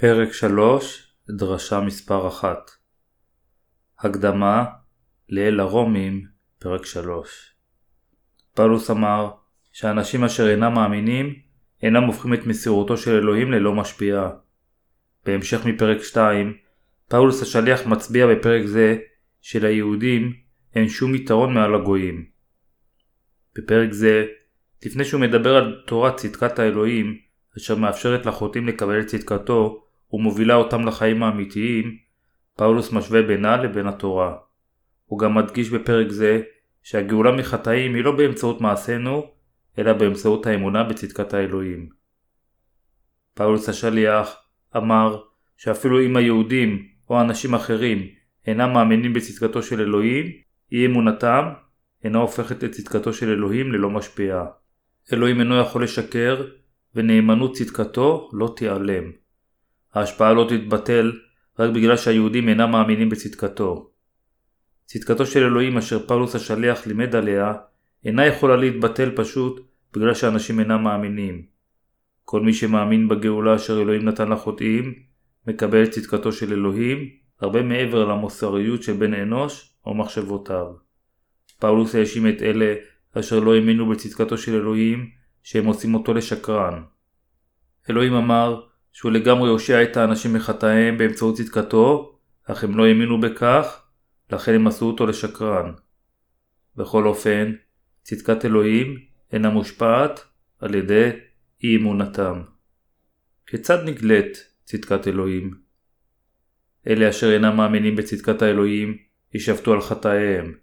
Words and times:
פרק 0.00 0.32
3, 0.32 1.12
דרשה 1.30 1.80
מספר 1.80 2.28
1 2.28 2.70
הקדמה 3.98 4.64
לאל 5.28 5.60
הרומים, 5.60 6.26
פרק 6.58 6.86
3 6.86 7.54
פאולוס 8.54 8.90
אמר 8.90 9.30
שאנשים 9.72 10.24
אשר 10.24 10.50
אינם 10.50 10.74
מאמינים 10.74 11.34
אינם 11.82 12.04
הופכים 12.04 12.34
את 12.34 12.46
מסירותו 12.46 12.96
של 12.96 13.10
אלוהים 13.10 13.52
ללא 13.52 13.74
משפיעה. 13.74 14.30
בהמשך 15.26 15.66
מפרק 15.66 16.02
2, 16.02 16.56
פאולוס 17.08 17.42
השליח 17.42 17.86
מצביע 17.86 18.26
בפרק 18.26 18.66
זה 18.66 18.96
שליהודים 19.40 20.32
אין 20.74 20.88
שום 20.88 21.14
יתרון 21.14 21.54
מעל 21.54 21.74
הגויים. 21.74 22.26
בפרק 23.54 23.92
זה, 23.92 24.26
לפני 24.86 25.04
שהוא 25.04 25.20
מדבר 25.20 25.56
על 25.56 25.82
תורת 25.86 26.16
צדקת 26.16 26.58
האלוהים, 26.58 27.18
אשר 27.56 27.76
מאפשרת 27.76 28.26
לחוטאים 28.26 28.68
לקבל 28.68 29.00
את 29.00 29.06
צדקתו 29.06 29.84
ומובילה 30.12 30.54
אותם 30.54 30.86
לחיים 30.86 31.22
האמיתיים, 31.22 31.96
פאולוס 32.56 32.92
משווה 32.92 33.22
בינה 33.22 33.56
לבין 33.56 33.86
התורה. 33.86 34.36
הוא 35.06 35.18
גם 35.18 35.34
מדגיש 35.34 35.70
בפרק 35.70 36.10
זה 36.10 36.42
שהגאולה 36.82 37.32
מחטאים 37.32 37.94
היא 37.94 38.04
לא 38.04 38.16
באמצעות 38.16 38.60
מעשינו, 38.60 39.30
אלא 39.78 39.92
באמצעות 39.92 40.46
האמונה 40.46 40.84
בצדקת 40.84 41.34
האלוהים. 41.34 41.88
פאולוס 43.34 43.68
השליח 43.68 44.36
אמר 44.76 45.22
שאפילו 45.56 46.02
אם 46.02 46.16
היהודים 46.16 46.88
או 47.10 47.20
אנשים 47.20 47.54
אחרים 47.54 48.08
אינם 48.46 48.72
מאמינים 48.72 49.12
בצדקתו 49.12 49.62
של 49.62 49.80
אלוהים, 49.80 50.26
אי 50.72 50.86
אמונתם 50.86 51.44
אינה 52.04 52.18
הופכת 52.18 52.64
את 52.64 52.70
צדקתו 52.70 53.12
של 53.12 53.30
אלוהים 53.30 53.72
ללא 53.72 53.90
משפיעה. 53.90 54.46
אלוהים 55.12 55.40
אינו 55.40 55.60
יכול 55.60 55.84
לשקר, 55.84 56.46
ונאמנות 56.94 57.52
צדקתו 57.52 58.30
לא 58.32 58.54
תיעלם. 58.56 59.04
ההשפעה 59.94 60.32
לא 60.32 60.46
תתבטל 60.48 61.12
רק 61.58 61.70
בגלל 61.70 61.96
שהיהודים 61.96 62.48
אינם 62.48 62.70
מאמינים 62.70 63.08
בצדקתו. 63.08 63.90
צדקתו 64.84 65.26
של 65.26 65.44
אלוהים 65.44 65.78
אשר 65.78 66.06
פאולוס 66.06 66.34
השליח 66.34 66.86
לימד 66.86 67.14
עליה 67.14 67.54
אינה 68.04 68.26
יכולה 68.26 68.56
להתבטל 68.56 69.10
פשוט 69.16 69.68
בגלל 69.92 70.14
שאנשים 70.14 70.60
אינם 70.60 70.82
מאמינים. 70.82 71.42
כל 72.24 72.40
מי 72.40 72.54
שמאמין 72.54 73.08
בגאולה 73.08 73.56
אשר 73.56 73.82
אלוהים 73.82 74.04
נתן 74.04 74.28
לחוטאים 74.28 74.94
מקבל 75.46 75.84
את 75.84 75.90
צדקתו 75.90 76.32
של 76.32 76.52
אלוהים 76.52 77.08
הרבה 77.40 77.62
מעבר 77.62 78.04
למוסריות 78.04 78.82
של 78.82 78.92
בן 78.92 79.14
אנוש 79.14 79.74
או 79.86 79.94
מחשבותיו. 79.94 80.66
פאולוס 81.60 81.94
האשים 81.94 82.28
את 82.28 82.42
אלה 82.42 82.74
אשר 83.18 83.40
לא 83.40 83.54
האמינו 83.54 83.88
בצדקתו 83.88 84.38
של 84.38 84.54
אלוהים 84.54 85.10
שהם 85.42 85.66
עושים 85.66 85.94
אותו 85.94 86.14
לשקרן. 86.14 86.82
אלוהים 87.90 88.14
אמר 88.14 88.60
שהוא 88.98 89.12
לגמרי 89.12 89.48
הושיע 89.48 89.82
את 89.82 89.96
האנשים 89.96 90.32
מחטאיהם 90.32 90.98
באמצעות 90.98 91.36
צדקתו, 91.36 92.18
אך 92.44 92.64
הם 92.64 92.78
לא 92.78 92.86
האמינו 92.86 93.20
בכך, 93.20 93.82
לכן 94.32 94.54
הם 94.54 94.66
עשו 94.66 94.86
אותו 94.86 95.06
לשקרן. 95.06 95.72
בכל 96.76 97.06
אופן, 97.06 97.52
צדקת 98.02 98.44
אלוהים 98.44 98.98
אינה 99.32 99.50
מושפעת 99.50 100.20
על 100.58 100.74
ידי 100.74 101.10
אי 101.64 101.76
אמונתם. 101.76 102.42
כיצד 103.46 103.84
נגלית 103.84 104.38
צדקת 104.64 105.08
אלוהים? 105.08 105.54
אלה 106.86 107.08
אשר 107.08 107.32
אינם 107.32 107.56
מאמינים 107.56 107.96
בצדקת 107.96 108.42
האלוהים, 108.42 108.96
יישבתו 109.34 109.72
על 109.72 109.80
חטאיהם. 109.80 110.54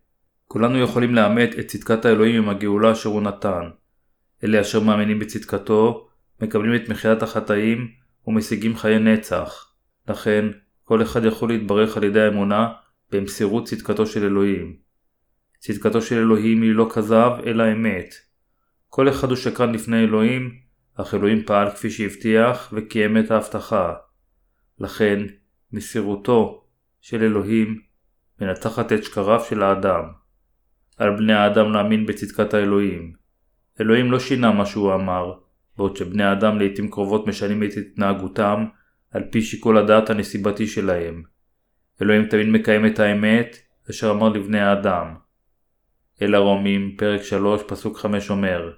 כולנו 0.47 0.79
יכולים 0.79 1.15
לאמת 1.15 1.59
את 1.59 1.67
צדקת 1.67 2.05
האלוהים 2.05 2.43
עם 2.43 2.49
הגאולה 2.49 2.91
אשר 2.91 3.09
הוא 3.09 3.21
נתן. 3.21 3.69
אלה 4.43 4.61
אשר 4.61 4.79
מאמינים 4.79 5.19
בצדקתו, 5.19 6.07
מקבלים 6.41 6.75
את 6.75 6.89
מחילת 6.89 7.23
החטאים 7.23 8.04
ומשיגים 8.27 8.75
חיי 8.75 8.99
נצח. 8.99 9.73
לכן, 10.07 10.45
כל 10.83 11.01
אחד 11.01 11.25
יכול 11.25 11.49
להתברך 11.49 11.97
על 11.97 12.03
ידי 12.03 12.21
האמונה 12.21 12.73
במסירות 13.11 13.65
צדקתו 13.67 14.05
של 14.05 14.23
אלוהים. 14.23 14.75
צדקתו 15.59 16.01
של 16.01 16.15
אלוהים 16.15 16.61
היא 16.61 16.71
לא 16.71 16.87
כזב 16.93 17.31
אלא 17.45 17.71
אמת. 17.71 18.13
כל 18.89 19.09
אחד 19.09 19.29
הוא 19.29 19.37
שקרן 19.37 19.71
לפני 19.71 20.03
אלוהים, 20.03 20.55
אך 20.95 21.13
אלוהים 21.13 21.43
פעל 21.45 21.69
כפי 21.69 21.89
שהבטיח 21.89 22.73
וקיים 22.73 23.17
את 23.17 23.31
ההבטחה. 23.31 23.93
לכן, 24.79 25.19
מסירותו 25.71 26.65
של 27.01 27.23
אלוהים 27.23 27.81
מנצחת 28.41 28.91
את 28.91 29.03
שקריו 29.03 29.39
של 29.49 29.63
האדם. 29.63 30.03
על 30.97 31.17
בני 31.17 31.33
האדם 31.33 31.71
להאמין 31.71 32.05
בצדקת 32.05 32.53
האלוהים. 32.53 33.13
אלוהים 33.81 34.11
לא 34.11 34.19
שינה 34.19 34.51
מה 34.51 34.65
שהוא 34.65 34.93
אמר, 34.93 35.33
בעוד 35.77 35.95
שבני 35.95 36.23
האדם 36.23 36.59
לעיתים 36.59 36.91
קרובות 36.91 37.27
משנים 37.27 37.63
את 37.63 37.69
התנהגותם 37.77 38.65
על 39.11 39.23
פי 39.31 39.41
שיקול 39.41 39.77
הדעת 39.77 40.09
הנסיבתי 40.09 40.67
שלהם. 40.67 41.23
אלוהים 42.01 42.25
תמיד 42.25 42.47
מקיים 42.47 42.85
את 42.85 42.99
האמת 42.99 43.57
אשר 43.89 44.11
אמר 44.11 44.29
לבני 44.29 44.59
האדם. 44.59 45.15
אל 46.21 46.35
הרומים, 46.35 46.95
פרק 46.97 47.23
3, 47.23 47.61
פסוק 47.67 47.97
5 47.97 48.29
אומר 48.29 48.71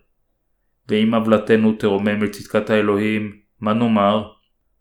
ואם 0.90 1.13
עוולתנו 1.13 1.74
תרומם 1.74 2.24
אל 2.24 2.28
צדקת 2.28 2.69
האלוהים, 2.69 3.40
מה 3.59 3.74
נאמר? 3.74 4.31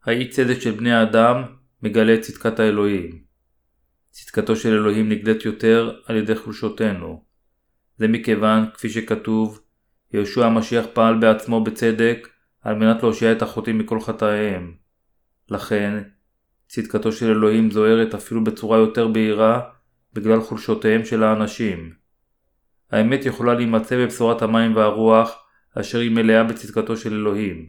האי 0.05 0.29
צדק 0.29 0.61
של 0.61 0.71
בני 0.71 0.93
האדם 0.93 1.43
מגלה 1.83 2.15
את 2.15 2.21
צדקת 2.21 2.61
האלוהים. 2.61 3.21
צדקתו 4.11 4.57
של 4.57 4.73
אלוהים 4.73 5.09
נגלית 5.09 5.45
יותר 5.45 5.97
על 6.07 6.17
ידי 6.17 6.37
חולשותנו. 6.37 7.25
זה 7.99 8.09
מכיוון, 8.09 8.65
כפי 8.75 8.89
שכתוב, 8.89 9.61
יהושע 10.13 10.47
המשיח 10.47 10.87
פעל 10.93 11.19
בעצמו 11.19 11.65
בצדק 11.65 12.29
על 12.63 12.75
מנת 12.75 13.03
להושיע 13.03 13.33
את 13.33 13.43
החוטאים 13.43 13.79
מכל 13.79 14.01
חטאיהם. 14.01 14.75
לכן, 15.49 16.03
צדקתו 16.69 17.13
של 17.13 17.31
אלוהים 17.31 17.71
זוהרת 17.71 18.15
אפילו 18.15 18.45
בצורה 18.45 18.79
יותר 18.79 19.09
בהירה 19.09 19.61
בגלל 20.13 20.41
חולשותיהם 20.41 21.05
של 21.05 21.23
האנשים. 21.23 21.93
האמת 22.91 23.27
יכולה 23.27 23.55
להימצא 23.55 23.97
בבשורת 23.97 24.43
המים 24.43 24.77
והרוח 24.77 25.39
אשר 25.75 25.99
היא 25.99 26.11
מלאה 26.11 26.45
בצדקתו 26.45 26.97
של 26.97 27.13
אלוהים. 27.13 27.67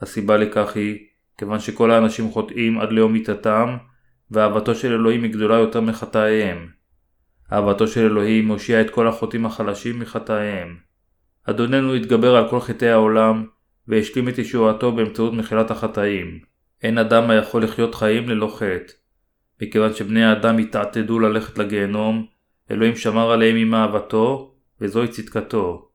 הסיבה 0.00 0.36
לכך 0.36 0.76
היא 0.76 0.98
כיוון 1.38 1.60
שכל 1.60 1.90
האנשים 1.90 2.30
חוטאים 2.30 2.80
עד 2.80 2.92
ליום 2.92 3.12
מיתתם 3.12 3.76
ואהבתו 4.30 4.74
של 4.74 4.92
אלוהים 4.92 5.22
היא 5.22 5.32
גדולה 5.32 5.54
יותר 5.54 5.80
מחטאיהם. 5.80 6.68
אהבתו 7.52 7.86
של 7.86 8.00
אלוהים 8.00 8.46
מושיע 8.46 8.80
את 8.80 8.90
כל 8.90 9.08
החוטאים 9.08 9.46
החלשים 9.46 10.00
מחטאיהם. 10.00 10.89
אדוננו 11.44 11.94
התגבר 11.94 12.36
על 12.36 12.48
כל 12.48 12.60
חטאי 12.60 12.88
העולם, 12.88 13.46
והשלים 13.88 14.28
את 14.28 14.38
ישועתו 14.38 14.92
באמצעות 14.92 15.32
מחילת 15.32 15.70
החטאים. 15.70 16.40
אין 16.82 16.98
אדם 16.98 17.30
היכול 17.30 17.64
לחיות 17.64 17.94
חיים 17.94 18.28
ללא 18.28 18.54
חטא. 18.56 18.92
מכיוון 19.62 19.94
שבני 19.94 20.24
האדם 20.24 20.58
התעתדו 20.58 21.18
ללכת 21.18 21.58
לגיהנום, 21.58 22.26
אלוהים 22.70 22.96
שמר 22.96 23.30
עליהם 23.30 23.56
עם 23.56 23.74
אהבתו, 23.74 24.54
וזוהי 24.80 25.08
צדקתו. 25.08 25.88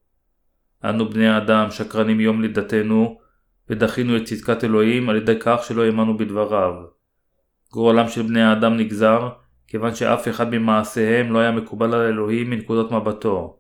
אנו 0.84 1.10
בני 1.10 1.28
האדם 1.28 1.72
שקרנים 1.72 2.20
יום 2.20 2.42
לידתנו, 2.42 3.20
ודחינו 3.70 4.18
את 4.18 4.24
צדקת 4.24 4.64
אלוהים 4.64 5.10
על 5.10 5.16
ידי 5.16 5.36
כך 5.40 5.64
שלא 5.68 5.84
האמנו 5.86 6.18
בדבריו. 6.18 6.74
גורלם 7.72 8.10
של 8.10 8.22
בני 8.22 8.42
האדם 8.42 8.78
נגזר, 8.78 9.30
כיוון 9.68 9.96
שאף 9.96 10.28
אחד 10.28 10.56
ממעשיהם 10.56 11.34
לא 11.34 11.40
היה 11.40 11.52
מקובל 11.52 11.94
על 11.94 12.02
אלוהים 12.02 12.50
מנקודת 12.50 12.92
מבטו. 12.92 13.60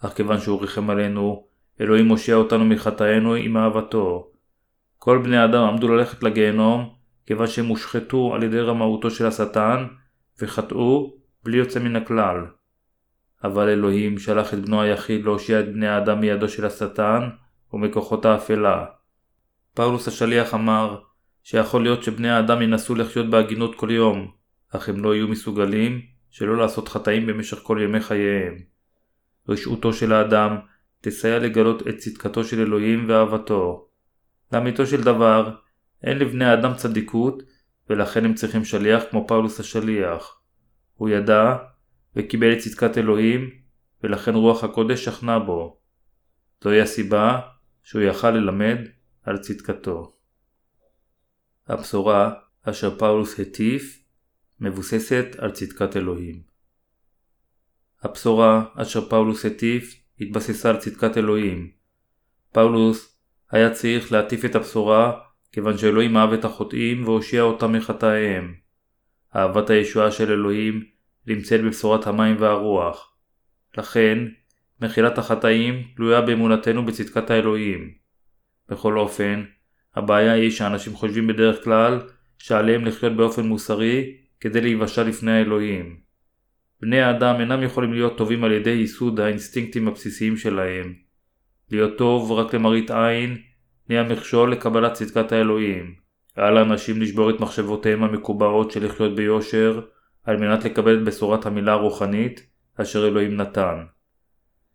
אך 0.00 0.12
כיוון 0.12 0.40
שהוא 0.40 0.60
ריחם 0.60 0.90
עלינו, 0.90 1.46
אלוהים 1.80 2.06
מושיע 2.06 2.34
אותנו 2.34 2.64
מחטאינו 2.64 3.34
עם 3.34 3.56
אהבתו. 3.56 4.30
כל 4.98 5.18
בני 5.18 5.36
האדם 5.36 5.62
עמדו 5.62 5.88
ללכת 5.88 6.22
לגיהנום, 6.22 6.94
כיוון 7.26 7.46
שהם 7.46 7.66
הושחתו 7.66 8.34
על 8.34 8.42
ידי 8.42 8.60
רמאותו 8.60 9.10
של 9.10 9.26
השטן, 9.26 9.86
וחטאו 10.40 11.14
בלי 11.44 11.56
יוצא 11.56 11.80
מן 11.80 11.96
הכלל. 11.96 12.46
אבל 13.44 13.68
אלוהים 13.68 14.18
שלח 14.18 14.54
את 14.54 14.64
בנו 14.64 14.80
היחיד 14.80 15.24
להושיע 15.24 15.60
את 15.60 15.72
בני 15.72 15.88
האדם 15.88 16.20
מידו 16.20 16.48
של 16.48 16.66
השטן 16.66 17.28
ומכוחות 17.72 18.24
האפלה. 18.24 18.84
פאולוס 19.74 20.08
השליח 20.08 20.54
אמר 20.54 21.00
שיכול 21.42 21.82
להיות 21.82 22.02
שבני 22.02 22.30
האדם 22.30 22.62
ינסו 22.62 22.94
לחיות 22.94 23.30
בהגינות 23.30 23.74
כל 23.74 23.90
יום, 23.90 24.30
אך 24.70 24.88
הם 24.88 25.04
לא 25.04 25.14
יהיו 25.14 25.28
מסוגלים 25.28 26.00
שלא 26.30 26.56
לעשות 26.56 26.88
חטאים 26.88 27.26
במשך 27.26 27.58
כל 27.58 27.78
ימי 27.82 28.00
חייהם. 28.00 28.54
רשעותו 29.50 29.92
של 29.92 30.12
האדם 30.12 30.56
תסייע 31.00 31.38
לגלות 31.38 31.88
את 31.88 31.96
צדקתו 31.96 32.44
של 32.44 32.60
אלוהים 32.60 33.08
ואהבתו. 33.08 33.88
לאמיתו 34.52 34.86
של 34.86 35.02
דבר, 35.02 35.54
אין 36.02 36.18
לבני 36.18 36.44
האדם 36.44 36.74
צדיקות, 36.74 37.42
ולכן 37.90 38.24
הם 38.24 38.34
צריכים 38.34 38.64
שליח 38.64 39.02
כמו 39.10 39.26
פאולוס 39.28 39.60
השליח. 39.60 40.40
הוא 40.94 41.08
ידע 41.08 41.56
וקיבל 42.16 42.52
את 42.52 42.58
צדקת 42.58 42.98
אלוהים, 42.98 43.50
ולכן 44.02 44.34
רוח 44.34 44.64
הקודש 44.64 45.04
שכנה 45.04 45.38
בו. 45.38 45.80
זוהי 46.64 46.80
הסיבה 46.80 47.40
שהוא 47.82 48.02
יכל 48.02 48.30
ללמד 48.30 48.78
על 49.22 49.38
צדקתו. 49.38 50.16
הבשורה 51.68 52.32
אשר 52.62 52.98
פאולוס 52.98 53.40
הטיף 53.40 54.04
מבוססת 54.60 55.26
על 55.38 55.50
צדקת 55.50 55.96
אלוהים. 55.96 56.49
הבשורה 58.02 58.64
אשר 58.76 59.08
פאולוס 59.08 59.44
הטיף 59.44 59.94
התבססה 60.20 60.70
על 60.70 60.76
צדקת 60.76 61.16
אלוהים. 61.16 61.70
פאולוס 62.52 63.16
היה 63.50 63.70
צריך 63.70 64.12
להטיף 64.12 64.44
את 64.44 64.54
הבשורה 64.54 65.12
כיוון 65.52 65.78
שאלוהים 65.78 66.16
אהב 66.16 66.32
את 66.32 66.44
החוטאים 66.44 67.04
והושיע 67.04 67.42
אותם 67.42 67.72
מחטאיהם. 67.72 68.54
אהבת 69.36 69.70
הישועה 69.70 70.10
של 70.10 70.32
אלוהים 70.32 70.84
נמצאת 71.26 71.60
בבשורת 71.60 72.06
המים 72.06 72.36
והרוח. 72.38 73.16
לכן, 73.78 74.18
מחילת 74.82 75.18
החטאים 75.18 75.82
תלויה 75.96 76.20
באמונתנו 76.20 76.86
בצדקת 76.86 77.30
האלוהים. 77.30 77.90
בכל 78.68 78.98
אופן, 78.98 79.44
הבעיה 79.94 80.32
היא 80.32 80.50
שאנשים 80.50 80.94
חושבים 80.94 81.26
בדרך 81.26 81.64
כלל 81.64 82.00
שעליהם 82.38 82.84
לחיות 82.84 83.16
באופן 83.16 83.46
מוסרי 83.46 84.16
כדי 84.40 84.60
להיוושע 84.60 85.02
לפני 85.02 85.32
האלוהים. 85.32 86.09
בני 86.82 87.00
האדם 87.00 87.40
אינם 87.40 87.62
יכולים 87.62 87.92
להיות 87.92 88.18
טובים 88.18 88.44
על 88.44 88.52
ידי 88.52 88.70
ייסוד 88.70 89.20
האינסטינקטים 89.20 89.88
הבסיסיים 89.88 90.36
שלהם. 90.36 90.94
להיות 91.70 91.98
טוב 91.98 92.32
רק 92.32 92.54
למראית 92.54 92.90
עין 92.90 93.38
נהיה 93.88 94.02
מכשול 94.02 94.52
לקבלת 94.52 94.92
צדקת 94.92 95.32
האלוהים. 95.32 95.94
על 96.36 96.56
האנשים 96.56 97.02
לשבור 97.02 97.30
את 97.30 97.40
מחשבותיהם 97.40 98.02
המקובעות 98.02 98.70
של 98.70 98.84
לחיות 98.84 99.14
ביושר 99.14 99.80
על 100.24 100.36
מנת 100.36 100.64
לקבל 100.64 100.98
את 100.98 101.04
בשורת 101.04 101.46
המילה 101.46 101.72
הרוחנית 101.72 102.46
אשר 102.76 103.08
אלוהים 103.08 103.36
נתן. 103.36 103.84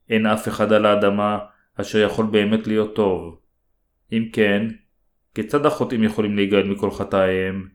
אין 0.10 0.26
אף 0.26 0.48
אחד 0.48 0.74
על 0.74 0.86
האדמה 0.86 1.40
אשר 1.76 2.00
יכול 2.00 2.26
באמת 2.26 2.68
להיות 2.68 2.96
טוב. 2.96 3.40
אם 4.12 4.26
כן, 4.34 4.68
כיצד 5.36 5.66
החוטאים 5.66 6.04
יכולים 6.04 6.36
להיגאל 6.36 6.68
מכל 6.68 6.92
חטאיהם? 6.92 7.68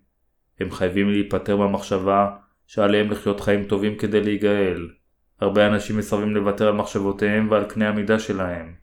הם 0.60 0.70
חייבים 0.70 1.10
להיפטר 1.10 1.56
מהמחשבה 1.56 2.30
שעליהם 2.72 3.10
לחיות 3.10 3.40
חיים 3.40 3.64
טובים 3.64 3.96
כדי 3.96 4.20
להיגאל. 4.20 4.88
הרבה 5.40 5.66
אנשים 5.66 5.98
מסרבים 5.98 6.34
לוותר 6.34 6.68
על 6.68 6.74
מחשבותיהם 6.74 7.50
ועל 7.50 7.64
קנה 7.64 7.88
המידה 7.88 8.18
שלהם. 8.18 8.74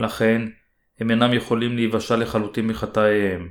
לכן, 0.00 0.42
הם 1.00 1.10
אינם 1.10 1.34
יכולים 1.34 1.76
להיוושע 1.76 2.16
לחלוטין 2.16 2.66
מחטאיהם. 2.66 3.48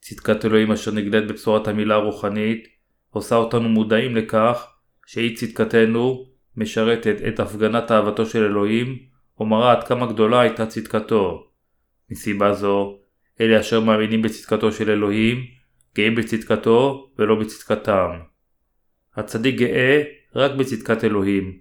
צדקת 0.00 0.44
אלוהים 0.44 0.72
אשר 0.72 0.90
נגלית 0.90 1.26
בבשורת 1.26 1.68
המילה 1.68 1.94
הרוחנית, 1.94 2.68
עושה 3.10 3.36
אותנו 3.36 3.68
מודעים 3.68 4.16
לכך 4.16 4.66
שאי 5.06 5.34
צדקתנו 5.34 6.26
משרתת 6.56 7.16
את 7.28 7.40
הפגנת 7.40 7.90
אהבתו 7.90 8.26
של 8.26 8.44
אלוהים, 8.44 8.98
ומראה 9.40 9.72
עד 9.72 9.84
כמה 9.84 10.06
גדולה 10.06 10.40
הייתה 10.40 10.66
צדקתו. 10.66 11.46
מסיבה 12.10 12.52
זו, 12.52 12.98
אלה 13.40 13.60
אשר 13.60 13.80
מאמינים 13.80 14.22
בצדקתו 14.22 14.72
של 14.72 14.90
אלוהים, 14.90 15.44
גאים 15.96 16.14
בצדקתו 16.14 17.10
ולא 17.18 17.34
בצדקתם. 17.34 18.35
הצדיק 19.16 19.54
גאה 19.54 20.02
רק 20.34 20.52
בצדקת 20.52 21.04
אלוהים, 21.04 21.58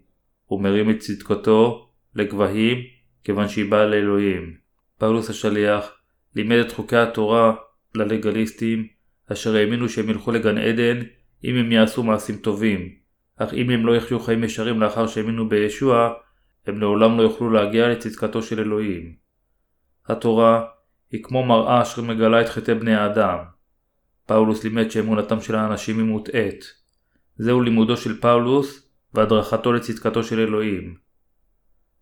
ומרים 0.52 0.90
את 0.90 1.00
צדקתו 1.00 1.90
לגבהים 2.16 2.78
כיוון 3.24 3.48
שהיא 3.48 3.72
באה 3.72 3.86
לאלוהים. 3.86 4.56
פאולוס 4.98 5.30
השליח 5.30 5.92
לימד 6.36 6.58
את 6.58 6.72
חוקי 6.72 6.98
התורה 6.98 7.56
ללגליסטים, 7.96 8.88
אשר 9.32 9.56
האמינו 9.56 9.90
שהם 9.90 10.10
ילכו 10.10 10.32
לגן 10.32 10.58
עדן 10.58 11.00
אם 11.44 11.56
הם 11.56 11.72
יעשו 11.72 12.04
מעשים 12.04 12.38
טובים, 12.38 12.96
אך 13.38 13.54
אם 13.54 13.70
הם 13.70 13.86
לא 13.86 13.96
יחיו 13.96 14.20
חיים 14.20 14.44
ישרים 14.44 14.82
לאחר 14.82 15.08
שהאמינו 15.08 15.50
בישוע, 15.50 16.14
הם 16.68 16.80
לעולם 16.80 17.18
לא 17.18 17.24
יוכלו 17.24 17.50
להגיע 17.50 17.90
לצדקתו 17.90 18.42
של 18.42 18.60
אלוהים. 18.60 19.16
התורה 20.08 20.66
היא 21.12 21.24
כמו 21.24 21.46
מראה 21.46 21.82
אשר 21.82 22.02
מגלה 22.02 22.42
את 22.42 22.50
חטאי 22.50 22.76
בני 22.76 22.96
האדם. 22.96 23.38
פאולוס 24.26 24.64
לימד 24.64 24.92
שאמונתם 24.92 25.42
של 25.42 25.56
האנשים 25.56 25.98
היא 25.98 26.06
מוטעית. 26.06 26.85
זהו 27.38 27.62
לימודו 27.62 27.98
של 27.98 28.22
פאולוס 28.22 28.90
והדרכתו 29.14 29.74
לצדקתו 29.74 30.24
של 30.24 30.40
אלוהים. 30.40 30.96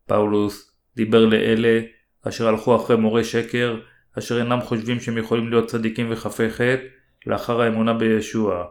פאולוס 0.07 0.71
דיבר 0.95 1.25
לאלה 1.25 1.81
אשר 2.27 2.47
הלכו 2.47 2.75
אחרי 2.75 2.97
מורה 2.97 3.23
שקר, 3.23 3.79
אשר 4.17 4.39
אינם 4.39 4.61
חושבים 4.61 4.99
שהם 4.99 5.17
יכולים 5.17 5.49
להיות 5.49 5.67
צדיקים 5.67 6.07
וחפי 6.09 6.49
חטא 6.49 6.83
לאחר 7.25 7.61
האמונה 7.61 7.93
בישוע. 7.93 8.63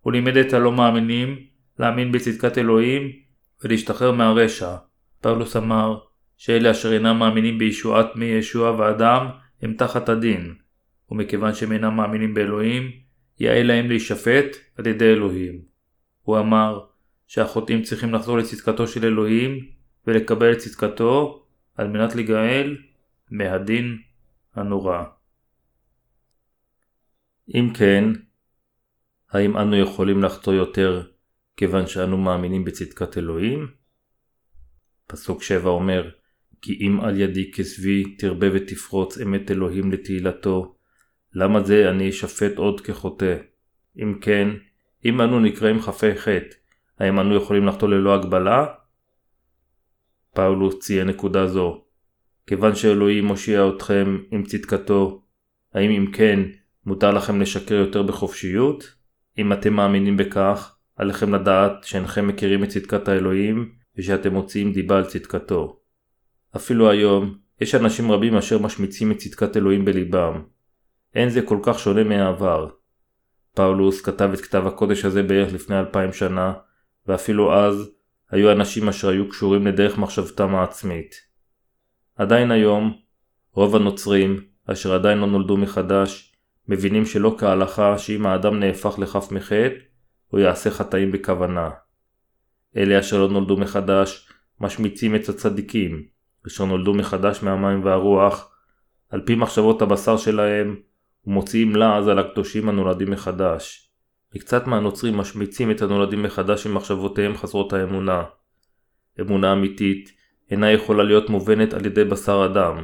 הוא 0.00 0.12
לימד 0.12 0.36
את 0.36 0.52
הלא 0.52 0.72
מאמינים 0.72 1.36
להאמין 1.78 2.12
בצדקת 2.12 2.58
אלוהים 2.58 3.12
ולהשתחרר 3.64 4.12
מהרשע. 4.12 4.76
פאולוס 5.20 5.56
אמר 5.56 5.98
שאלה 6.36 6.70
אשר 6.70 6.92
אינם 6.92 7.18
מאמינים 7.18 7.58
בישועת 7.58 8.16
מי 8.16 8.24
ישוע 8.24 8.70
ואדם 8.70 9.26
הם 9.62 9.72
תחת 9.72 10.08
הדין, 10.08 10.54
ומכיוון 11.10 11.54
שהם 11.54 11.72
אינם 11.72 11.96
מאמינים 11.96 12.34
באלוהים, 12.34 12.90
יאה 13.40 13.62
להם 13.62 13.88
להישפט 13.88 14.56
על 14.78 14.86
ידי 14.86 15.12
אלוהים. 15.12 15.67
הוא 16.28 16.38
אמר 16.38 16.80
שהחוטאים 17.26 17.82
צריכים 17.82 18.14
לחזור 18.14 18.38
לצדקתו 18.38 18.88
של 18.88 19.04
אלוהים 19.04 19.68
ולקבל 20.06 20.52
את 20.52 20.58
צדקתו 20.58 21.44
על 21.74 21.88
מנת 21.88 22.14
להיגאל 22.14 22.76
מהדין 23.30 23.98
הנורא. 24.54 25.04
אם 27.54 27.70
כן, 27.74 28.04
האם 29.30 29.56
אנו 29.56 29.76
יכולים 29.76 30.22
לחטוא 30.22 30.54
יותר 30.54 31.02
כיוון 31.56 31.86
שאנו 31.86 32.18
מאמינים 32.18 32.64
בצדקת 32.64 33.18
אלוהים? 33.18 33.66
פסוק 35.06 35.42
7 35.42 35.70
אומר 35.70 36.10
כי 36.62 36.78
אם 36.80 37.00
על 37.00 37.20
ידי 37.20 37.52
כסבי 37.52 38.16
תרבה 38.16 38.46
ותפרוץ 38.54 39.18
אמת 39.18 39.50
אלוהים 39.50 39.92
לתהילתו, 39.92 40.76
למה 41.34 41.62
זה 41.62 41.90
אני 41.90 42.10
אשפט 42.10 42.56
עוד 42.56 42.80
כחוטא? 42.80 43.36
אם 43.96 44.18
כן, 44.20 44.48
אם 45.04 45.20
אנו 45.20 45.40
נקראים 45.40 45.80
חפי 45.82 46.14
חטא, 46.14 46.54
האם 46.98 47.20
אנו 47.20 47.36
יכולים 47.36 47.66
לחטוא 47.66 47.88
ללא 47.88 48.14
הגבלה? 48.14 48.66
פאולוס 50.34 50.78
ציין 50.78 51.08
נקודה 51.08 51.46
זו. 51.46 51.84
כיוון 52.46 52.74
שאלוהים 52.74 53.24
מושיע 53.24 53.68
אתכם 53.68 54.18
עם 54.30 54.44
צדקתו, 54.44 55.22
האם 55.74 55.90
אם 55.90 56.12
כן, 56.12 56.40
מותר 56.86 57.10
לכם 57.10 57.40
לשקר 57.40 57.74
יותר 57.74 58.02
בחופשיות? 58.02 58.94
אם 59.38 59.52
אתם 59.52 59.72
מאמינים 59.72 60.16
בכך, 60.16 60.76
עליכם 60.96 61.34
לדעת 61.34 61.84
שאינכם 61.84 62.26
מכירים 62.26 62.64
את 62.64 62.68
צדקת 62.68 63.08
האלוהים 63.08 63.72
ושאתם 63.96 64.32
מוציאים 64.32 64.72
דיבה 64.72 64.96
על 64.96 65.04
צדקתו. 65.04 65.80
אפילו 66.56 66.90
היום, 66.90 67.38
יש 67.60 67.74
אנשים 67.74 68.12
רבים 68.12 68.36
אשר 68.36 68.58
משמיצים 68.58 69.12
את 69.12 69.16
צדקת 69.16 69.56
אלוהים 69.56 69.84
בליבם. 69.84 70.42
אין 71.14 71.28
זה 71.28 71.42
כל 71.42 71.58
כך 71.62 71.78
שונה 71.78 72.04
מהעבר. 72.04 72.68
פאולוס 73.54 74.00
כתב 74.00 74.30
את 74.34 74.40
כתב 74.40 74.66
הקודש 74.66 75.04
הזה 75.04 75.22
בערך 75.22 75.52
לפני 75.52 75.78
אלפיים 75.78 76.12
שנה, 76.12 76.52
ואפילו 77.06 77.54
אז 77.54 77.90
היו 78.30 78.52
אנשים 78.52 78.88
אשר 78.88 79.08
היו 79.08 79.28
קשורים 79.28 79.66
לדרך 79.66 79.98
מחשבתם 79.98 80.54
העצמית. 80.54 81.14
עדיין 82.16 82.50
היום, 82.50 82.96
רוב 83.52 83.76
הנוצרים, 83.76 84.40
אשר 84.66 84.94
עדיין 84.94 85.18
לא 85.18 85.26
נולדו 85.26 85.56
מחדש, 85.56 86.34
מבינים 86.68 87.06
שלא 87.06 87.36
כהלכה 87.38 87.98
שאם 87.98 88.26
האדם 88.26 88.60
נהפך 88.60 88.98
לחף 88.98 89.32
מחטא, 89.32 89.74
הוא 90.28 90.40
יעשה 90.40 90.70
חטאים 90.70 91.12
בכוונה. 91.12 91.70
אלה 92.76 93.00
אשר 93.00 93.18
לא 93.18 93.28
נולדו 93.28 93.56
מחדש, 93.56 94.28
משמיצים 94.60 95.14
את 95.14 95.28
הצדיקים, 95.28 96.02
אשר 96.46 96.64
נולדו 96.64 96.94
מחדש 96.94 97.42
מהמים 97.42 97.84
והרוח, 97.84 98.54
על 99.10 99.20
פי 99.26 99.34
מחשבות 99.34 99.82
הבשר 99.82 100.16
שלהם, 100.16 100.76
ומוציאים 101.28 101.76
לעז 101.76 102.08
על 102.08 102.18
הקדושים 102.18 102.68
הנולדים 102.68 103.10
מחדש. 103.10 103.90
מקצת 104.34 104.66
מהנוצרים 104.66 105.16
משמיצים 105.16 105.70
את 105.70 105.82
הנולדים 105.82 106.22
מחדש 106.22 106.66
עם 106.66 106.74
מחשבותיהם 106.74 107.36
חסרות 107.36 107.72
האמונה. 107.72 108.24
אמונה 109.20 109.52
אמיתית 109.52 110.12
אינה 110.50 110.72
יכולה 110.72 111.04
להיות 111.04 111.30
מובנת 111.30 111.74
על 111.74 111.86
ידי 111.86 112.04
בשר 112.04 112.48
אדם. 112.52 112.82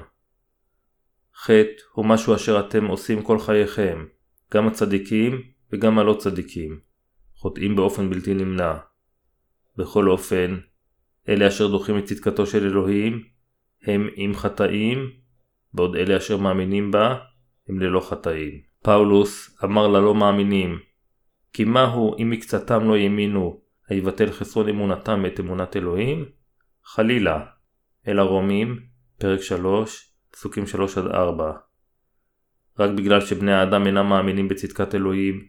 חטא 1.37 1.83
הוא 1.93 2.07
משהו 2.07 2.35
אשר 2.35 2.61
אתם 2.61 2.87
עושים 2.87 3.23
כל 3.23 3.39
חייכם, 3.39 4.05
גם 4.55 4.67
הצדיקים 4.67 5.43
וגם 5.73 5.99
הלא 5.99 6.17
צדיקים, 6.19 6.81
חוטאים 7.37 7.77
באופן 7.77 8.11
בלתי 8.11 8.35
נמנע. 8.35 8.75
בכל 9.77 10.11
אופן, 10.11 10.57
אלה 11.29 11.49
אשר 11.49 11.69
דוחים 11.69 11.99
את 11.99 12.05
צדקתו 12.05 12.47
של 12.47 12.67
אלוהים, 12.67 13.25
הם 13.83 14.09
עם 14.15 14.35
חטאים, 14.35 15.11
בעוד 15.75 15.97
אלה 15.97 16.17
אשר 16.17 16.37
מאמינים 16.37 16.91
בה, 16.91 17.19
הם 17.69 17.81
ללא 17.81 18.01
חטאים. 18.01 18.61
פאולוס 18.83 19.59
אמר 19.65 19.89
ללא 19.89 20.15
מאמינים, 20.15 20.79
כי 21.53 21.65
מהו 21.65 22.17
אם 22.19 22.31
מקצתם 22.31 22.89
לא 22.89 22.97
האמינו, 22.97 23.61
היבטל 23.89 24.31
חסרון 24.31 24.69
אמונתם 24.69 25.27
את 25.27 25.41
אמונת 25.41 25.77
אלוהים? 25.77 26.25
חלילה. 26.85 27.45
אל 28.09 28.19
הרומים, 28.19 28.81
פרק 29.19 29.41
3, 29.41 30.13
פסוקים 30.31 30.65
3-4. 30.65 30.77
רק 32.79 32.91
בגלל 32.91 33.21
שבני 33.21 33.53
האדם 33.53 33.87
אינם 33.87 34.09
מאמינים 34.09 34.49
בצדקת 34.49 34.95
אלוהים, 34.95 35.45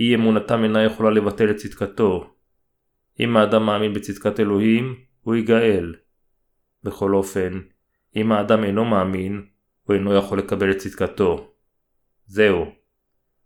אי 0.00 0.14
אמונתם 0.14 0.64
אינה 0.64 0.84
יכולה 0.84 1.10
לבטל 1.10 1.50
את 1.50 1.56
צדקתו. 1.56 2.34
אם 3.20 3.36
האדם 3.36 3.66
מאמין 3.66 3.94
בצדקת 3.94 4.40
אלוהים, 4.40 4.94
הוא 5.20 5.34
ייגאל. 5.34 5.94
בכל 6.84 7.14
אופן, 7.14 7.60
אם 8.16 8.32
האדם 8.32 8.64
אינו 8.64 8.84
מאמין, 8.84 9.46
הוא 9.82 9.96
אינו 9.96 10.14
יכול 10.14 10.38
לקבל 10.38 10.70
את 10.70 10.76
צדקתו. 10.76 11.49
זהו. 12.32 12.66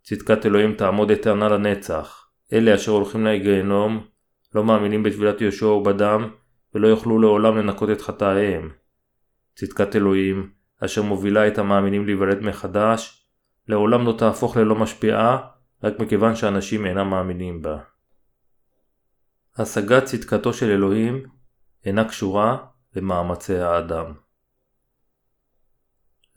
צדקת 0.03 0.45
אלוהים 0.45 0.75
תעמוד 0.75 1.11
אתרנה 1.11 1.49
לנצח. 1.49 2.29
אלה 2.53 2.75
אשר 2.75 2.91
הולכים 2.91 3.25
לגיהנום, 3.25 4.07
לא 4.55 4.63
מאמינים 4.63 5.03
בטבילת 5.03 5.41
יהושע 5.41 5.65
ובדם, 5.65 6.29
ולא 6.75 6.87
יוכלו 6.87 7.19
לעולם 7.19 7.57
לנקות 7.57 7.89
את 7.89 8.01
חטאיהם. 8.01 8.71
צדקת 9.55 9.95
אלוהים, 9.95 10.51
אשר 10.85 11.01
מובילה 11.01 11.47
את 11.47 11.57
המאמינים 11.57 12.05
להיוולד 12.05 12.39
מחדש, 12.39 13.27
לעולם 13.67 14.05
לא 14.05 14.15
תהפוך 14.17 14.57
ללא 14.57 14.75
משפיעה 14.75 15.47
רק 15.83 15.99
מכיוון 15.99 16.35
שאנשים 16.35 16.85
אינם 16.85 17.09
מאמינים 17.09 17.61
בה. 17.61 17.77
השגת 19.57 20.03
צדקתו 20.03 20.53
של 20.53 20.69
אלוהים 20.71 21.23
אינה 21.85 22.09
קשורה 22.09 22.57
למאמצי 22.95 23.57
האדם. 23.57 24.13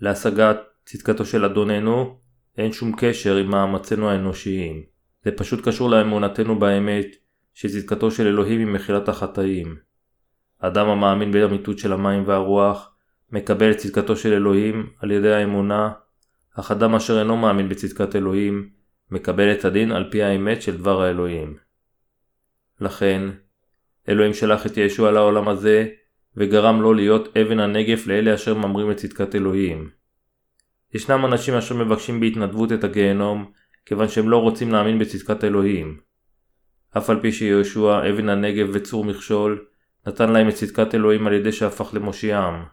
להשגת 0.01 0.57
צדקתו 0.85 1.25
של 1.25 1.45
אדוננו 1.45 2.28
אין 2.59 2.73
שום 2.73 2.93
קשר 2.97 3.37
עם 3.37 3.51
מאמצינו 3.51 4.11
האנושיים. 4.11 4.83
זה 5.25 5.31
פשוט 5.31 5.69
קשור 5.69 5.91
לאמונתנו 5.91 6.59
באמת 6.59 7.07
שצדקתו 7.55 8.11
של 8.11 8.27
אלוהים 8.27 8.59
היא 8.59 8.75
מחילת 8.75 9.09
החטאים. 9.09 9.77
אדם 10.59 10.89
המאמין 10.89 11.33
באמיתות 11.33 11.79
של 11.79 11.93
המים 11.93 12.23
והרוח 12.27 12.95
מקבל 13.33 13.71
את 13.71 13.77
צדקתו 13.77 14.17
של 14.17 14.33
אלוהים 14.33 14.91
על 14.99 15.11
ידי 15.11 15.33
האמונה, 15.33 15.91
אך 16.55 16.71
אדם 16.71 16.95
אשר 16.95 17.19
אינו 17.19 17.37
מאמין 17.37 17.69
בצדקת 17.69 18.17
אלוהים 18.17 18.71
מקבל 19.11 19.53
את 19.53 19.65
הדין 19.65 19.93
על 19.93 20.11
פי 20.11 20.23
האמת 20.23 20.63
של 20.63 20.77
דבר 20.77 21.03
האלוהים. 21.03 21.57
לכן, 22.81 23.23
אלוהים 24.09 24.35
שלח 24.35 24.67
את 24.67 24.77
ישוע 24.77 25.11
לעולם 25.11 25.49
הזה 25.49 25.89
וגרם 26.37 26.83
לו 26.83 26.95
להיות 26.95 27.37
אבן 27.37 27.61
הנגף 27.61 28.07
לאלה 28.07 28.35
אשר 28.35 28.55
ממרים 28.55 28.91
את 28.91 28.97
צדקת 28.97 29.35
אלוהים. 29.35 29.98
ישנם 30.95 31.27
אנשים 31.27 31.55
אשר 31.55 31.75
מבקשים 31.75 32.21
בהתנדבות 32.21 32.73
את 32.73 32.85
הגיהנום 32.85 33.51
כיוון 33.87 34.09
שהם 34.09 34.29
לא 34.29 34.37
רוצים 34.37 34.73
להאמין 34.73 34.99
בצדקת 34.99 35.45
אלוהים. 35.45 36.01
אף 36.97 37.11
על 37.11 37.21
פי 37.21 37.33
שיהושע, 37.33 38.11
אבן 38.11 38.29
הנגב 38.29 38.69
וצור 38.73 39.05
מכשול, 39.05 39.65
נתן 40.07 40.33
להם 40.33 40.49
את 40.49 40.55
צדקת 40.55 40.95
אלוהים 40.95 41.27
על 41.27 41.33
ידי 41.33 41.53
שהפך 41.53 41.95
למושיעם. 41.95 42.65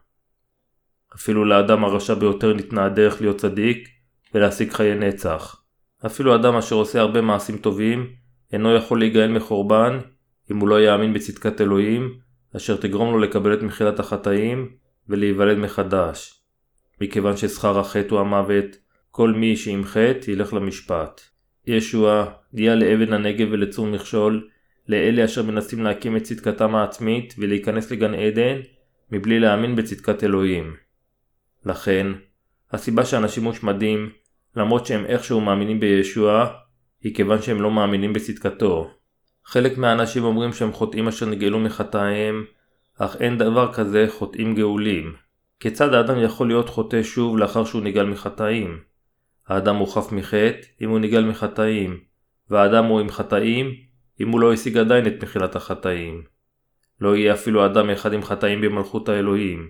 אפילו 1.15 1.45
לאדם 1.45 1.85
הרשע 1.85 2.13
ביותר 2.13 2.53
ניתנה 2.53 2.85
הדרך 2.85 3.21
להיות 3.21 3.37
צדיק 3.37 3.87
ולהשיג 4.33 4.71
חיי 4.71 4.95
נצח. 4.95 5.61
אפילו 6.05 6.35
אדם 6.35 6.55
אשר 6.55 6.75
עושה 6.75 6.99
הרבה 6.99 7.21
מעשים 7.21 7.57
טובים, 7.57 8.09
אינו 8.53 8.75
יכול 8.75 8.99
להיגאל 8.99 9.31
מחורבן 9.31 9.99
אם 10.51 10.57
הוא 10.57 10.69
לא 10.69 10.81
יאמין 10.81 11.13
בצדקת 11.13 11.61
אלוהים, 11.61 12.19
אשר 12.55 12.77
תגרום 12.77 13.11
לו 13.13 13.19
לקבל 13.19 13.53
את 13.53 13.61
מחילת 13.61 13.99
החטאים 13.99 14.69
ולהיוולד 15.09 15.57
מחדש. 15.57 16.44
מכיוון 17.01 17.37
ששכר 17.37 17.79
החטא 17.79 18.13
הוא 18.13 18.19
המוות, 18.19 18.77
כל 19.11 19.31
מי 19.31 19.57
שעם 19.57 19.83
חטא 19.83 20.31
ילך 20.31 20.53
למשפט. 20.53 21.21
ישוע 21.67 22.25
נהיה 22.53 22.75
לאבן 22.75 23.13
הנגב 23.13 23.47
ולצור 23.51 23.87
מכשול, 23.87 24.47
לאלה 24.87 25.25
אשר 25.25 25.43
מנסים 25.43 25.83
להקים 25.83 26.17
את 26.17 26.23
צדקתם 26.23 26.75
העצמית 26.75 27.35
ולהיכנס 27.37 27.91
לגן 27.91 28.13
עדן, 28.13 28.59
מבלי 29.11 29.39
להאמין 29.39 29.75
בצדקת 29.75 30.23
אלוהים. 30.23 30.75
לכן, 31.65 32.07
הסיבה 32.71 33.05
שאנשים 33.05 33.43
מושמדים, 33.43 34.09
למרות 34.55 34.85
שהם 34.85 35.05
איכשהו 35.05 35.41
מאמינים 35.41 35.79
בישוע, 35.79 36.53
היא 37.03 37.15
כיוון 37.15 37.41
שהם 37.41 37.61
לא 37.61 37.71
מאמינים 37.71 38.13
בצדקתו. 38.13 38.91
חלק 39.45 39.77
מהאנשים 39.77 40.23
אומרים 40.23 40.53
שהם 40.53 40.71
חוטאים 40.71 41.07
אשר 41.07 41.25
נגאלו 41.25 41.59
מחטאיהם, 41.59 42.45
אך 42.97 43.15
אין 43.19 43.37
דבר 43.37 43.73
כזה 43.73 44.05
חוטאים 44.09 44.55
גאולים. 44.55 45.24
כיצד 45.59 45.93
האדם 45.93 46.23
יכול 46.23 46.47
להיות 46.47 46.69
חוטא 46.69 47.03
שוב 47.03 47.37
לאחר 47.37 47.65
שהוא 47.65 47.81
נגאל 47.81 48.05
מחטאים? 48.05 48.79
האדם 49.47 49.75
הוא 49.75 49.87
חף 49.87 50.11
מחטא 50.11 50.51
אם 50.81 50.89
הוא 50.89 50.99
נגאל 50.99 51.25
מחטאים, 51.25 51.99
והאדם 52.49 52.85
הוא 52.85 52.99
עם 52.99 53.09
חטאים 53.09 53.75
אם 54.19 54.29
הוא 54.29 54.39
לא 54.39 54.53
השיג 54.53 54.77
עדיין 54.77 55.07
את 55.07 55.23
מחילת 55.23 55.55
החטאים. 55.55 56.23
לא 57.01 57.15
יהיה 57.15 57.33
אפילו 57.33 57.65
אדם 57.65 57.89
אחד 57.89 58.13
עם 58.13 58.23
חטאים 58.23 58.61
במלכות 58.61 59.09
האלוהים. 59.09 59.69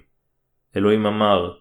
אלוהים 0.78 1.06
אמר, 1.06 1.52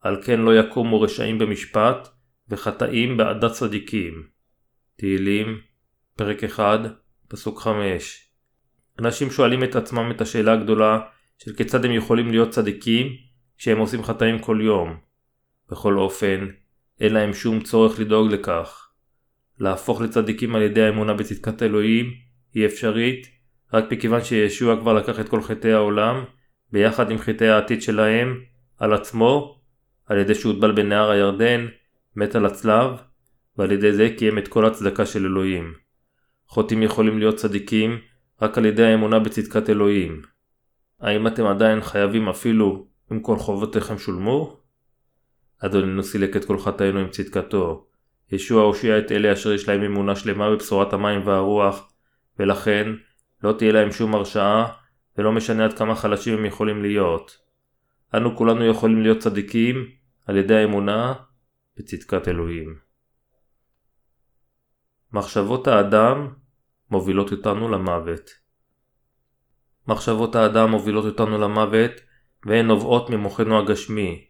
על 0.00 0.22
כן 0.22 0.40
לא 0.40 0.58
יקומו 0.58 1.00
רשעים 1.00 1.38
במשפט, 1.38 2.08
וחטאים 2.48 3.16
בעדת 3.16 3.52
צדיקים. 3.52 4.26
תהילים, 4.96 5.60
פרק 6.16 6.44
1, 6.44 6.80
פסוק 7.28 7.60
5. 7.60 8.28
אנשים 8.98 9.30
שואלים 9.30 9.64
את 9.64 9.76
עצמם 9.76 10.10
את 10.10 10.20
השאלה 10.20 10.52
הגדולה 10.52 11.00
של 11.38 11.54
כיצד 11.54 11.84
הם 11.84 11.92
יכולים 11.92 12.30
להיות 12.30 12.50
צדיקים 12.50 13.29
כשהם 13.60 13.78
עושים 13.78 14.02
חטאים 14.02 14.38
כל 14.38 14.60
יום. 14.62 14.96
בכל 15.70 15.98
אופן, 15.98 16.48
אין 17.00 17.12
להם 17.12 17.32
שום 17.32 17.60
צורך 17.60 18.00
לדאוג 18.00 18.32
לכך. 18.32 18.88
להפוך 19.58 20.00
לצדיקים 20.00 20.54
על 20.54 20.62
ידי 20.62 20.82
האמונה 20.82 21.14
בצדקת 21.14 21.62
אלוהים 21.62 22.14
היא 22.54 22.66
אפשרית 22.66 23.26
רק 23.72 23.92
מכיוון 23.92 24.24
שישוע 24.24 24.80
כבר 24.80 24.94
לקח 24.94 25.20
את 25.20 25.28
כל 25.28 25.42
חטאי 25.42 25.72
העולם 25.72 26.24
ביחד 26.72 27.10
עם 27.10 27.18
חטאי 27.18 27.48
העתיד 27.48 27.82
שלהם 27.82 28.40
על 28.78 28.92
עצמו 28.92 29.60
על 30.06 30.18
ידי 30.18 30.34
שהוטבל 30.34 30.72
בנהר 30.72 31.10
הירדן, 31.10 31.66
מת 32.16 32.34
על 32.34 32.46
הצלב 32.46 32.90
ועל 33.58 33.72
ידי 33.72 33.92
זה 33.92 34.08
קיים 34.18 34.38
את 34.38 34.48
כל 34.48 34.66
הצדקה 34.66 35.06
של 35.06 35.26
אלוהים. 35.26 35.74
חוטאים 36.46 36.82
יכולים 36.82 37.18
להיות 37.18 37.36
צדיקים 37.36 37.98
רק 38.42 38.58
על 38.58 38.64
ידי 38.64 38.84
האמונה 38.84 39.18
בצדקת 39.18 39.70
אלוהים. 39.70 40.22
האם 41.00 41.26
אתם 41.26 41.46
עדיין 41.46 41.80
חייבים 41.80 42.28
אפילו 42.28 42.89
אם 43.12 43.20
כל 43.20 43.36
חובותיכם 43.38 43.98
שולמו? 43.98 44.60
אדוננו 45.58 46.02
סילק 46.02 46.36
את 46.36 46.44
כל 46.44 46.58
חטאינו 46.58 46.98
עם 46.98 47.10
צדקתו. 47.10 47.86
ישוע 48.32 48.62
הושיע 48.62 48.98
את 48.98 49.12
אלה 49.12 49.32
אשר 49.32 49.52
יש 49.52 49.68
להם 49.68 49.82
אמונה 49.82 50.16
שלמה 50.16 50.50
בבשורת 50.50 50.92
המים 50.92 51.26
והרוח, 51.26 51.92
ולכן 52.38 52.88
לא 53.42 53.52
תהיה 53.52 53.72
להם 53.72 53.92
שום 53.92 54.14
הרשעה, 54.14 54.72
ולא 55.18 55.32
משנה 55.32 55.64
עד 55.64 55.78
כמה 55.78 55.94
חלשים 55.94 56.38
הם 56.38 56.44
יכולים 56.44 56.82
להיות. 56.82 57.38
אנו 58.14 58.36
כולנו 58.36 58.64
יכולים 58.64 59.02
להיות 59.02 59.18
צדיקים 59.18 59.76
על 60.26 60.36
ידי 60.36 60.54
האמונה 60.54 61.14
בצדקת 61.76 62.28
אלוהים. 62.28 62.78
מחשבות 65.12 65.66
האדם 65.66 66.28
מובילות 66.90 67.32
אותנו 67.32 67.68
למוות. 67.68 68.30
מחשבות 69.88 70.34
האדם 70.34 70.70
מובילות 70.70 71.04
אותנו 71.04 71.38
למוות 71.38 71.90
והן 72.46 72.66
נובעות 72.66 73.10
ממוחנו 73.10 73.58
הגשמי. 73.58 74.24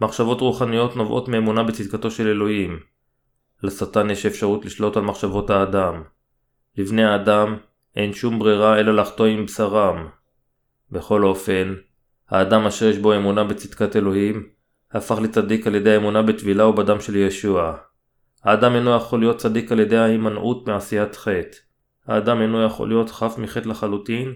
מחשבות 0.00 0.40
רוחניות 0.40 0.96
נובעות 0.96 1.28
מאמונה 1.28 1.62
בצדקתו 1.62 2.10
של 2.10 2.28
אלוהים. 2.28 2.78
לשטן 3.62 4.10
יש 4.10 4.26
אפשרות 4.26 4.64
לשלוט 4.64 4.96
על 4.96 5.02
מחשבות 5.02 5.50
האדם. 5.50 6.02
לבני 6.78 7.04
האדם 7.04 7.56
אין 7.96 8.12
שום 8.12 8.38
ברירה 8.38 8.80
אלא 8.80 8.94
לחטוא 8.94 9.26
עם 9.26 9.44
בשרם. 9.44 10.08
בכל 10.90 11.24
אופן, 11.24 11.74
האדם 12.28 12.66
אשר 12.66 12.86
יש 12.86 12.98
בו 12.98 13.16
אמונה 13.16 13.44
בצדקת 13.44 13.96
אלוהים, 13.96 14.48
הפך 14.92 15.18
לצדיק 15.22 15.66
על 15.66 15.74
ידי 15.74 15.94
האמונה 15.94 16.22
בטבילה 16.22 16.66
ובדם 16.66 17.00
של 17.00 17.16
ישוע. 17.16 17.76
האדם 18.44 18.74
אינו 18.74 18.96
יכול 18.96 19.20
להיות 19.20 19.36
צדיק 19.36 19.72
על 19.72 19.80
ידי 19.80 19.96
ההימנעות 19.96 20.68
מעשיית 20.68 21.16
חטא. 21.16 21.56
האדם 22.06 22.42
אינו 22.42 22.62
יכול 22.62 22.88
להיות 22.88 23.10
חף 23.10 23.34
מחטא 23.38 23.68
לחלוטין 23.68 24.34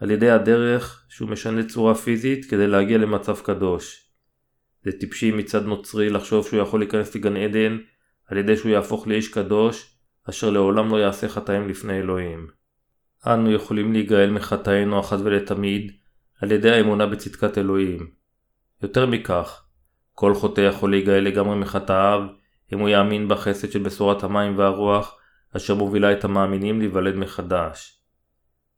על 0.00 0.10
ידי 0.10 0.30
הדרך 0.30 1.04
שהוא 1.08 1.28
משנה 1.28 1.64
צורה 1.64 1.94
פיזית 1.94 2.44
כדי 2.44 2.66
להגיע 2.66 2.98
למצב 2.98 3.40
קדוש. 3.40 4.10
זה 4.84 4.92
טיפשי 4.92 5.30
מצד 5.30 5.64
נוצרי 5.64 6.10
לחשוב 6.10 6.46
שהוא 6.46 6.60
יכול 6.60 6.80
להיכנס 6.80 7.14
לגן 7.14 7.36
עדן 7.36 7.78
על 8.26 8.38
ידי 8.38 8.56
שהוא 8.56 8.70
יהפוך 8.70 9.06
לאיש 9.06 9.28
קדוש 9.28 9.96
אשר 10.30 10.50
לעולם 10.50 10.90
לא 10.90 10.96
יעשה 10.96 11.28
חטאים 11.28 11.68
לפני 11.68 11.98
אלוהים. 11.98 12.46
אנו 13.26 13.52
יכולים 13.52 13.92
להיגאל 13.92 14.30
מחטאינו 14.30 15.00
אחת 15.00 15.18
ולתמיד 15.24 15.92
על 16.40 16.52
ידי 16.52 16.70
האמונה 16.70 17.06
בצדקת 17.06 17.58
אלוהים. 17.58 18.10
יותר 18.82 19.06
מכך, 19.06 19.64
כל 20.12 20.34
חוטא 20.34 20.60
יכול 20.60 20.90
להיגאל 20.90 21.24
לגמרי 21.24 21.56
מחטאיו 21.56 22.20
אם 22.72 22.78
הוא 22.78 22.88
יאמין 22.88 23.28
בחסד 23.28 23.72
של 23.72 23.82
בשורת 23.82 24.22
המים 24.22 24.58
והרוח 24.58 25.16
אשר 25.56 25.74
מובילה 25.74 26.12
את 26.12 26.24
המאמינים 26.24 26.78
להיוולד 26.78 27.16
מחדש. 27.16 28.02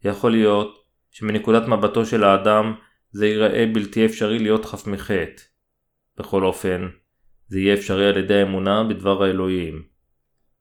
יכול 0.05 0.31
להיות 0.31 0.82
שמנקודת 1.12 1.69
מבטו 1.69 2.07
של 2.07 2.25
האדם 2.25 2.75
זה 3.11 3.26
ייראה 3.26 3.66
בלתי 3.73 4.07
אפשרי 4.07 4.38
להיות 4.38 4.64
חף 4.64 4.87
מחטא. 4.87 5.42
בכל 6.19 6.45
אופן, 6.45 6.88
זה 7.47 7.61
יהיה 7.61 7.75
אפשרי 7.75 8.09
על 8.09 8.16
ידי 8.16 8.35
האמונה 8.35 8.85
בדבר 8.85 9.23
האלוהים. 9.23 9.83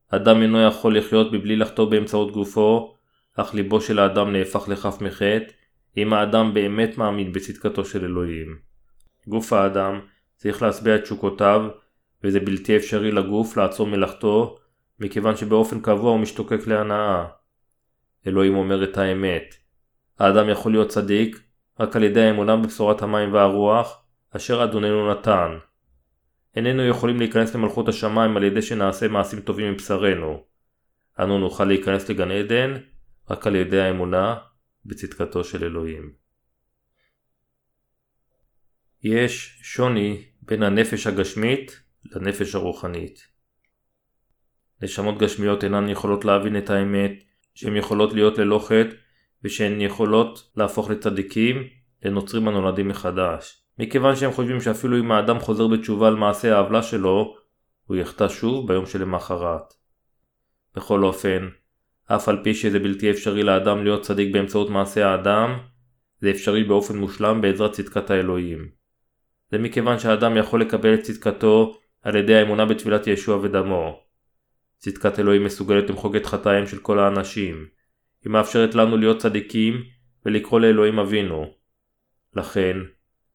אדם 0.10 0.42
אינו 0.42 0.68
יכול 0.68 0.98
לחיות 0.98 1.32
מבלי 1.32 1.56
לחטוא 1.56 1.90
באמצעות 1.90 2.32
גופו, 2.32 2.96
אך 3.36 3.54
ליבו 3.54 3.82
של 3.82 4.00
האדם 4.00 4.32
נהפך 4.32 4.70
לחף 4.70 5.02
מחטא, 5.02 5.52
אם 5.98 6.14
האדם 6.14 6.54
באמת 6.54 6.98
מאמין 6.98 7.32
בצדקתו 7.32 7.86
של 7.86 8.06
אלוהים. 8.06 8.58
גוף 9.28 9.54
האדם 9.54 10.00
צריך 10.36 10.62
להשביע 10.62 10.96
את 10.96 11.04
תשוקותיו, 11.04 11.70
וזה 12.24 12.40
בלתי 12.40 12.78
אפשרי 12.78 13.12
לגוף 13.12 13.58
לעצור 13.58 13.88
מלאכתו, 13.88 14.58
מכיוון 15.00 15.36
שבאופן 15.36 15.80
קבוע 15.80 16.12
הוא 16.12 16.20
משתוקק 16.20 16.68
להנאה. 16.68 17.26
אלוהים 18.28 18.56
אומר 18.56 18.84
את 18.84 18.98
האמת. 18.98 19.61
האדם 20.22 20.50
יכול 20.50 20.72
להיות 20.72 20.90
צדיק 20.90 21.42
רק 21.80 21.96
על 21.96 22.04
ידי 22.04 22.22
האמונה 22.22 22.58
בבשורת 22.58 23.02
המים 23.02 23.34
והרוח, 23.34 24.06
אשר 24.36 24.64
אדוננו 24.64 25.12
נתן. 25.12 25.58
איננו 26.56 26.88
יכולים 26.88 27.20
להיכנס 27.20 27.56
למלכות 27.56 27.88
השמיים 27.88 28.38
על 28.38 28.44
ידי 28.44 28.62
שנעשה 28.62 29.08
מעשים 29.08 29.40
טובים 29.40 29.74
מבשרנו. 29.74 30.44
אנו 31.20 31.40
נוכל 31.40 31.66
להיכנס 31.66 32.10
לגן 32.10 32.32
עדן 32.32 32.78
רק 33.30 33.48
על 33.48 33.56
ידי 33.56 33.82
האמונה 33.82 34.38
בצדקתו 34.86 35.44
של 35.44 35.64
אלוהים. 35.64 36.14
יש 39.04 39.60
שוני 39.64 40.24
בין 40.42 40.64
הנפש 40.64 41.08
הגשמית 41.08 41.82
לנפש 42.06 42.56
הרוחנית. 42.56 43.28
נשמות 44.82 45.18
גשמיות 45.18 45.64
אינן 45.64 45.90
יכולות 45.90 46.26
להבין 46.26 46.58
את 46.58 46.70
האמת, 46.70 47.12
שהן 47.56 47.76
יכולות 47.76 48.14
להיות 48.14 48.38
ללא 48.38 48.60
חטא, 48.60 48.96
ושהן 49.44 49.82
יכולות 49.82 50.52
להפוך 50.56 50.90
לצדיקים, 50.90 51.64
לנוצרים 52.04 52.48
הנולדים 52.48 52.88
מחדש. 52.88 53.64
מכיוון 53.80 54.16
שהם 54.16 54.32
חושבים 54.32 54.62
שאפילו 54.62 55.00
אם 55.00 55.12
האדם 55.12 55.40
חוזר 55.40 55.68
בתשובה 55.68 56.08
על 56.08 56.16
מעשה 56.16 56.56
העוולה 56.56 56.84
שלו, 56.84 57.36
הוא 57.86 57.98
יחטא 57.98 58.28
שוב 58.28 58.68
ביום 58.68 58.86
שלמחרת. 58.86 59.74
בכל 60.76 61.04
אופן, 61.04 61.50
אף 62.08 62.30
על 62.30 62.44
פי 62.44 62.54
שזה 62.54 62.80
בלתי 62.80 63.12
אפשרי 63.12 63.44
לאדם 63.44 63.84
להיות 63.84 64.02
צדיק 64.02 64.34
באמצעות 64.34 64.70
מעשה 64.70 65.08
האדם, 65.08 65.58
זה 66.20 66.32
אפשרי 66.32 66.64
באופן 66.64 66.98
מושלם 66.98 67.42
בעזרת 67.42 67.72
צדקת 67.72 68.10
האלוהים. 68.10 68.70
זה 69.52 69.58
מכיוון 69.58 70.00
שהאדם 70.00 70.38
יכול 70.38 70.62
לקבל 70.62 70.94
את 70.94 71.02
צדקתו 71.02 71.78
על 72.02 72.16
ידי 72.16 72.36
האמונה 72.36 72.66
בתפילת 72.66 73.08
ישוע 73.08 73.38
ודמו. 73.38 74.00
צדקת 74.78 75.20
אלוהים 75.20 75.44
מסוגלת 75.44 75.90
למחוק 75.90 76.16
את 76.16 76.26
חטאיהם 76.26 76.68
של 76.68 76.78
כל 76.78 77.00
האנשים. 77.00 77.66
היא 78.24 78.32
מאפשרת 78.32 78.76
לנו 78.76 78.98
להיות 78.98 79.18
צדיקים 79.18 79.84
ולקרוא 80.26 80.60
לאלוהים 80.60 81.00
אבינו. 81.00 81.46
לכן, 82.36 82.78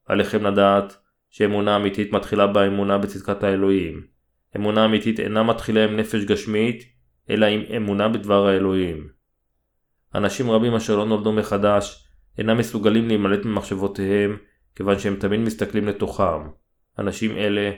עליכם 0.06 0.46
לדעת 0.46 0.96
שאמונה 1.30 1.76
אמיתית 1.76 2.12
מתחילה 2.12 2.46
באמונה 2.46 2.98
בצדקת 2.98 3.42
האלוהים. 3.42 4.06
אמונה 4.56 4.84
אמיתית 4.84 5.20
אינה 5.20 5.42
מתחילה 5.42 5.84
עם 5.84 5.96
נפש 5.96 6.24
גשמית, 6.24 6.84
אלא 7.30 7.46
עם 7.46 7.62
אמונה 7.76 8.08
בדבר 8.08 8.46
האלוהים. 8.46 9.08
אנשים 10.14 10.50
רבים 10.50 10.74
אשר 10.74 10.96
לא 10.96 11.04
נולדו 11.04 11.32
מחדש 11.32 12.06
אינם 12.38 12.58
מסוגלים 12.58 13.08
להימלט 13.08 13.44
ממחשבותיהם, 13.44 14.36
כיוון 14.74 14.98
שהם 14.98 15.16
תמיד 15.16 15.40
מסתכלים 15.40 15.86
לתוכם. 15.86 16.48
אנשים 16.98 17.36
אלה 17.36 17.70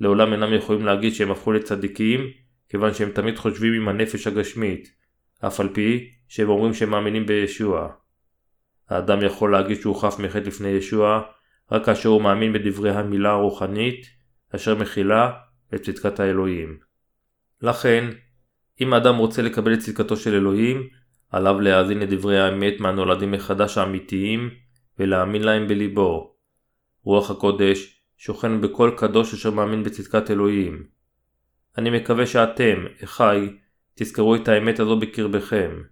לעולם 0.00 0.32
אינם 0.32 0.54
יכולים 0.54 0.86
להגיד 0.86 1.14
שהם 1.14 1.30
הפכו 1.30 1.52
לצדיקים, 1.52 2.20
כיוון 2.68 2.94
שהם 2.94 3.10
תמיד 3.10 3.36
חושבים 3.36 3.72
עם 3.72 3.88
הנפש 3.88 4.26
הגשמית, 4.26 4.88
אף 5.40 5.60
על 5.60 5.68
פי 5.68 6.10
שהם 6.28 6.48
אומרים 6.48 6.74
שהם 6.74 6.90
מאמינים 6.90 7.26
בישוע. 7.26 7.88
האדם 8.88 9.22
יכול 9.22 9.52
להגיד 9.52 9.80
שהוא 9.80 9.96
חף 9.96 10.18
מחטא 10.18 10.48
לפני 10.48 10.68
ישוע, 10.68 11.22
רק 11.72 11.84
כאשר 11.86 12.08
הוא 12.08 12.22
מאמין 12.22 12.52
בדברי 12.52 12.90
המילה 12.90 13.30
הרוחנית, 13.30 14.06
אשר 14.54 14.74
מכילה 14.74 15.30
את 15.74 15.82
צדקת 15.82 16.20
האלוהים. 16.20 16.78
לכן, 17.62 18.10
אם 18.80 18.94
האדם 18.94 19.16
רוצה 19.16 19.42
לקבל 19.42 19.74
את 19.74 19.78
צדקתו 19.78 20.16
של 20.16 20.34
אלוהים, 20.34 20.88
עליו 21.30 21.60
להאזין 21.60 21.98
לדברי 21.98 22.40
האמת 22.40 22.80
מהנולדים 22.80 23.30
מחדש 23.30 23.78
האמיתיים, 23.78 24.50
ולהאמין 24.98 25.42
להם 25.42 25.68
בליבו. 25.68 26.34
רוח 27.02 27.30
הקודש 27.30 28.00
שוכן 28.16 28.60
בכל 28.60 28.90
קדוש 28.96 29.34
אשר 29.34 29.50
מאמין 29.50 29.82
בצדקת 29.82 30.30
אלוהים. 30.30 30.86
אני 31.78 31.90
מקווה 31.90 32.26
שאתם, 32.26 32.84
אחי, 33.04 33.56
תזכרו 33.94 34.34
את 34.34 34.48
האמת 34.48 34.80
הזו 34.80 34.98
בקרבכם. 34.98 35.82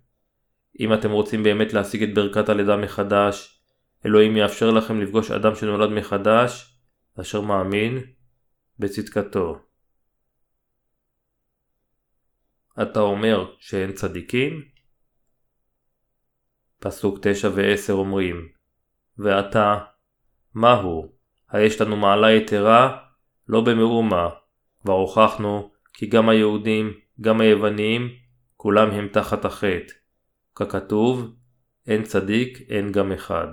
אם 0.80 0.94
אתם 0.94 1.10
רוצים 1.10 1.42
באמת 1.42 1.72
להשיג 1.72 2.02
את 2.02 2.14
ברכת 2.14 2.48
הלידה 2.48 2.76
מחדש, 2.76 3.62
אלוהים 4.06 4.36
יאפשר 4.36 4.70
לכם 4.70 5.00
לפגוש 5.00 5.30
אדם 5.30 5.54
שנולד 5.54 5.90
מחדש, 5.90 6.78
אשר 7.20 7.40
מאמין 7.40 7.98
בצדקתו. 8.78 9.58
אתה 12.82 13.00
אומר 13.00 13.54
שאין 13.58 13.92
צדיקים? 13.92 14.62
פסוק 16.78 17.18
9 17.22 17.48
ו-10 17.54 17.92
אומרים 17.92 18.48
ועתה, 19.18 19.78
מהו? 20.54 21.12
היש 21.48 21.80
לנו 21.80 21.96
מעלה 21.96 22.32
יתרה? 22.32 22.98
לא 23.48 23.60
במאומה. 23.60 24.28
כבר 24.82 24.92
הוכחנו 24.92 25.72
כי 25.94 26.06
גם 26.06 26.28
היהודים, 26.28 26.92
גם 27.20 27.40
היוונים, 27.40 28.08
כולם 28.56 28.90
הם 28.90 29.08
תחת 29.08 29.44
החטא. 29.44 29.92
ככתוב, 30.54 31.34
אין 31.86 32.02
צדיק, 32.02 32.58
אין 32.68 32.92
גם 32.92 33.12
אחד. 33.12 33.48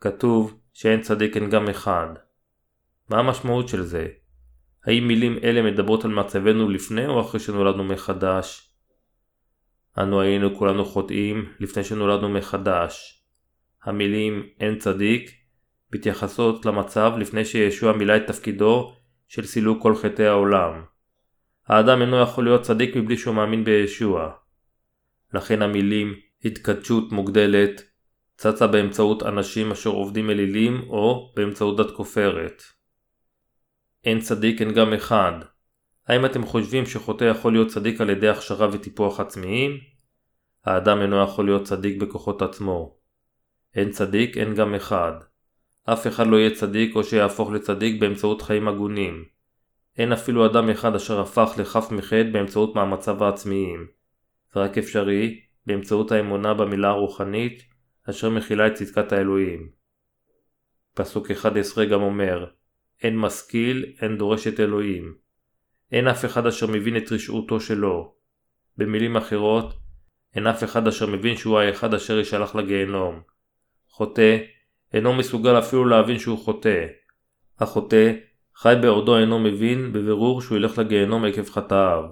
כתוב 0.00 0.60
שאין 0.72 1.00
צדיק, 1.00 1.36
אין 1.36 1.50
גם 1.50 1.68
אחד. 1.68 2.06
מה 3.10 3.18
המשמעות 3.18 3.68
של 3.68 3.82
זה? 3.82 4.08
האם 4.86 5.08
מילים 5.08 5.38
אלה 5.42 5.62
מדברות 5.62 6.04
על 6.04 6.10
מצבנו 6.10 6.68
לפני 6.68 7.06
או 7.06 7.20
אחרי 7.20 7.40
שנולדנו 7.40 7.84
מחדש? 7.84 8.70
אנו 9.98 10.20
היינו 10.20 10.58
כולנו 10.58 10.84
חוטאים 10.84 11.52
לפני 11.60 11.84
שנולדנו 11.84 12.28
מחדש. 12.28 13.24
המילים 13.84 14.46
אין 14.60 14.78
צדיק 14.78 15.30
מתייחסות 15.94 16.66
למצב 16.66 17.12
לפני 17.18 17.44
שישוע 17.44 17.92
מילא 17.92 18.16
את 18.16 18.26
תפקידו 18.26 18.94
של 19.28 19.44
סילוק 19.44 19.82
כל 19.82 19.96
חטאי 19.96 20.26
העולם. 20.26 20.93
האדם 21.66 22.02
אינו 22.02 22.20
יכול 22.20 22.44
להיות 22.44 22.62
צדיק 22.62 22.96
מבלי 22.96 23.16
שהוא 23.16 23.34
מאמין 23.34 23.64
בישוע. 23.64 24.30
לכן 25.34 25.62
המילים 25.62 26.14
התקדשות 26.44 27.12
מוגדלת 27.12 27.82
צצה 28.36 28.66
באמצעות 28.66 29.22
אנשים 29.22 29.72
אשר 29.72 29.90
עובדים 29.90 30.30
אלילים 30.30 30.80
או 30.88 31.32
באמצעות 31.36 31.76
דת 31.76 31.90
כופרת. 31.96 32.62
אין 34.04 34.20
צדיק 34.20 34.60
אין 34.60 34.72
גם 34.72 34.92
אחד. 34.92 35.32
האם 36.06 36.26
אתם 36.26 36.46
חושבים 36.46 36.86
שחוטא 36.86 37.24
יכול 37.24 37.52
להיות 37.52 37.68
צדיק 37.68 38.00
על 38.00 38.10
ידי 38.10 38.28
הכשרה 38.28 38.68
וטיפוח 38.72 39.20
עצמיים? 39.20 39.78
האדם 40.64 41.02
אינו 41.02 41.22
יכול 41.22 41.44
להיות 41.44 41.64
צדיק 41.64 42.02
בכוחות 42.02 42.42
עצמו. 42.42 42.96
אין 43.74 43.90
צדיק 43.90 44.36
אין 44.36 44.54
גם 44.54 44.74
אחד. 44.74 45.12
אף 45.84 46.06
אחד 46.06 46.26
לא 46.26 46.36
יהיה 46.36 46.54
צדיק 46.54 46.96
או 46.96 47.04
שיהפוך 47.04 47.50
לצדיק 47.50 48.00
באמצעות 48.00 48.42
חיים 48.42 48.68
הגונים. 48.68 49.33
אין 49.98 50.12
אפילו 50.12 50.46
אדם 50.46 50.70
אחד 50.70 50.94
אשר 50.94 51.20
הפך 51.20 51.54
לחף 51.58 51.92
מחטא 51.92 52.30
באמצעות 52.32 52.74
מאמציו 52.74 53.24
העצמיים. 53.24 53.86
זה 54.54 54.60
רק 54.60 54.78
אפשרי 54.78 55.40
באמצעות 55.66 56.12
האמונה 56.12 56.54
במילה 56.54 56.88
הרוחנית 56.88 57.62
אשר 58.10 58.30
מכילה 58.30 58.66
את 58.66 58.74
צדקת 58.74 59.12
האלוהים. 59.12 59.70
פסוק 60.94 61.30
11 61.30 61.84
גם 61.84 62.02
אומר 62.02 62.46
אין 63.02 63.18
משכיל, 63.18 63.92
אין 64.00 64.18
דורש 64.18 64.46
את 64.46 64.60
אלוהים. 64.60 65.14
אין 65.92 66.08
אף 66.08 66.24
אחד 66.24 66.46
אשר 66.46 66.66
מבין 66.66 66.96
את 66.96 67.12
רשעותו 67.12 67.60
שלו. 67.60 68.14
במילים 68.76 69.16
אחרות, 69.16 69.74
אין 70.34 70.46
אף 70.46 70.64
אחד 70.64 70.88
אשר 70.88 71.06
מבין 71.06 71.36
שהוא 71.36 71.58
האחד 71.58 71.94
אשר 71.94 72.18
ישלח 72.18 72.54
לגיהנום. 72.54 73.20
חוטא 73.88 74.38
אינו 74.94 75.12
מסוגל 75.12 75.58
אפילו 75.58 75.84
להבין 75.84 76.18
שהוא 76.18 76.38
חוטא. 76.38 76.86
החוטא 77.58 78.12
חי 78.56 78.74
בעודו 78.82 79.18
אינו 79.18 79.38
מבין 79.38 79.92
בבירור 79.92 80.42
שהוא 80.42 80.58
ילך 80.58 80.78
לגיהנום 80.78 81.24
עקב 81.24 81.50
חטאיו. 81.50 82.04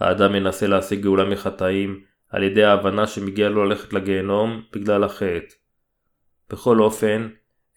האדם 0.00 0.32
מנסה 0.32 0.66
להשיג 0.66 1.00
גאולה 1.00 1.24
מחטאים 1.24 2.00
על 2.28 2.42
ידי 2.42 2.64
ההבנה 2.64 3.06
שמגיע 3.06 3.48
לו 3.48 3.64
ללכת 3.64 3.92
לגיהנום 3.92 4.62
בגלל 4.72 5.04
החטא. 5.04 5.54
בכל 6.50 6.80
אופן, 6.80 7.28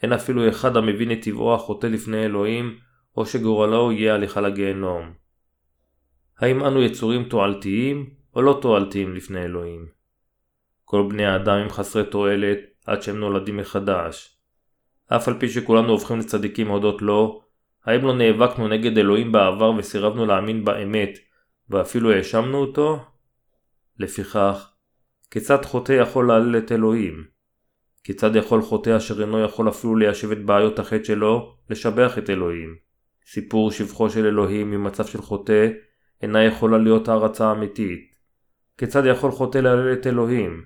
אין 0.04 0.14
אפילו 0.14 0.50
אחד 0.50 0.78
המבין 0.78 1.12
את 1.12 1.22
טבעו 1.22 1.54
החוטא 1.54 1.88
לפני 1.88 2.26
אלוהים, 2.26 2.78
או 3.18 3.26
שגורלו 3.26 3.92
יהיה 3.92 4.16
הליכה 4.16 4.42
לגיהנום. 4.42 5.14
האם 6.40 6.66
אנו 6.66 6.82
יצורים 6.82 7.24
תועלתיים, 7.24 8.10
או 8.36 8.42
לא 8.42 8.60
תועלתיים 8.62 9.16
לפני 9.16 9.44
אלוהים? 9.44 9.88
כל 10.86 11.08
בני 11.10 11.26
האדם 11.26 11.58
הם 11.58 11.70
חסרי 11.70 12.04
תועלת 12.04 12.60
עד 12.86 13.02
שהם 13.02 13.20
נולדים 13.20 13.58
מחדש. 13.58 14.38
אף 15.08 15.28
על 15.28 15.40
פי 15.40 15.50
שכולנו 15.50 15.90
הופכים 15.90 16.20
לצדיקים 16.20 16.68
הודות 16.68 17.02
לו, 17.02 17.42
האם 17.86 18.06
לא 18.06 18.14
נאבקנו 18.14 18.68
נגד 18.68 18.98
אלוהים 18.98 19.32
בעבר 19.32 19.72
וסירבנו 19.78 20.26
להאמין 20.26 20.66
באמת, 20.66 21.20
ואפילו 21.70 22.12
האשמנו 22.12 22.58
אותו? 22.58 23.00
לפיכך, 24.00 24.72
כיצד 25.32 25.66
חוטא 25.66 25.94
יכול 25.94 26.28
להלל 26.28 26.58
את 26.58 26.72
אלוהים? 26.72 27.24
כיצד 28.04 28.36
יכול 28.36 28.62
חוטא 28.62 28.98
אשר 28.98 29.22
אינו 29.22 29.44
יכול 29.44 29.70
אפילו 29.70 29.96
ליישב 29.96 30.32
את 30.32 30.46
בעיות 30.46 30.80
החטא 30.80 31.04
שלו, 31.04 31.56
לשבח 31.70 32.18
את 32.18 32.30
אלוהים? 32.30 32.76
סיפור 33.26 33.72
שבחו 33.72 34.10
של 34.10 34.26
אלוהים 34.26 34.72
ממצב 34.72 35.06
של 35.06 35.22
חוטא 35.22 35.68
אינה 36.22 36.44
יכולה 36.44 36.78
להיות 36.78 37.08
הערצה 37.08 37.52
אמיתית. 37.52 38.16
כיצד 38.78 39.06
יכול 39.06 39.32
חוטא 39.32 39.58
להלל 39.58 39.94
את 39.94 40.08
אלוהים? 40.08 40.64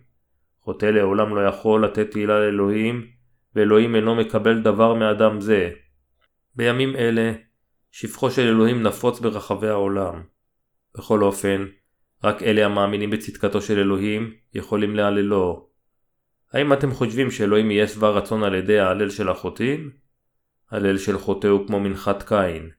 חוטא 0.62 0.86
לעולם 0.86 1.36
לא 1.36 1.42
יכול 1.48 1.86
לתת 1.86 2.12
תהילה 2.12 2.40
לאלוהים, 2.40 3.08
ואלוהים 3.56 3.96
אינו 3.96 4.16
מקבל 4.16 4.62
דבר 4.62 4.94
מאדם 4.94 5.42
זה. 5.42 5.70
בימים 6.56 6.96
אלה, 6.96 7.34
שפחו 7.92 8.32
של 8.32 8.42
אלוהים 8.42 8.84
נפוץ 8.84 9.20
ברחבי 9.20 9.68
העולם. 9.68 10.24
בכל 10.98 11.24
אופן, 11.24 11.66
רק 12.24 12.44
אלה 12.44 12.66
המאמינים 12.66 13.10
בצדקתו 13.10 13.62
של 13.62 13.80
אלוהים 13.80 14.34
יכולים 14.54 14.96
להללו. 14.96 15.70
האם 16.54 16.74
אתם 16.74 16.92
חושבים 16.92 17.32
שאלוהים 17.32 17.72
יהיה 17.72 17.88
שבע 17.88 18.10
רצון 18.10 18.44
על 18.44 18.56
ידי 18.56 18.80
ההלל 18.80 19.10
של 19.10 19.30
החוטאים? 19.30 19.92
הלל 20.72 20.98
של 20.98 21.18
חוטא 21.18 21.48
הוא 21.48 21.68
כמו 21.68 21.80
מנחת 21.80 22.24
קין. 22.24 22.70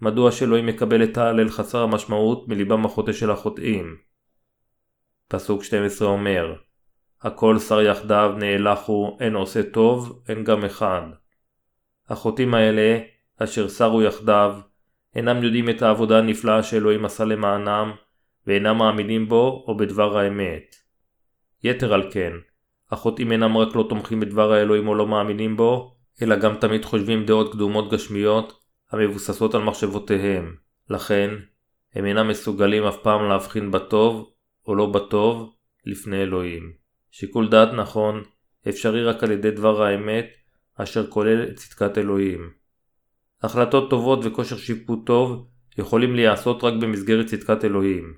מדוע 0.00 0.32
שאלוהים 0.32 0.68
יקבל 0.68 1.04
את 1.04 1.18
ההלל 1.18 1.48
חסר 1.48 1.82
המשמעות 1.82 2.48
מליבם 2.48 2.84
החוטא 2.84 3.12
של 3.12 3.30
החוטאים? 3.30 3.96
פסוק 5.28 5.64
12 5.64 6.08
אומר 6.08 6.54
הכל 7.20 7.58
שר 7.58 7.80
יחדיו 7.80 8.34
נאלחו, 8.38 9.16
אין 9.20 9.34
עושה 9.34 9.62
טוב, 9.62 10.22
אין 10.28 10.44
גם 10.44 10.64
אחד. 10.64 11.02
החוטאים 12.08 12.54
האלה, 12.54 12.98
אשר 13.38 13.68
שרו 13.68 14.02
יחדיו, 14.02 14.56
אינם 15.14 15.42
יודעים 15.42 15.70
את 15.70 15.82
העבודה 15.82 16.18
הנפלאה 16.18 16.62
שאלוהים 16.62 17.04
עשה 17.04 17.24
למענם, 17.24 17.92
ואינם 18.46 18.78
מאמינים 18.78 19.28
בו 19.28 19.64
או 19.68 19.76
בדבר 19.76 20.18
האמת. 20.18 20.76
יתר 21.64 21.94
על 21.94 22.10
כן, 22.12 22.32
החוטאים 22.90 23.32
אינם 23.32 23.56
רק 23.56 23.76
לא 23.76 23.86
תומכים 23.88 24.20
בדבר 24.20 24.52
האלוהים 24.52 24.88
או 24.88 24.94
לא 24.94 25.06
מאמינים 25.06 25.56
בו, 25.56 25.96
אלא 26.22 26.36
גם 26.36 26.56
תמיד 26.56 26.84
חושבים 26.84 27.26
דעות 27.26 27.52
קדומות 27.52 27.90
גשמיות 27.92 28.60
המבוססות 28.90 29.54
על 29.54 29.62
מחשבותיהם. 29.62 30.56
לכן, 30.90 31.30
הם 31.94 32.06
אינם 32.06 32.28
מסוגלים 32.28 32.84
אף 32.84 32.96
פעם 33.02 33.28
להבחין 33.28 33.70
בטוב 33.70 34.30
או 34.66 34.74
לא 34.74 34.86
בטוב 34.86 35.54
לפני 35.86 36.22
אלוהים. 36.22 36.72
שיקול 37.10 37.48
דעת 37.48 37.68
נכון 37.72 38.22
אפשרי 38.68 39.04
רק 39.04 39.22
על 39.22 39.30
ידי 39.30 39.50
דבר 39.50 39.82
האמת 39.82 40.26
אשר 40.76 41.06
כולל 41.06 41.42
את 41.42 41.56
צדקת 41.56 41.98
אלוהים. 41.98 42.63
החלטות 43.44 43.90
טובות 43.90 44.18
וכושר 44.22 44.56
שיפוט 44.56 45.06
טוב 45.06 45.46
יכולים 45.78 46.14
להיעשות 46.14 46.64
רק 46.64 46.74
במסגרת 46.74 47.26
צדקת 47.26 47.64
אלוהים. 47.64 48.14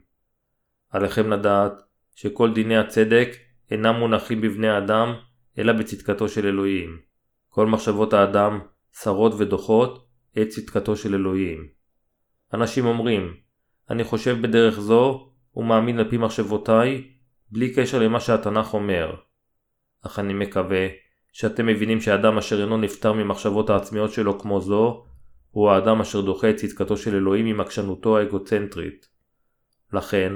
עליכם 0.91 1.31
לדעת 1.31 1.73
שכל 2.15 2.53
דיני 2.53 2.77
הצדק 2.77 3.29
אינם 3.71 3.95
מונחים 3.95 4.41
בבני 4.41 4.69
האדם 4.69 5.15
אלא 5.59 5.73
בצדקתו 5.73 6.29
של 6.29 6.47
אלוהים. 6.47 6.99
כל 7.49 7.67
מחשבות 7.67 8.13
האדם 8.13 8.61
צרות 8.91 9.33
ודוחות 9.39 10.07
את 10.43 10.49
צדקתו 10.49 10.97
של 10.97 11.15
אלוהים. 11.15 11.69
אנשים 12.55 12.87
אומרים, 12.87 13.35
אני 13.91 14.05
חושב 14.05 14.43
בדרך 14.43 14.81
זו 14.81 15.31
ומאמין 15.57 15.99
על 15.99 16.11
פי 16.11 16.17
מחשבותיי, 16.17 17.03
בלי 17.51 17.75
קשר 17.75 17.99
למה 17.99 18.21
שהתנ"ך 18.21 18.75
אומר. 18.75 19.15
אך 20.07 20.19
אני 20.19 20.35
מקווה 20.35 20.87
שאתם 21.33 21.67
מבינים 21.67 22.01
שאדם 22.01 22.39
אשר 22.39 22.63
אינו 22.63 22.77
נפטר 22.77 23.13
ממחשבות 23.13 23.71
העצמיות 23.71 24.13
שלו 24.13 24.39
כמו 24.39 24.61
זו, 24.61 25.07
הוא 25.57 25.71
האדם 25.71 26.01
אשר 26.01 26.21
דוחה 26.21 26.51
את 26.51 26.57
צדקתו 26.57 26.97
של 26.97 27.15
אלוהים 27.15 27.47
עם 27.47 27.61
עקשנותו 27.61 28.19
האגוצנטרית. 28.19 29.09
לכן, 29.93 30.33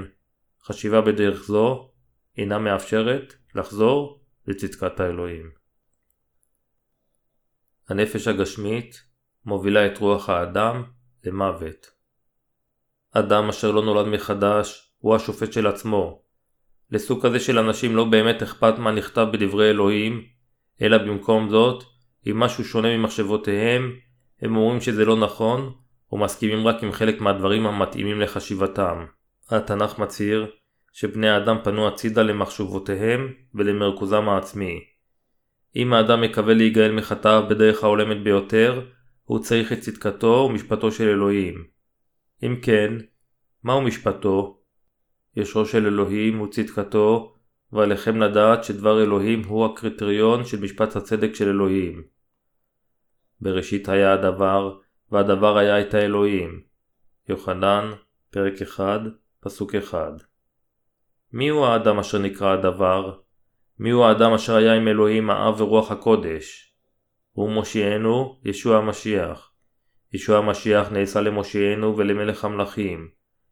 חשיבה 0.63 1.01
בדרך 1.01 1.43
זו 1.43 1.91
אינה 2.37 2.59
מאפשרת 2.59 3.33
לחזור 3.55 4.21
לצדקת 4.47 4.99
האלוהים. 4.99 5.51
הנפש 7.89 8.27
הגשמית 8.27 9.03
מובילה 9.45 9.85
את 9.87 9.97
רוח 9.97 10.29
האדם 10.29 10.83
למוות. 11.23 11.91
אדם 13.11 13.49
אשר 13.49 13.71
לא 13.71 13.85
נולד 13.85 14.07
מחדש 14.07 14.93
הוא 14.99 15.15
השופט 15.15 15.53
של 15.53 15.67
עצמו. 15.67 16.21
לסוג 16.91 17.25
כזה 17.25 17.39
של 17.39 17.57
אנשים 17.57 17.95
לא 17.95 18.05
באמת 18.05 18.43
אכפת 18.43 18.73
מה 18.77 18.91
נכתב 18.91 19.27
בדברי 19.33 19.69
אלוהים, 19.69 20.25
אלא 20.81 20.97
במקום 20.97 21.49
זאת, 21.49 21.83
אם 22.27 22.39
משהו 22.39 22.65
שונה 22.65 22.97
ממחשבותיהם, 22.97 23.91
הם 24.41 24.55
אומרים 24.55 24.81
שזה 24.81 25.05
לא 25.05 25.15
נכון, 25.15 25.73
או 26.11 26.17
מסכימים 26.17 26.67
רק 26.67 26.83
עם 26.83 26.91
חלק 26.91 27.21
מהדברים 27.21 27.67
המתאימים 27.67 28.21
לחשיבתם. 28.21 29.05
התנ"ך 29.49 29.99
מצהיר 29.99 30.51
שבני 30.93 31.29
האדם 31.29 31.57
פנו 31.63 31.87
הצידה 31.87 32.23
למחשבותיהם 32.23 33.33
ולמרכוזם 33.55 34.29
העצמי. 34.29 34.79
אם 35.75 35.93
האדם 35.93 36.21
מקווה 36.21 36.53
להיגאל 36.53 36.91
מחטאיו 36.91 37.43
בדרך 37.49 37.83
ההולמת 37.83 38.23
ביותר, 38.23 38.81
הוא 39.23 39.39
צריך 39.39 39.73
את 39.73 39.79
צדקתו 39.79 40.47
ומשפטו 40.49 40.91
של 40.91 41.07
אלוהים. 41.07 41.63
אם 42.43 42.55
כן, 42.61 42.93
מהו 43.63 43.81
משפטו? 43.81 44.57
יושרו 45.35 45.65
של 45.65 45.85
אלוהים 45.85 46.41
וצדקתו, 46.41 47.35
ועליכם 47.71 48.21
לדעת 48.21 48.63
שדבר 48.63 49.03
אלוהים 49.03 49.43
הוא 49.43 49.65
הקריטריון 49.65 50.45
של 50.45 50.61
משפט 50.61 50.95
הצדק 50.95 51.35
של 51.35 51.47
אלוהים. 51.47 52.03
בראשית 53.41 53.89
היה 53.89 54.13
הדבר, 54.13 54.77
והדבר 55.11 55.57
היה 55.57 55.81
את 55.81 55.93
האלוהים. 55.93 56.61
יוחנן, 57.29 57.91
פרק 58.29 58.61
1, 58.61 59.01
פסוק 59.39 59.75
1. 59.75 60.11
הוא 61.33 61.65
האדם 61.65 61.99
אשר 61.99 62.17
נקרא 62.17 62.53
הדבר? 62.53 63.19
הוא 63.91 64.05
האדם 64.05 64.33
אשר 64.33 64.55
היה 64.55 64.73
עם 64.73 64.87
אלוהים 64.87 65.29
האב 65.29 65.61
ורוח 65.61 65.91
הקודש? 65.91 66.75
הוא 67.31 67.49
מושיענו, 67.51 68.39
ישוע 68.45 68.77
המשיח. 68.77 69.51
ישוע 70.13 70.37
המשיח 70.37 70.91
נעשה 70.91 71.21
למושיענו 71.21 71.97
ולמלך 71.97 72.45
המלכים. 72.45 73.09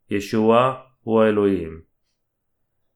ישוע 0.09 0.73
הוא 1.01 1.21
האלוהים. 1.21 1.81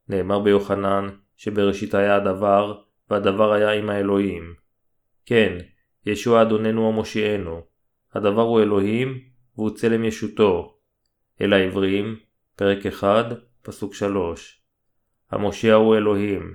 נאמר 0.08 0.38
ביוחנן 0.38 1.08
שבראשית 1.36 1.94
היה 1.94 2.16
הדבר, 2.16 2.80
והדבר 3.10 3.52
היה 3.52 3.72
עם 3.72 3.90
האלוהים. 3.90 4.54
כן, 5.26 5.58
ישוע 6.06 6.42
אדוננו 6.42 6.88
המושיענו. 6.88 7.60
הדבר 8.14 8.42
הוא 8.42 8.60
אלוהים, 8.60 9.20
והוא 9.56 9.70
צלם 9.70 10.04
ישותו. 10.04 10.78
אל 11.40 11.52
העברים, 11.52 12.16
פרק 12.56 12.86
1, 12.86 13.26
פסוק 13.62 13.94
3. 13.94 14.62
המושיע 15.30 15.74
הוא 15.74 15.96
אלוהים. 15.96 16.54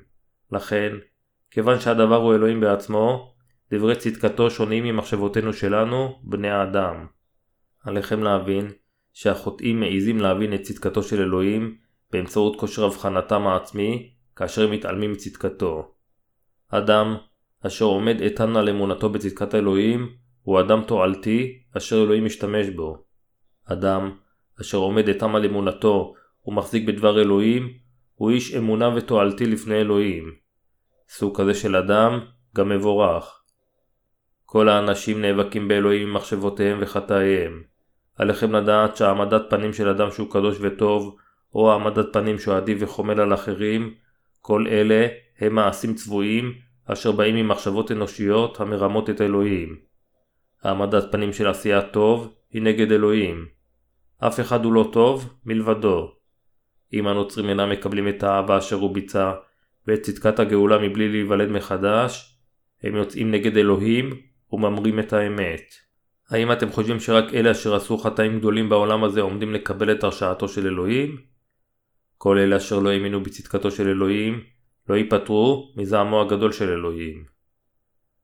לכן, 0.51 0.95
כיוון 1.51 1.79
שהדבר 1.79 2.15
הוא 2.15 2.35
אלוהים 2.35 2.59
בעצמו, 2.59 3.33
דברי 3.71 3.95
צדקתו 3.95 4.49
שונים 4.49 4.83
ממחשבותינו 4.83 5.53
שלנו, 5.53 6.19
בני 6.23 6.49
האדם. 6.49 7.07
עליכם 7.83 8.23
להבין 8.23 8.67
שהחוטאים 9.13 9.79
מעיזים 9.79 10.17
להבין 10.17 10.53
את 10.53 10.62
צדקתו 10.62 11.03
של 11.03 11.21
אלוהים 11.21 11.77
באמצעות 12.12 12.59
כושר 12.59 12.85
הבחנתם 12.85 13.47
העצמי, 13.47 14.13
כאשר 14.35 14.63
הם 14.63 14.71
מתעלמים 14.71 15.12
מצדקתו. 15.12 15.91
אדם 16.69 17.17
אשר 17.67 17.85
עומד 17.85 18.21
איתן 18.21 18.55
על 18.55 18.69
אמונתו 18.69 19.09
בצדקת 19.09 19.55
אלוהים, 19.55 20.09
הוא 20.43 20.59
אדם 20.59 20.81
תועלתי 20.87 21.59
אשר 21.77 22.03
אלוהים 22.03 22.25
משתמש 22.25 22.69
בו. 22.69 23.03
אדם 23.65 24.11
אשר 24.61 24.77
עומד 24.77 25.07
איתן 25.07 25.35
על 25.35 25.45
אמונתו 25.45 26.13
ומחזיק 26.45 26.87
בדבר 26.87 27.21
אלוהים, 27.21 27.73
הוא 28.15 28.31
איש 28.31 28.55
אמונה 28.55 28.95
ותועלתי 28.95 29.45
לפני 29.45 29.75
אלוהים. 29.75 30.33
סוג 31.09 31.41
כזה 31.41 31.53
של 31.53 31.75
אדם 31.75 32.19
גם 32.55 32.69
מבורך. 32.69 33.41
כל 34.45 34.69
האנשים 34.69 35.21
נאבקים 35.21 35.67
באלוהים 35.67 36.07
עם 36.07 36.13
מחשבותיהם 36.13 36.77
וחטאיהם. 36.81 37.63
עליכם 38.15 38.55
לדעת 38.55 38.97
שהעמדת 38.97 39.41
פנים 39.49 39.73
של 39.73 39.89
אדם 39.89 40.11
שהוא 40.11 40.31
קדוש 40.31 40.57
וטוב, 40.61 41.15
או 41.55 41.71
העמדת 41.71 42.13
פנים 42.13 42.39
שהוא 42.39 42.55
עדיף 42.55 42.77
וחומל 42.81 43.19
על 43.19 43.33
אחרים, 43.33 43.93
כל 44.41 44.65
אלה 44.67 45.07
הם 45.39 45.55
מעשים 45.55 45.93
צבועים 45.93 46.53
אשר 46.93 47.12
באים 47.12 47.36
ממחשבות 47.36 47.91
אנושיות 47.91 48.60
המרמות 48.60 49.10
את 49.10 49.21
אלוהים. 49.21 49.75
העמדת 50.63 51.12
פנים 51.12 51.34
של 51.34 51.47
עשיית 51.47 51.86
טוב 51.91 52.34
היא 52.52 52.62
נגד 52.62 52.91
אלוהים. 52.91 53.45
אף 54.19 54.39
אחד 54.39 54.65
הוא 54.65 54.73
לא 54.73 54.89
טוב 54.93 55.34
מלבדו. 55.45 56.12
אם 56.93 57.08
הנוצרים 57.08 57.49
אינם 57.49 57.69
מקבלים 57.69 58.08
את 58.08 58.23
האהבה 58.23 58.58
אשר 58.58 58.75
הוא 58.75 58.93
ביצע 58.93 59.34
ואת 59.88 60.02
צדקת 60.02 60.39
הגאולה 60.39 60.78
מבלי 60.78 61.10
להיוולד 61.10 61.49
מחדש, 61.49 62.39
הם 62.84 62.95
יוצאים 62.95 63.32
נגד 63.32 63.58
אלוהים 63.58 64.10
וממרים 64.52 64.99
את 64.99 65.13
האמת. 65.13 65.73
האם 66.30 66.52
אתם 66.52 66.69
חושבים 66.69 66.99
שרק 66.99 67.34
אלה 67.34 67.52
אשר 67.52 67.75
עשו 67.75 67.97
חטאים 67.97 68.39
גדולים 68.39 68.69
בעולם 68.69 69.04
הזה 69.04 69.21
עומדים 69.21 69.54
לקבל 69.54 69.91
את 69.91 70.04
הרשעתו 70.04 70.47
של 70.47 70.67
אלוהים? 70.67 71.17
כל 72.17 72.38
אלה 72.38 72.58
אשר 72.58 72.80
לא 72.80 72.89
האמינו 72.89 73.23
בצדקתו 73.23 73.71
של 73.71 73.88
אלוהים, 73.88 74.43
לא 74.89 74.95
ייפטרו 74.95 75.73
מזעמו 75.75 76.21
הגדול 76.21 76.52
של 76.52 76.69
אלוהים. 76.69 77.25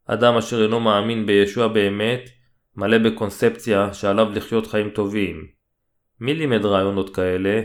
אדם 0.06 0.38
אשר 0.38 0.64
אינו 0.64 0.80
מאמין 0.80 1.26
בישוע 1.26 1.68
באמת, 1.68 2.30
מלא 2.76 2.98
בקונספציה 2.98 3.94
שעליו 3.94 4.28
לחיות 4.34 4.68
חיים 4.68 4.90
טובים. 4.90 5.48
מי 6.20 6.34
לימד 6.34 6.66
רעיונות 6.66 7.16
כאלה? 7.16 7.62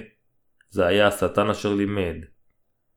זה 0.71 0.87
היה 0.87 1.07
השטן 1.07 1.51
אשר 1.51 1.75
לימד. 1.75 2.17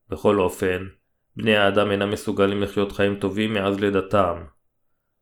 בכל 0.10 0.40
אופן, 0.40 0.88
בני 1.36 1.56
האדם 1.56 1.92
אינם 1.92 2.12
מסוגלים 2.12 2.62
לחיות 2.62 2.92
חיים 2.92 3.16
טובים 3.16 3.54
מאז 3.54 3.80
לידתם. 3.80 4.44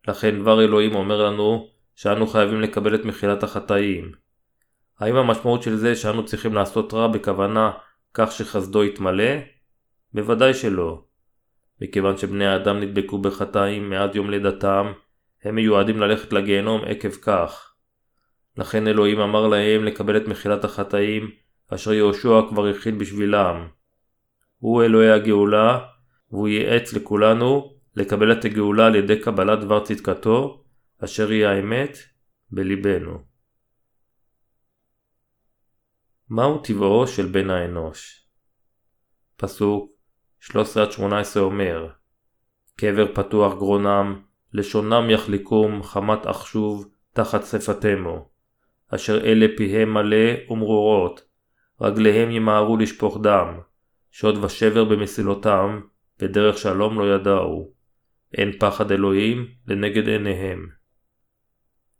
לכן 0.08 0.41
דבר 0.41 0.63
אלוהים 0.63 0.96
אומר 0.96 1.24
לנו 1.26 1.67
שאנו 1.96 2.28
חייבים 2.28 2.62
לקבל 2.62 2.96
את 2.96 3.06
מחילת 3.06 3.44
החטאים. 3.44 4.12
האם 5.00 5.15
המשמעות 5.15 5.63
של 5.63 5.76
זה 5.76 5.96
שאנו 5.96 6.26
צריכים 6.26 6.54
לעשות 6.54 6.94
רע 6.94 7.08
בכוונה 7.08 7.72
כך 8.13 8.32
שחסדו 8.32 8.84
יתמלא? 8.84 9.34
בוודאי 10.13 10.54
שלא. 10.54 11.04
מכיוון 11.82 12.17
שבני 12.17 12.45
האדם 12.45 12.80
נדבקו 12.80 13.17
בחטאים 13.17 13.89
מאז 13.89 14.15
יום 14.15 14.30
לידתם, 14.30 14.91
הם 15.43 15.56
מיועדים 15.56 16.00
ללכת 16.00 16.34
לגיהנום 16.34 16.82
עקב 16.86 17.12
כך. 17.12 17.74
לכן 18.58 18.88
אלוהים 18.88 19.19
אמר 19.19 19.47
להם 19.47 19.84
לקבל 19.84 20.17
את 20.17 20.28
מחילת 20.28 20.63
החטאים 20.63 21.32
אשר 21.67 21.93
יהושע 21.93 22.41
כבר 22.50 22.67
הכין 22.67 22.97
בשבילם. 22.97 23.67
הוא 24.58 24.84
אלוהי 24.84 25.12
הגאולה, 25.12 25.80
והוא 26.32 26.47
ייעץ 26.47 26.93
לכולנו 26.93 27.78
לקבל 27.95 28.32
את 28.32 28.45
הגאולה 28.45 28.86
על 28.86 28.95
ידי 28.95 29.19
קבלת 29.19 29.60
דבר 29.60 29.86
צדקתו, 29.86 30.63
אשר 31.04 31.30
היא 31.30 31.45
האמת, 31.45 31.97
בליבנו. 32.52 33.24
מהו 36.30 36.60
טבעו 36.60 37.08
של 37.08 37.26
בן 37.26 37.50
האנוש? 37.50 38.28
פסוק 39.38 39.90
13-18 40.41 40.54
אומר 41.39 41.88
קבר 42.75 43.15
פתוח 43.15 43.54
גרונם, 43.54 44.21
לשונם 44.54 45.10
יחליקום 45.10 45.84
חמת 45.84 46.27
אחשוב 46.27 46.89
תחת 47.13 47.43
שפתמו. 47.43 48.30
אשר 48.95 49.25
אלה 49.25 49.45
פיהם 49.58 49.93
מלא 49.93 50.49
ומרורות, 50.49 51.21
רגליהם 51.82 52.32
ימהרו 52.32 52.77
לשפוך 52.77 53.17
דם, 53.23 53.60
שוד 54.12 54.43
ושבר 54.43 54.84
במסילותם, 54.84 55.82
ודרך 56.19 56.58
שלום 56.58 56.99
לא 56.99 57.15
ידעו. 57.15 57.71
אין 58.34 58.51
פחד 58.60 58.91
אלוהים 58.91 59.47
לנגד 59.67 60.08
עיניהם. 60.08 60.67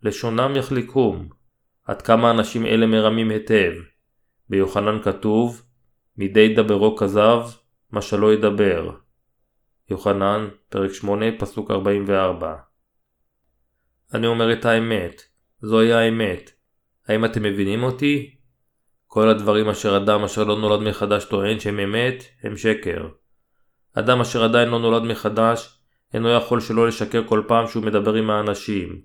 לשונם 0.04 0.56
יחליקום, 0.56 1.30
עד 1.86 2.02
כמה 2.02 2.32
אנשים 2.32 2.66
אלה 2.66 2.88
מרמים 2.88 3.30
היטב. 3.30 3.72
ביוחנן 4.50 5.02
כתוב, 5.04 5.64
מדי 6.18 6.54
דברו 6.56 6.96
כזב, 6.96 7.42
מה 7.92 8.02
שלא 8.02 8.34
ידבר. 8.34 8.92
יוחנן, 9.90 10.48
פרק 10.70 10.94
8, 10.94 11.26
פסוק 11.40 11.72
44. 11.72 12.56
אני 14.14 14.28
אומר 14.28 14.54
את 14.54 14.66
האמת, 14.66 15.22
זוהי 15.62 15.94
האמת. 15.94 16.52
האם 17.08 17.26
אתם 17.26 17.44
מבינים 17.44 17.84
אותי? 17.84 18.36
כל 19.08 19.30
הדברים 19.30 19.70
אשר 19.70 19.98
אדם 19.98 20.24
אשר 20.24 20.44
לא 20.44 20.60
נולד 20.60 20.80
מחדש 20.80 21.26
טוען 21.26 21.60
שהם 21.60 21.80
אמת, 21.80 22.24
הם 22.44 22.58
שקר. 22.58 23.08
אדם 23.94 24.22
אשר 24.22 24.44
עדיין 24.44 24.70
לא 24.70 24.80
נולד 24.80 25.04
מחדש, 25.04 25.80
אינו 26.14 26.30
יכול 26.30 26.60
שלא 26.60 26.88
לשקר 26.88 27.24
כל 27.28 27.44
פעם 27.48 27.68
שהוא 27.68 27.84
מדבר 27.84 28.14
עם 28.14 28.30
האנשים. 28.30 29.02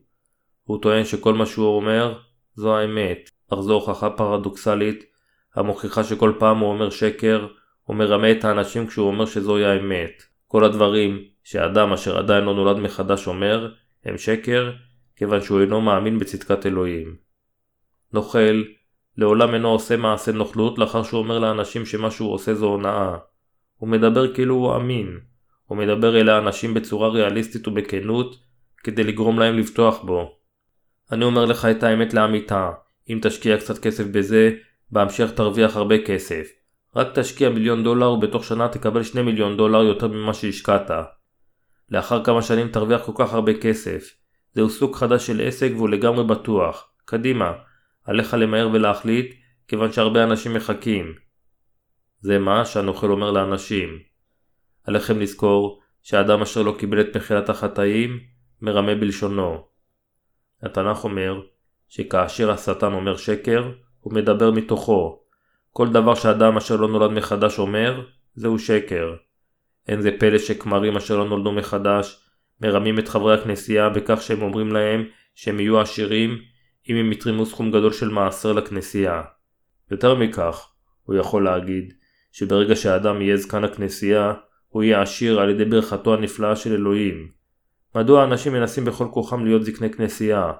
הוא 0.64 0.82
טוען 0.82 1.04
שכל 1.04 1.34
מה 1.34 1.46
שהוא 1.46 1.76
אומר, 1.76 2.18
זו 2.54 2.76
האמת, 2.76 3.30
אך 3.52 3.58
זו 3.60 3.74
הוכחה 3.74 4.10
פרדוקסלית, 4.10 5.04
המוכיחה 5.54 6.04
שכל 6.04 6.32
פעם 6.38 6.58
הוא 6.58 6.68
אומר 6.68 6.90
שקר, 6.90 7.46
הוא 7.86 7.96
מרמה 7.96 8.30
את 8.30 8.44
האנשים 8.44 8.86
כשהוא 8.86 9.06
אומר 9.06 9.26
שזוהי 9.26 9.64
האמת. 9.64 10.22
כל 10.46 10.64
הדברים 10.64 11.22
שאדם 11.44 11.92
אשר 11.92 12.18
עדיין 12.18 12.44
לא 12.44 12.54
נולד 12.54 12.76
מחדש 12.76 13.26
אומר, 13.26 13.72
הם 14.04 14.18
שקר, 14.18 14.72
כיוון 15.16 15.40
שהוא 15.40 15.60
אינו 15.60 15.80
מאמין 15.80 16.18
בצדקת 16.18 16.66
אלוהים. 16.66 17.16
נוכל, 18.12 18.62
לעולם 19.16 19.54
אינו 19.54 19.68
עושה 19.68 19.96
מעשה 19.96 20.32
נוכלות 20.32 20.78
לאחר 20.78 21.02
שהוא 21.02 21.20
אומר 21.20 21.38
לאנשים 21.38 21.86
שמה 21.86 22.10
שהוא 22.10 22.32
עושה 22.32 22.54
זו 22.54 22.66
הונאה. 22.66 23.16
הוא 23.76 23.88
מדבר 23.88 24.34
כאילו 24.34 24.54
הוא 24.54 24.76
אמין. 24.76 25.20
הוא 25.66 25.78
מדבר 25.78 26.20
אל 26.20 26.28
האנשים 26.28 26.74
בצורה 26.74 27.08
ריאליסטית 27.08 27.68
ובכנות, 27.68 28.36
כדי 28.84 29.04
לגרום 29.04 29.38
להם 29.38 29.58
לבטוח 29.58 30.04
בו. 30.04 30.38
אני 31.12 31.24
אומר 31.24 31.44
לך 31.44 31.64
את 31.64 31.82
האמת 31.82 32.14
לאמיתה, 32.14 32.70
אם 33.10 33.18
תשקיע 33.22 33.58
קצת 33.58 33.78
כסף 33.78 34.04
בזה, 34.06 34.50
בהמשך 34.90 35.30
תרוויח 35.30 35.76
הרבה 35.76 35.98
כסף. 36.06 36.48
רק 36.96 37.18
תשקיע 37.18 37.48
מיליון 37.48 37.84
דולר 37.84 38.10
ובתוך 38.10 38.44
שנה 38.44 38.68
תקבל 38.68 39.02
שני 39.02 39.22
מיליון 39.22 39.56
דולר 39.56 39.82
יותר 39.82 40.08
ממה 40.08 40.34
שהשקעת. 40.34 40.90
לאחר 41.90 42.24
כמה 42.24 42.42
שנים 42.42 42.68
תרוויח 42.68 43.02
כל 43.04 43.12
כך 43.14 43.34
הרבה 43.34 43.60
כסף. 43.60 44.14
זהו 44.54 44.70
סוג 44.70 44.96
חדש 44.96 45.26
של 45.26 45.40
עסק 45.40 45.70
והוא 45.74 45.88
לגמרי 45.88 46.24
בטוח. 46.24 46.88
קדימה, 47.04 47.52
עליך 48.04 48.34
למהר 48.34 48.68
ולהחליט, 48.72 49.34
כיוון 49.68 49.92
שהרבה 49.92 50.24
אנשים 50.24 50.54
מחכים. 50.54 51.14
זה 52.20 52.38
מה 52.38 52.64
שהנוכל 52.64 53.10
אומר 53.10 53.30
לאנשים. 53.30 53.98
עליכם 54.84 55.20
לזכור 55.20 55.80
שהאדם 56.02 56.42
אשר 56.42 56.62
לא 56.62 56.74
קיבל 56.78 57.00
את 57.00 57.16
מחילת 57.16 57.48
החטאים, 57.48 58.20
מרמה 58.62 58.94
בלשונו. 58.94 59.66
התנ"ך 60.62 61.04
אומר 61.04 61.40
שכאשר 61.88 62.50
השטן 62.50 62.92
אומר 62.92 63.16
שקר, 63.16 63.72
הוא 64.00 64.14
מדבר 64.14 64.50
מתוכו. 64.50 65.25
כל 65.76 65.88
דבר 65.88 66.14
שאדם 66.14 66.56
אשר 66.56 66.76
לא 66.76 66.88
נולד 66.88 67.10
מחדש 67.10 67.58
אומר, 67.58 68.04
זהו 68.34 68.58
שקר. 68.58 69.14
אין 69.88 70.00
זה 70.00 70.10
פלא 70.18 70.38
שכמרים 70.38 70.96
אשר 70.96 71.16
לא 71.16 71.28
נולדו 71.28 71.52
מחדש, 71.52 72.20
מרמים 72.60 72.98
את 72.98 73.08
חברי 73.08 73.34
הכנסייה 73.34 73.88
בכך 73.88 74.22
שהם 74.22 74.42
אומרים 74.42 74.72
להם 74.72 75.04
שהם 75.34 75.60
יהיו 75.60 75.80
עשירים 75.80 76.38
אם 76.88 76.96
הם 76.96 77.12
יתרימו 77.12 77.46
סכום 77.46 77.70
גדול 77.70 77.92
של 77.92 78.08
מעשר 78.08 78.52
לכנסייה. 78.52 79.22
יותר 79.90 80.14
מכך, 80.14 80.68
הוא 81.02 81.16
יכול 81.16 81.44
להגיד 81.44 81.92
שברגע 82.32 82.76
שהאדם 82.76 83.22
יהיה 83.22 83.36
זקן 83.36 83.64
הכנסייה, 83.64 84.32
הוא 84.68 84.82
יהיה 84.82 85.02
עשיר 85.02 85.40
על 85.40 85.50
ידי 85.50 85.64
ברכתו 85.64 86.14
הנפלאה 86.14 86.56
של 86.56 86.72
אלוהים. 86.72 87.28
מדוע 87.94 88.24
אנשים 88.24 88.52
מנסים 88.52 88.84
בכל 88.84 89.06
כוחם 89.10 89.44
להיות 89.44 89.64
זקני 89.64 89.90
כנסייה? 89.90 90.52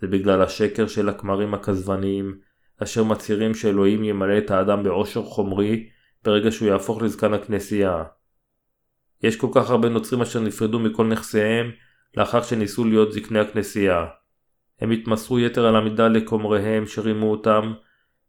זה 0.00 0.06
בגלל 0.06 0.42
השקר 0.42 0.86
של 0.86 1.08
הכמרים 1.08 1.54
הכזבניים, 1.54 2.49
אשר 2.82 3.04
מצהירים 3.04 3.54
שאלוהים 3.54 4.04
ימלא 4.04 4.38
את 4.38 4.50
האדם 4.50 4.82
בעושר 4.82 5.22
חומרי 5.22 5.88
ברגע 6.24 6.50
שהוא 6.50 6.68
יהפוך 6.68 7.02
לזקן 7.02 7.34
הכנסייה. 7.34 8.04
יש 9.22 9.36
כל 9.36 9.48
כך 9.54 9.70
הרבה 9.70 9.88
נוצרים 9.88 10.22
אשר 10.22 10.40
נפרדו 10.40 10.78
מכל 10.78 11.06
נכסיהם 11.06 11.70
לאחר 12.16 12.42
שניסו 12.42 12.84
להיות 12.84 13.12
זקני 13.12 13.38
הכנסייה. 13.38 14.06
הם 14.80 14.90
התמסרו 14.90 15.38
יתר 15.38 15.66
על 15.66 15.76
המידה 15.76 16.08
לכומריהם 16.08 16.86
שרימו 16.86 17.30
אותם, 17.30 17.72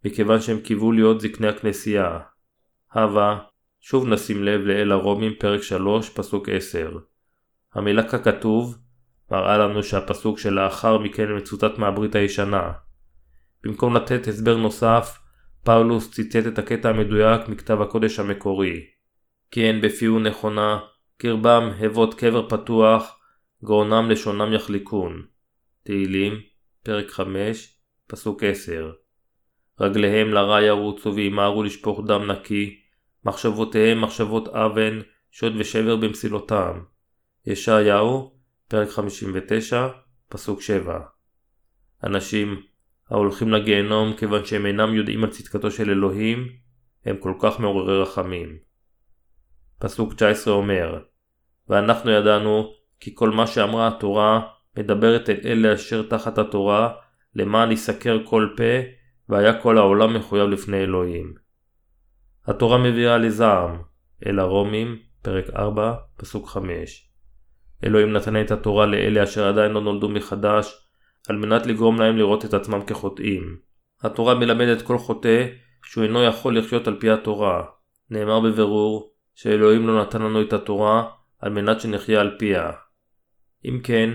מכיוון 0.05 0.41
שהם 0.41 0.59
קיוו 0.59 0.91
להיות 0.91 1.21
זקני 1.21 1.47
הכנסייה. 1.47 2.19
הווה, 2.93 3.39
שוב 3.81 4.07
נשים 4.07 4.43
לב 4.43 4.61
לאל 4.61 4.91
הרומים 4.91 5.33
פרק 5.39 5.61
3 5.61 6.09
פסוק 6.09 6.49
10. 6.49 6.97
המילה 7.73 8.03
ככתוב 8.03 8.77
מראה 9.31 9.57
לנו 9.57 9.83
שהפסוק 9.83 10.39
שלאחר 10.39 10.97
מכן 10.97 11.35
מצוטט 11.37 11.77
מהברית 11.77 12.15
הישנה. 12.15 12.71
במקום 13.63 13.95
לתת 13.95 14.27
הסבר 14.27 14.57
נוסף, 14.57 15.19
פאולוס 15.63 16.11
ציטט 16.11 16.47
את 16.47 16.59
הקטע 16.59 16.89
המדויק 16.89 17.47
מכתב 17.47 17.81
הקודש 17.81 18.19
המקורי. 18.19 18.85
כי 19.51 19.67
אין 19.67 19.81
בפיהו 19.81 20.19
נכונה, 20.19 20.79
קרבם 21.17 21.71
הבות 21.79 22.13
קבר 22.13 22.49
פתוח, 22.49 23.19
גרונם 23.63 24.09
לשונם 24.09 24.53
יחליקון. 24.53 25.25
תהילים, 25.83 26.33
פרק 26.83 27.09
5, 27.09 27.77
פסוק 28.07 28.43
10. 28.43 28.91
רגליהם 29.79 30.29
לרע 30.29 30.61
ירוצו 30.61 31.15
וימהרו 31.15 31.63
לשפוך 31.63 32.01
דם 32.07 32.31
נקי, 32.31 32.79
מחשבותיהם 33.25 34.01
מחשבות 34.01 34.47
אבן, 34.47 34.99
שוד 35.31 35.53
ושבר 35.59 35.95
במסילותם. 35.95 36.81
ישעיהו, 37.45 38.35
פרק 38.67 38.89
59, 38.89 39.87
פסוק 40.29 40.61
7. 40.61 40.99
אנשים 42.03 42.61
ההולכים 43.11 43.51
לגיהנום 43.51 44.13
כיוון 44.13 44.45
שהם 44.45 44.65
אינם 44.65 44.93
יודעים 44.93 45.23
על 45.23 45.29
צדקתו 45.29 45.71
של 45.71 45.89
אלוהים, 45.89 46.47
הם 47.05 47.17
כל 47.17 47.33
כך 47.39 47.59
מעוררי 47.59 48.01
רחמים. 48.01 48.57
פסוק 49.79 50.13
19 50.13 50.53
אומר, 50.53 50.99
ואנחנו 51.69 52.11
ידענו 52.11 52.73
כי 52.99 53.15
כל 53.15 53.29
מה 53.29 53.47
שאמרה 53.47 53.87
התורה 53.87 54.41
מדברת 54.77 55.29
אל 55.29 55.39
אלה 55.45 55.73
אשר 55.73 56.01
תחת 56.09 56.37
התורה, 56.37 56.93
למען 57.35 57.71
יסקר 57.71 58.19
כל 58.25 58.47
פה, 58.57 58.63
והיה 59.29 59.61
כל 59.61 59.77
העולם 59.77 60.13
מחויב 60.13 60.49
לפני 60.49 60.77
אלוהים. 60.77 61.33
התורה 62.47 62.77
מביאה 62.77 63.17
לזעם, 63.17 63.81
אל 64.25 64.39
הרומים, 64.39 64.97
פרק 65.21 65.45
4, 65.55 65.93
פסוק 66.17 66.49
5. 66.49 67.09
אלוהים 67.83 68.13
נתן 68.13 68.41
את 68.41 68.51
התורה 68.51 68.85
לאלה 68.85 69.23
אשר 69.23 69.47
עדיין 69.47 69.71
לא 69.71 69.81
נולדו 69.81 70.09
מחדש, 70.09 70.90
על 71.29 71.37
מנת 71.37 71.65
לגרום 71.65 71.99
להם 71.99 72.17
לראות 72.17 72.45
את 72.45 72.53
עצמם 72.53 72.81
כחוטאים. 72.81 73.57
התורה 74.01 74.35
מלמדת 74.35 74.81
כל 74.81 74.97
חוטא 74.97 75.47
שהוא 75.85 76.03
אינו 76.03 76.23
יכול 76.23 76.57
לחיות 76.57 76.87
על 76.87 76.99
פי 76.99 77.09
התורה. 77.09 77.63
נאמר 78.09 78.39
בבירור 78.39 79.13
שאלוהים 79.35 79.87
לא 79.87 80.01
נתן 80.01 80.21
לנו 80.21 80.41
את 80.41 80.53
התורה 80.53 81.09
על 81.39 81.51
מנת 81.51 81.81
שנחיה 81.81 82.21
על 82.21 82.35
פיה. 82.39 82.71
אם 83.65 83.79
כן, 83.83 84.09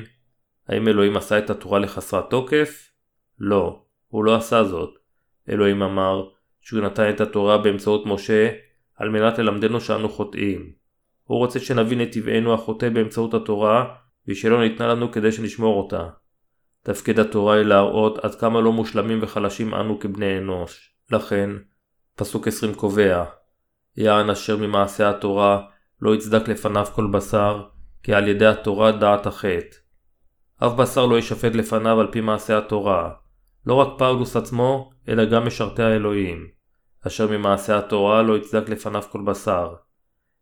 האם 0.68 0.88
אלוהים 0.88 1.16
עשה 1.16 1.38
את 1.38 1.50
התורה 1.50 1.78
לחסרת 1.78 2.30
תוקף? 2.30 2.90
לא, 3.38 3.82
הוא 4.08 4.24
לא 4.24 4.36
עשה 4.36 4.64
זאת. 4.64 4.90
אלוהים 5.48 5.82
אמר 5.82 6.28
שהוא 6.60 6.80
נתן 6.80 7.10
את 7.10 7.20
התורה 7.20 7.58
באמצעות 7.58 8.06
משה 8.06 8.50
על 8.96 9.08
מנת 9.08 9.38
ללמדנו 9.38 9.80
שאנו 9.80 10.08
חוטאים. 10.08 10.72
הוא 11.24 11.38
רוצה 11.38 11.60
שנבין 11.60 12.02
את 12.02 12.12
טבענו 12.12 12.54
החוטא 12.54 12.88
באמצעות 12.88 13.34
התורה 13.34 13.94
ושלא 14.28 14.60
ניתנה 14.60 14.86
לנו 14.86 15.12
כדי 15.12 15.32
שנשמור 15.32 15.82
אותה. 15.82 16.08
תפקיד 16.86 17.20
התורה 17.20 17.54
היא 17.54 17.62
להראות 17.62 18.18
עד 18.18 18.34
כמה 18.34 18.60
לא 18.60 18.72
מושלמים 18.72 19.18
וחלשים 19.22 19.74
אנו 19.74 20.00
כבני 20.00 20.38
אנוש. 20.38 20.94
לכן, 21.10 21.50
פסוק 22.16 22.48
20 22.48 22.74
קובע 22.74 23.24
יען 23.96 24.30
אשר 24.30 24.56
ממעשה 24.56 25.10
התורה 25.10 25.62
לא 26.02 26.14
יצדק 26.14 26.48
לפניו 26.48 26.86
כל 26.94 27.06
בשר, 27.06 27.64
כי 28.02 28.14
על 28.14 28.28
ידי 28.28 28.46
התורה 28.46 28.92
דעת 28.92 29.26
החטא. 29.26 29.76
אף 30.58 30.72
בשר 30.72 31.06
לא 31.06 31.16
יישפט 31.16 31.54
לפניו 31.54 32.00
על 32.00 32.08
פי 32.12 32.20
מעשה 32.20 32.58
התורה, 32.58 33.10
לא 33.66 33.74
רק 33.74 33.98
פאולוס 33.98 34.36
עצמו, 34.36 34.90
אלא 35.08 35.24
גם 35.24 35.46
משרתי 35.46 35.82
האלוהים, 35.82 36.48
אשר 37.06 37.28
ממעשה 37.30 37.78
התורה 37.78 38.22
לא 38.22 38.36
יצדק 38.36 38.68
לפניו 38.68 39.02
כל 39.12 39.22
בשר. 39.22 39.74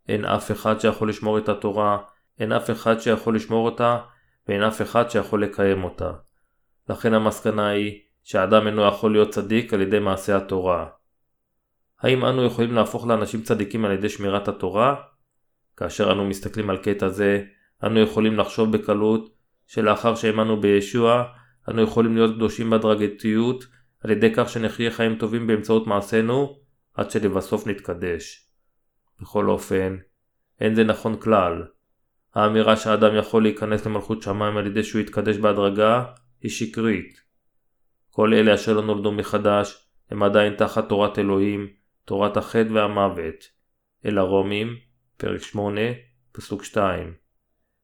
אין 0.08 0.24
אף 0.24 0.50
אחד 0.50 0.80
שיכול 0.80 1.08
לשמור 1.08 1.38
את 1.38 1.48
התורה, 1.48 1.98
אין 2.40 2.52
אף 2.52 2.70
אחד 2.70 3.00
שיכול 3.00 3.36
לשמור 3.36 3.66
אותה, 3.66 3.98
ואין 4.48 4.62
אף 4.62 4.82
אחד 4.82 5.10
שיכול 5.10 5.42
לקיים 5.42 5.84
אותה. 5.84 6.12
לכן 6.88 7.14
המסקנה 7.14 7.68
היא 7.68 8.00
שהאדם 8.22 8.66
אינו 8.66 8.88
יכול 8.88 9.12
להיות 9.12 9.30
צדיק 9.30 9.74
על 9.74 9.80
ידי 9.80 9.98
מעשה 9.98 10.36
התורה. 10.36 10.86
האם 12.00 12.24
אנו 12.24 12.44
יכולים 12.44 12.72
להפוך 12.72 13.06
לאנשים 13.06 13.42
צדיקים 13.42 13.84
על 13.84 13.92
ידי 13.92 14.08
שמירת 14.08 14.48
התורה? 14.48 14.94
כאשר 15.76 16.12
אנו 16.12 16.24
מסתכלים 16.24 16.70
על 16.70 16.76
קטע 16.76 17.08
זה, 17.08 17.44
אנו 17.84 18.00
יכולים 18.00 18.38
לחשוב 18.38 18.76
בקלות 18.76 19.34
שלאחר 19.66 20.14
שהאמנו 20.14 20.60
בישוע, 20.60 21.24
אנו 21.68 21.82
יכולים 21.82 22.14
להיות 22.16 22.34
קדושים 22.34 22.70
בהדרגתיות 22.70 23.64
על 24.04 24.10
ידי 24.10 24.34
כך 24.34 24.48
שנחיה 24.48 24.90
חיים 24.90 25.16
טובים 25.18 25.46
באמצעות 25.46 25.86
מעשינו, 25.86 26.58
עד 26.94 27.10
שלבסוף 27.10 27.66
נתקדש. 27.66 28.48
בכל 29.20 29.48
אופן, 29.48 29.96
אין 30.60 30.74
זה 30.74 30.84
נכון 30.84 31.20
כלל. 31.20 31.62
האמירה 32.34 32.76
שהאדם 32.76 33.16
יכול 33.16 33.42
להיכנס 33.42 33.86
למלכות 33.86 34.22
שמיים 34.22 34.56
על 34.56 34.66
ידי 34.66 34.82
שהוא 34.82 35.00
יתקדש 35.00 35.36
בהדרגה, 35.36 36.04
היא 36.44 36.50
שקרית. 36.50 37.20
כל 38.10 38.34
אלה 38.34 38.54
אשר 38.54 38.80
נולדו 38.80 39.12
מחדש, 39.12 39.88
הם 40.10 40.22
עדיין 40.22 40.54
תחת 40.54 40.88
תורת 40.88 41.18
אלוהים, 41.18 41.68
תורת 42.04 42.36
החטא 42.36 42.68
והמוות. 42.72 43.44
אל 44.06 44.18
הרומים, 44.18 44.76
פרק 45.16 45.42
8, 45.42 45.80
פסוק 46.32 46.64
2. 46.64 47.14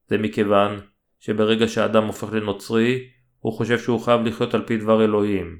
זה 0.07 0.17
מכיוון 0.17 0.79
שברגע 1.19 1.67
שהאדם 1.67 2.05
הופך 2.05 2.33
לנוצרי, 2.33 3.07
הוא 3.39 3.53
חושב 3.53 3.79
שהוא 3.79 3.99
חייב 3.99 4.21
לחיות 4.21 4.53
על 4.53 4.65
פי 4.67 4.77
דבר 4.77 5.03
אלוהים. 5.03 5.59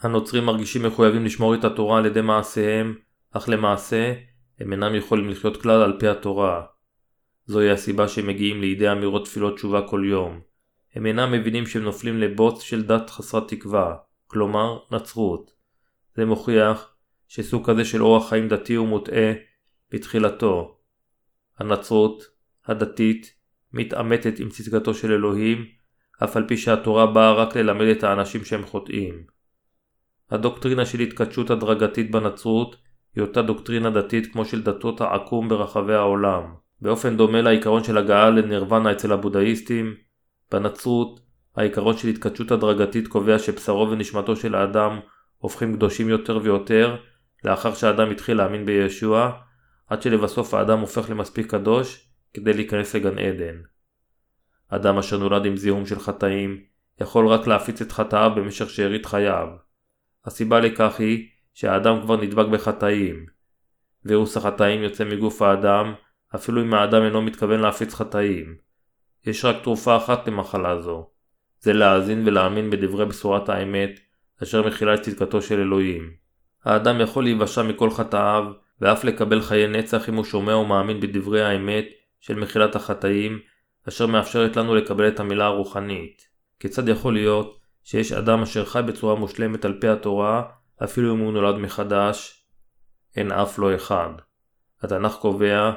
הנוצרים 0.00 0.44
מרגישים 0.44 0.82
מחויבים 0.82 1.24
לשמור 1.24 1.54
את 1.54 1.64
התורה 1.64 1.98
על 1.98 2.06
ידי 2.06 2.20
מעשיהם, 2.20 2.94
אך 3.30 3.48
למעשה 3.48 4.14
הם 4.60 4.72
אינם 4.72 4.94
יכולים 4.94 5.28
לחיות 5.28 5.62
כלל 5.62 5.82
על 5.82 5.96
פי 6.00 6.08
התורה. 6.08 6.62
זוהי 7.46 7.70
הסיבה 7.70 8.08
שהם 8.08 8.26
מגיעים 8.26 8.60
לידי 8.60 8.92
אמירות 8.92 9.24
תפילות 9.24 9.56
תשובה 9.56 9.88
כל 9.88 10.02
יום. 10.04 10.47
הם 10.98 11.06
אינם 11.06 11.32
מבינים 11.32 11.66
שהם 11.66 11.82
נופלים 11.82 12.18
לבוץ 12.18 12.62
של 12.62 12.86
דת 12.86 13.10
חסרת 13.10 13.48
תקווה, 13.48 13.94
כלומר 14.26 14.78
נצרות. 14.92 15.50
זה 16.16 16.24
מוכיח 16.24 16.94
שסוג 17.28 17.70
כזה 17.70 17.84
של 17.84 18.02
אורח 18.02 18.28
חיים 18.28 18.48
דתי 18.48 18.74
הוא 18.74 18.88
מוטעה 18.88 19.32
בתחילתו. 19.90 20.78
הנצרות, 21.58 22.22
הדתית, 22.66 23.34
מתעמתת 23.72 24.38
עם 24.38 24.48
צדקתו 24.48 24.94
של 24.94 25.12
אלוהים, 25.12 25.66
אף 26.24 26.36
על 26.36 26.48
פי 26.48 26.56
שהתורה 26.56 27.06
באה 27.06 27.32
רק 27.32 27.56
ללמד 27.56 27.86
את 27.86 28.04
האנשים 28.04 28.44
שהם 28.44 28.66
חוטאים. 28.66 29.22
הדוקטרינה 30.30 30.86
של 30.86 31.00
התקדשות 31.00 31.50
הדרגתית 31.50 32.10
בנצרות 32.10 32.76
היא 33.16 33.22
אותה 33.22 33.42
דוקטרינה 33.42 33.90
דתית 33.90 34.32
כמו 34.32 34.44
של 34.44 34.62
דתות 34.62 35.00
העקום 35.00 35.48
ברחבי 35.48 35.94
העולם. 35.94 36.54
באופן 36.80 37.16
דומה 37.16 37.42
לעיקרון 37.42 37.84
של 37.84 37.98
הגעה 37.98 38.30
לנירוונה 38.30 38.92
אצל 38.92 39.12
הבודהיסטים, 39.12 40.07
בנצרות 40.52 41.20
העיקרון 41.56 41.96
של 41.96 42.08
התקדשות 42.08 42.50
הדרגתית 42.50 43.08
קובע 43.08 43.38
שבשרו 43.38 43.90
ונשמתו 43.90 44.36
של 44.36 44.54
האדם 44.54 45.00
הופכים 45.38 45.76
קדושים 45.76 46.08
יותר 46.08 46.38
ויותר 46.42 46.96
לאחר 47.44 47.74
שהאדם 47.74 48.10
התחיל 48.10 48.36
להאמין 48.36 48.66
בישוע, 48.66 49.32
עד 49.86 50.02
שלבסוף 50.02 50.54
האדם 50.54 50.80
הופך 50.80 51.10
למספיק 51.10 51.50
קדוש 51.50 52.08
כדי 52.34 52.52
להיכנס 52.52 52.94
לגן 52.94 53.18
עדן. 53.18 53.56
אדם 54.68 54.98
אשר 54.98 55.18
נולד 55.18 55.44
עם 55.46 55.56
זיהום 55.56 55.86
של 55.86 55.98
חטאים 55.98 56.64
יכול 57.00 57.28
רק 57.28 57.46
להפיץ 57.46 57.80
את 57.80 57.92
חטאיו 57.92 58.30
במשך 58.36 58.70
שארית 58.70 59.06
חייו. 59.06 59.48
הסיבה 60.24 60.60
לכך 60.60 61.00
היא 61.00 61.28
שהאדם 61.54 62.02
כבר 62.02 62.16
נדבק 62.16 62.46
בחטאים. 62.46 63.26
וירוס 64.04 64.36
החטאים 64.36 64.82
יוצא 64.82 65.04
מגוף 65.04 65.42
האדם 65.42 65.94
אפילו 66.34 66.62
אם 66.62 66.74
האדם 66.74 67.02
אינו 67.02 67.22
מתכוון 67.22 67.60
להפיץ 67.60 67.94
חטאים. 67.94 68.67
יש 69.28 69.44
רק 69.44 69.56
תרופה 69.62 69.96
אחת 69.96 70.28
למחלה 70.28 70.80
זו. 70.80 71.06
זה 71.60 71.72
להאזין 71.72 72.22
ולהאמין 72.26 72.70
בדברי 72.70 73.06
בשורת 73.06 73.48
האמת 73.48 74.00
אשר 74.42 74.66
מכילה 74.66 74.94
את 74.94 75.02
צדקתו 75.02 75.42
של 75.42 75.60
אלוהים. 75.60 76.10
האדם 76.64 77.00
יכול 77.00 77.24
להיוושע 77.24 77.62
מכל 77.62 77.90
חטאיו 77.90 78.44
ואף 78.80 79.04
לקבל 79.04 79.40
חיי 79.40 79.66
נצח 79.66 80.08
אם 80.08 80.14
הוא 80.14 80.24
שומע 80.24 80.56
ומאמין 80.56 81.00
בדברי 81.00 81.42
האמת 81.42 81.84
של 82.20 82.34
מחילת 82.34 82.76
החטאים 82.76 83.38
אשר 83.88 84.06
מאפשרת 84.06 84.56
לנו 84.56 84.74
לקבל 84.74 85.08
את 85.08 85.20
המילה 85.20 85.46
הרוחנית. 85.46 86.22
כיצד 86.60 86.88
יכול 86.88 87.14
להיות 87.14 87.58
שיש 87.84 88.12
אדם 88.12 88.42
אשר 88.42 88.64
חי 88.64 88.80
בצורה 88.86 89.14
מושלמת 89.14 89.64
על 89.64 89.78
פי 89.80 89.88
התורה 89.88 90.42
אפילו 90.84 91.14
אם 91.14 91.18
הוא 91.18 91.32
נולד 91.32 91.58
מחדש? 91.58 92.44
אין 93.16 93.32
אף 93.32 93.58
לא 93.58 93.74
אחד. 93.74 94.10
התנ"ך 94.82 95.14
קובע 95.14 95.72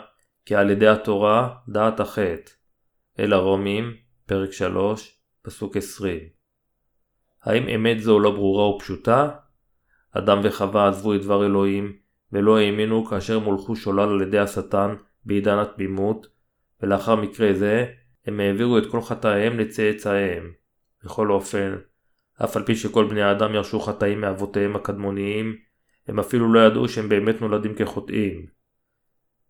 כי 0.46 0.56
על 0.56 0.70
ידי 0.70 0.88
התורה 0.88 1.50
דעת 1.68 2.00
החטא. 2.00 2.61
אל 3.22 3.34
הרומים, 3.34 3.94
פרק 4.26 4.52
3, 4.52 5.20
פסוק 5.42 5.78
20. 5.78 6.20
האם 7.44 7.68
אמת 7.68 8.00
זו 8.00 8.20
לא 8.20 8.32
ברורה 8.32 8.70
ופשוטה? 8.70 9.30
אדם 10.12 10.40
וחווה 10.44 10.88
עזבו 10.88 11.16
את 11.16 11.22
דבר 11.22 11.46
אלוהים, 11.46 11.94
ולא 12.32 12.58
האמינו 12.58 13.06
כאשר 13.06 13.40
מולכו 13.40 13.76
שולל 13.76 14.10
על 14.10 14.22
ידי 14.22 14.40
השטן 14.40 14.96
בעידן 15.26 15.58
התמימות, 15.58 16.28
ולאחר 16.82 17.16
מקרה 17.16 17.54
זה, 17.54 17.86
הם 18.26 18.40
העבירו 18.40 18.78
את 18.78 18.84
כל 18.92 19.02
חטאיהם 19.02 19.60
לצאצאיהם. 19.60 20.52
בכל 21.04 21.32
אופן, 21.32 21.76
אף 22.44 22.58
על 22.58 22.64
פי 22.64 22.76
שכל 22.76 23.08
בני 23.10 23.22
האדם 23.22 23.56
ירשו 23.56 23.80
חטאים 23.80 24.22
מאבותיהם 24.22 24.76
הקדמוניים, 24.76 25.56
הם 26.08 26.20
אפילו 26.20 26.54
לא 26.54 26.60
ידעו 26.60 26.90
שהם 26.90 27.10
באמת 27.10 27.42
נולדים 27.42 27.76
כחוטאים. 27.76 28.46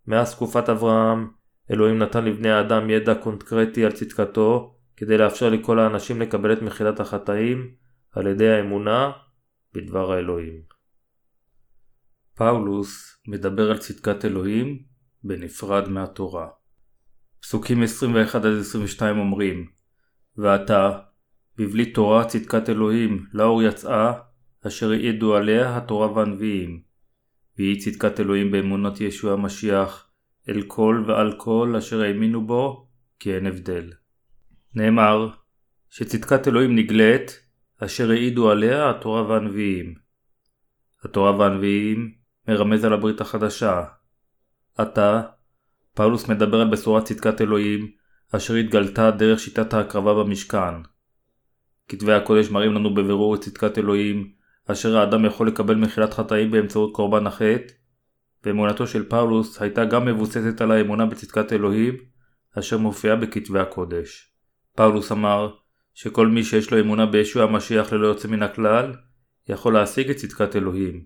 מאז 0.08 0.36
תקופת 0.36 0.70
אברהם, 0.70 1.41
אלוהים 1.72 1.98
נתן 1.98 2.26
לבני 2.26 2.52
האדם 2.52 2.90
ידע 2.90 3.16
קונקרטי 3.16 3.86
על 3.86 3.92
צדקתו, 3.92 4.76
כדי 4.98 5.18
לאפשר 5.18 5.50
לכל 5.50 5.80
האנשים 5.80 6.22
לקבל 6.22 6.54
את 6.54 6.62
מחילת 6.62 7.00
החטאים 7.00 7.72
על 8.12 8.28
ידי 8.28 8.50
האמונה 8.50 9.12
בדבר 9.74 10.12
האלוהים. 10.12 10.62
פאולוס 12.36 13.22
מדבר 13.28 13.72
על 13.72 13.78
צדקת 13.78 14.26
אלוהים 14.26 14.84
בנפרד 15.24 15.90
מהתורה. 15.90 16.48
פסוקים 17.42 17.84
21-22 19.00 19.02
אומרים 19.02 19.68
ועתה, 20.38 21.00
בבלי 21.58 21.92
תורה 21.92 22.26
צדקת 22.26 22.70
אלוהים, 22.70 23.26
לאור 23.34 23.64
יצאה, 23.64 24.14
אשר 24.68 24.92
העידו 24.92 25.36
עליה 25.36 25.78
התורה 25.78 26.12
והנביאים. 26.12 26.82
והיא 27.58 27.82
צדקת 27.82 28.20
אלוהים 28.20 28.52
באמונות 28.52 29.02
ישוע 29.02 29.34
המשיח, 29.34 30.11
אל 30.52 30.62
כל 30.68 31.04
ועל 31.08 31.34
כל 31.38 31.76
אשר 31.78 32.02
האמינו 32.02 32.48
בו, 32.48 32.88
כי 33.20 33.36
אין 33.36 33.48
הבדל. 33.48 33.92
נאמר, 34.76 35.30
שצדקת 35.90 36.48
אלוהים 36.48 36.76
נגלית, 36.76 37.40
אשר 37.84 38.12
העידו 38.12 38.52
עליה 38.52 38.90
התורה 38.90 39.30
והנביאים. 39.30 39.94
התורה 41.04 41.38
והנביאים 41.38 42.14
מרמז 42.48 42.86
על 42.86 42.94
הברית 42.94 43.22
החדשה. 43.22 43.84
עתה, 44.78 45.22
פאולוס 45.94 46.30
מדבר 46.30 46.62
על 46.62 46.70
בשורת 46.70 47.04
צדקת 47.04 47.42
אלוהים, 47.42 47.92
אשר 48.32 48.54
התגלתה 48.54 49.12
דרך 49.12 49.40
שיטת 49.40 49.74
ההקרבה 49.74 50.14
במשכן. 50.14 50.74
כתבי 51.88 52.14
הקודש 52.14 52.50
מראים 52.50 52.74
לנו 52.74 52.94
בבירור 52.94 53.36
את 53.36 53.42
צדקת 53.42 53.78
אלוהים, 53.78 54.32
אשר 54.68 54.98
האדם 54.98 55.26
יכול 55.26 55.48
לקבל 55.48 55.76
מחילת 55.76 56.14
חטאים 56.14 56.52
באמצעות 56.52 56.96
קורבן 56.96 57.28
החטא, 57.28 57.74
ואמונתו 58.44 58.88
של 58.88 59.10
פאולוס 59.10 59.62
הייתה 59.62 59.86
גם 59.86 60.06
מבוססת 60.06 60.62
על 60.62 60.72
האמונה 60.72 61.06
בצדקת 61.06 61.54
אלוהים, 61.54 61.98
אשר 62.60 62.78
מופיעה 62.78 63.16
בכתבי 63.16 63.60
הקודש. 63.60 64.34
פאולוס 64.76 65.12
אמר 65.12 65.54
שכל 65.94 66.28
מי 66.28 66.44
שיש 66.44 66.72
לו 66.72 66.80
אמונה 66.80 67.06
בישוע 67.06 67.44
המשיח 67.44 67.94
ללא 67.94 68.08
יוצא 68.08 68.28
מן 68.28 68.44
הכלל, 68.44 68.94
יכול 69.50 69.74
להשיג 69.74 70.10
את 70.10 70.16
צדקת 70.16 70.56
אלוהים. 70.56 71.04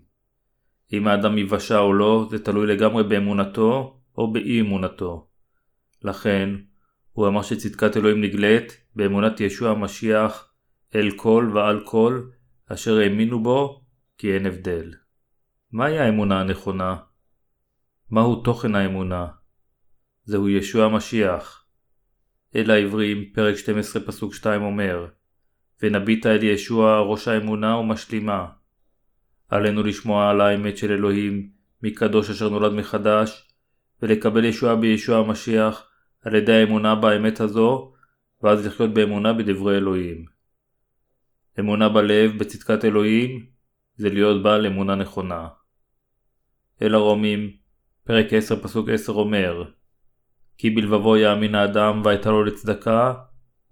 אם 0.92 1.08
האדם 1.08 1.38
ייוושע 1.38 1.78
או 1.78 1.92
לא, 1.92 2.26
זה 2.30 2.44
תלוי 2.44 2.66
לגמרי 2.66 3.04
באמונתו 3.04 4.00
או 4.18 4.32
באי 4.32 4.60
אמונתו. 4.60 5.28
לכן, 6.02 6.50
הוא 7.12 7.28
אמר 7.28 7.42
שצדקת 7.42 7.96
אלוהים 7.96 8.20
נגלית 8.20 8.76
באמונת 8.96 9.40
ישוע 9.40 9.70
המשיח 9.70 10.52
אל 10.94 11.10
כל 11.16 11.50
ועל 11.54 11.80
כל 11.84 12.22
אשר 12.68 12.98
האמינו 12.98 13.42
בו, 13.42 13.84
כי 14.18 14.34
אין 14.34 14.46
הבדל. 14.46 14.94
מהי 15.72 15.98
האמונה 15.98 16.40
הנכונה? 16.40 16.96
מהו 18.10 18.42
תוכן 18.42 18.74
האמונה? 18.74 19.26
זהו 20.24 20.48
ישוע 20.48 20.84
המשיח. 20.84 21.66
אל 22.56 22.70
העברים, 22.70 23.24
פרק 23.34 23.56
12 23.56 24.02
פסוק 24.02 24.34
2 24.34 24.62
אומר 24.62 25.06
ונביט 25.82 26.26
אל 26.26 26.42
ישוע 26.42 27.00
ראש 27.00 27.28
האמונה 27.28 27.76
ומשלימה. 27.76 28.46
עלינו 29.48 29.82
לשמוע 29.82 30.30
על 30.30 30.40
האמת 30.40 30.78
של 30.78 30.92
אלוהים, 30.92 31.50
מקדוש 31.82 32.30
אשר 32.30 32.48
נולד 32.48 32.72
מחדש, 32.72 33.52
ולקבל 34.02 34.44
ישועה 34.44 34.76
בישוע 34.76 35.18
המשיח 35.18 35.90
על 36.22 36.34
ידי 36.34 36.52
האמונה 36.52 36.94
באמת 36.94 37.40
הזו, 37.40 37.92
ואז 38.42 38.66
לחיות 38.66 38.94
באמונה 38.94 39.32
בדברי 39.32 39.76
אלוהים. 39.76 40.24
אמונה 41.58 41.88
בלב 41.88 42.38
בצדקת 42.38 42.84
אלוהים 42.84 43.46
זה 43.96 44.08
להיות 44.10 44.42
בעל 44.42 44.66
אמונה 44.66 44.94
נכונה. 44.94 45.48
אל 46.82 46.94
הרומים, 46.94 47.65
פרק 48.06 48.32
10 48.32 48.62
פסוק 48.62 48.88
10 48.88 49.12
אומר 49.12 49.64
כי 50.58 50.70
בלבבו 50.70 51.16
יאמין 51.16 51.54
האדם 51.54 52.02
והייתה 52.04 52.30
לו 52.30 52.44
לצדקה, 52.44 53.14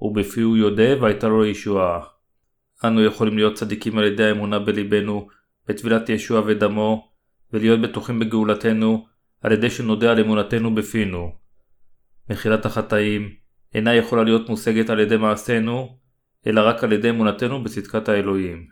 ובפיהו 0.00 0.56
יודה 0.56 1.02
והייתה 1.02 1.28
לו 1.28 1.42
לישועה. 1.42 2.00
אנו 2.84 3.04
יכולים 3.04 3.36
להיות 3.36 3.54
צדיקים 3.54 3.98
על 3.98 4.04
ידי 4.04 4.24
האמונה 4.24 4.58
בלבנו, 4.58 5.28
בטבילת 5.68 6.08
ישוע 6.08 6.42
ודמו, 6.46 7.12
ולהיות 7.52 7.80
בטוחים 7.80 8.18
בגאולתנו, 8.18 9.06
על 9.42 9.52
ידי 9.52 9.70
שנודה 9.70 10.10
על 10.10 10.20
אמונתנו 10.20 10.74
בפינו. 10.74 11.32
מחילת 12.30 12.66
החטאים 12.66 13.34
אינה 13.74 13.94
יכולה 13.94 14.24
להיות 14.24 14.48
מושגת 14.48 14.90
על 14.90 15.00
ידי 15.00 15.16
מעשינו, 15.16 15.98
אלא 16.46 16.60
רק 16.60 16.84
על 16.84 16.92
ידי 16.92 17.10
אמונתנו 17.10 17.64
בצדקת 17.64 18.08
האלוהים. 18.08 18.66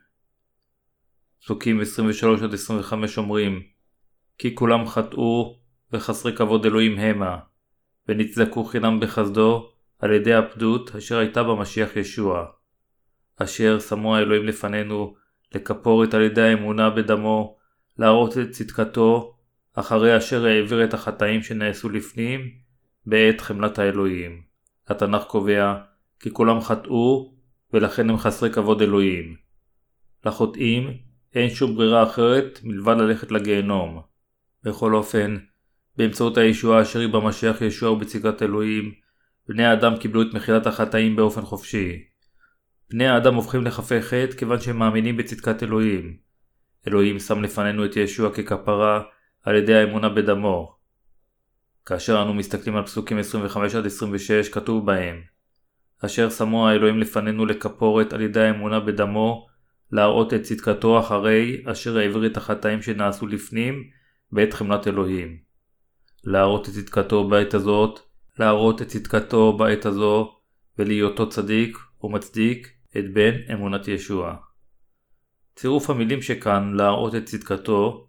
פסוקים 1.40 1.80
23-25 1.80 1.84
אומרים 3.16 3.62
כי 4.43 4.55
כולם 4.55 4.86
חטאו 4.86 5.59
וחסרי 5.93 6.36
כבוד 6.36 6.66
אלוהים 6.66 6.99
המה, 6.99 7.38
ונצדקו 8.09 8.64
חינם 8.64 9.01
בחסדו 9.01 9.70
על 9.99 10.12
ידי 10.12 10.34
הפדות 10.34 10.97
אשר 10.97 11.18
הייתה 11.18 11.43
במשיח 11.43 11.97
ישוע. 11.97 12.47
אשר 13.36 13.80
שמו 13.80 14.16
האלוהים 14.16 14.45
לפנינו 14.45 15.14
לכפורת 15.55 16.14
על 16.14 16.22
ידי 16.22 16.43
האמונה 16.43 16.90
בדמו, 16.90 17.57
להראות 17.99 18.38
את 18.38 18.51
צדקתו, 18.51 19.36
אחרי 19.74 20.16
אשר 20.16 20.47
העביר 20.47 20.84
את 20.84 20.95
החטאים 20.95 21.43
שנעשו 21.43 21.88
לפנים, 21.88 22.51
בעת 23.07 23.40
חמלת 23.40 23.78
האלוהים. 23.78 24.43
התנ"ך 24.88 25.24
קובע 25.24 25.74
כי 26.20 26.32
כולם 26.32 26.61
חטאו 26.61 27.34
ולכן 27.72 28.11
הם 28.11 28.16
חסרי 28.16 28.51
כבוד 28.51 28.82
אלוהים. 28.82 29.36
לחוטאים 30.26 30.97
אין 31.34 31.51
שום 31.51 31.74
ברירה 31.74 32.03
אחרת 32.03 32.61
מלבד 32.62 32.97
ללכת 32.99 33.30
לגיהנום. 33.32 34.11
בכל 34.64 34.94
אופן, 34.94 35.36
באמצעות 35.96 36.38
הישועה 36.38 36.82
אשר 36.82 37.00
היא 37.00 37.08
במשיח 37.08 37.60
ישוע 37.60 37.90
ובצדקת 37.90 38.42
אלוהים, 38.42 38.92
בני 39.48 39.64
האדם 39.64 39.96
קיבלו 39.96 40.22
את 40.22 40.34
מחילת 40.34 40.66
החטאים 40.66 41.16
באופן 41.16 41.40
חופשי. 41.40 42.04
בני 42.90 43.08
האדם 43.08 43.34
הופכים 43.34 43.64
לחפי 43.64 44.02
חטא 44.02 44.36
כיוון 44.36 44.60
שהם 44.60 44.78
מאמינים 44.78 45.16
בצדקת 45.16 45.62
אלוהים. 45.62 46.16
אלוהים 46.88 47.18
שם 47.18 47.42
לפנינו 47.42 47.84
את 47.84 47.96
ישוע 47.96 48.34
ככפרה 48.34 49.02
על 49.42 49.56
ידי 49.56 49.74
האמונה 49.74 50.08
בדמו. 50.08 50.76
כאשר 51.86 52.22
אנו 52.22 52.34
מסתכלים 52.34 52.76
על 52.76 52.86
פסוקים 52.86 53.18
25-26 53.18 54.52
כתוב 54.52 54.86
בהם 54.86 55.20
אשר 56.04 56.30
שמו 56.30 56.68
האלוהים 56.68 56.98
לפנינו 56.98 57.46
לכפורת 57.46 58.12
על 58.12 58.20
ידי 58.20 58.40
האמונה 58.40 58.80
בדמו 58.80 59.46
להראות 59.92 60.34
את 60.34 60.42
צדקתו 60.42 61.00
אחרי 61.00 61.62
אשר 61.66 61.98
העביר 61.98 62.26
את 62.26 62.36
החטאים 62.36 62.82
שנעשו 62.82 63.26
לפנים 63.26 63.84
בעת 64.33 64.53
חמלת 64.53 64.89
אלוהים. 64.89 65.39
להראות 66.24 66.68
את 66.68 66.74
צדקתו 66.74 67.28
בעת 67.28 67.55
הזאת, 67.55 68.01
להראות 68.39 68.83
את 68.83 68.89
צדקתו 68.89 69.53
בעת 69.53 69.87
הזו 69.87 70.37
ולהיותו 70.78 71.28
צדיק 71.28 71.78
ומצדיק 72.03 72.68
את 72.99 73.12
בן 73.12 73.53
אמונת 73.53 73.89
ישוע. 73.89 74.37
צירוף 75.57 75.91
המילים 75.91 76.22
שכאן 76.22 76.74
להראות 76.74 77.14
את 77.14 77.24
צדקתו 77.24 78.09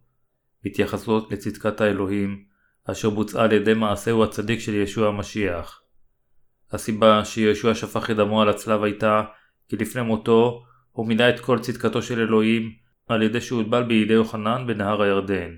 מתייחסות 0.66 1.32
לצדקת 1.32 1.82
האלוהים 1.82 2.44
אשר 2.86 3.10
בוצעה 3.10 3.44
על 3.44 3.52
ידי 3.52 3.74
מעשהו 3.74 4.24
הצדיק 4.24 4.60
של 4.60 4.74
ישוע 4.74 5.08
המשיח. 5.08 5.82
הסיבה 6.72 7.26
שישוע 7.26 7.76
שפך 7.76 8.10
את 8.10 8.16
דמו 8.16 8.42
על 8.42 8.50
הצלב 8.50 8.84
הייתה 8.84 9.24
כי 9.70 9.76
לפני 9.76 10.02
מותו 10.02 10.64
הוא 10.92 11.08
מילא 11.08 11.30
את 11.30 11.40
כל 11.40 11.60
צדקתו 11.60 12.02
של 12.02 12.20
אלוהים 12.20 12.72
על 13.08 13.22
ידי 13.22 13.42
שהוטבל 13.42 13.84
בידי 13.84 14.14
יוחנן 14.14 14.68
בנהר 14.68 15.02
הירדן. 15.02 15.56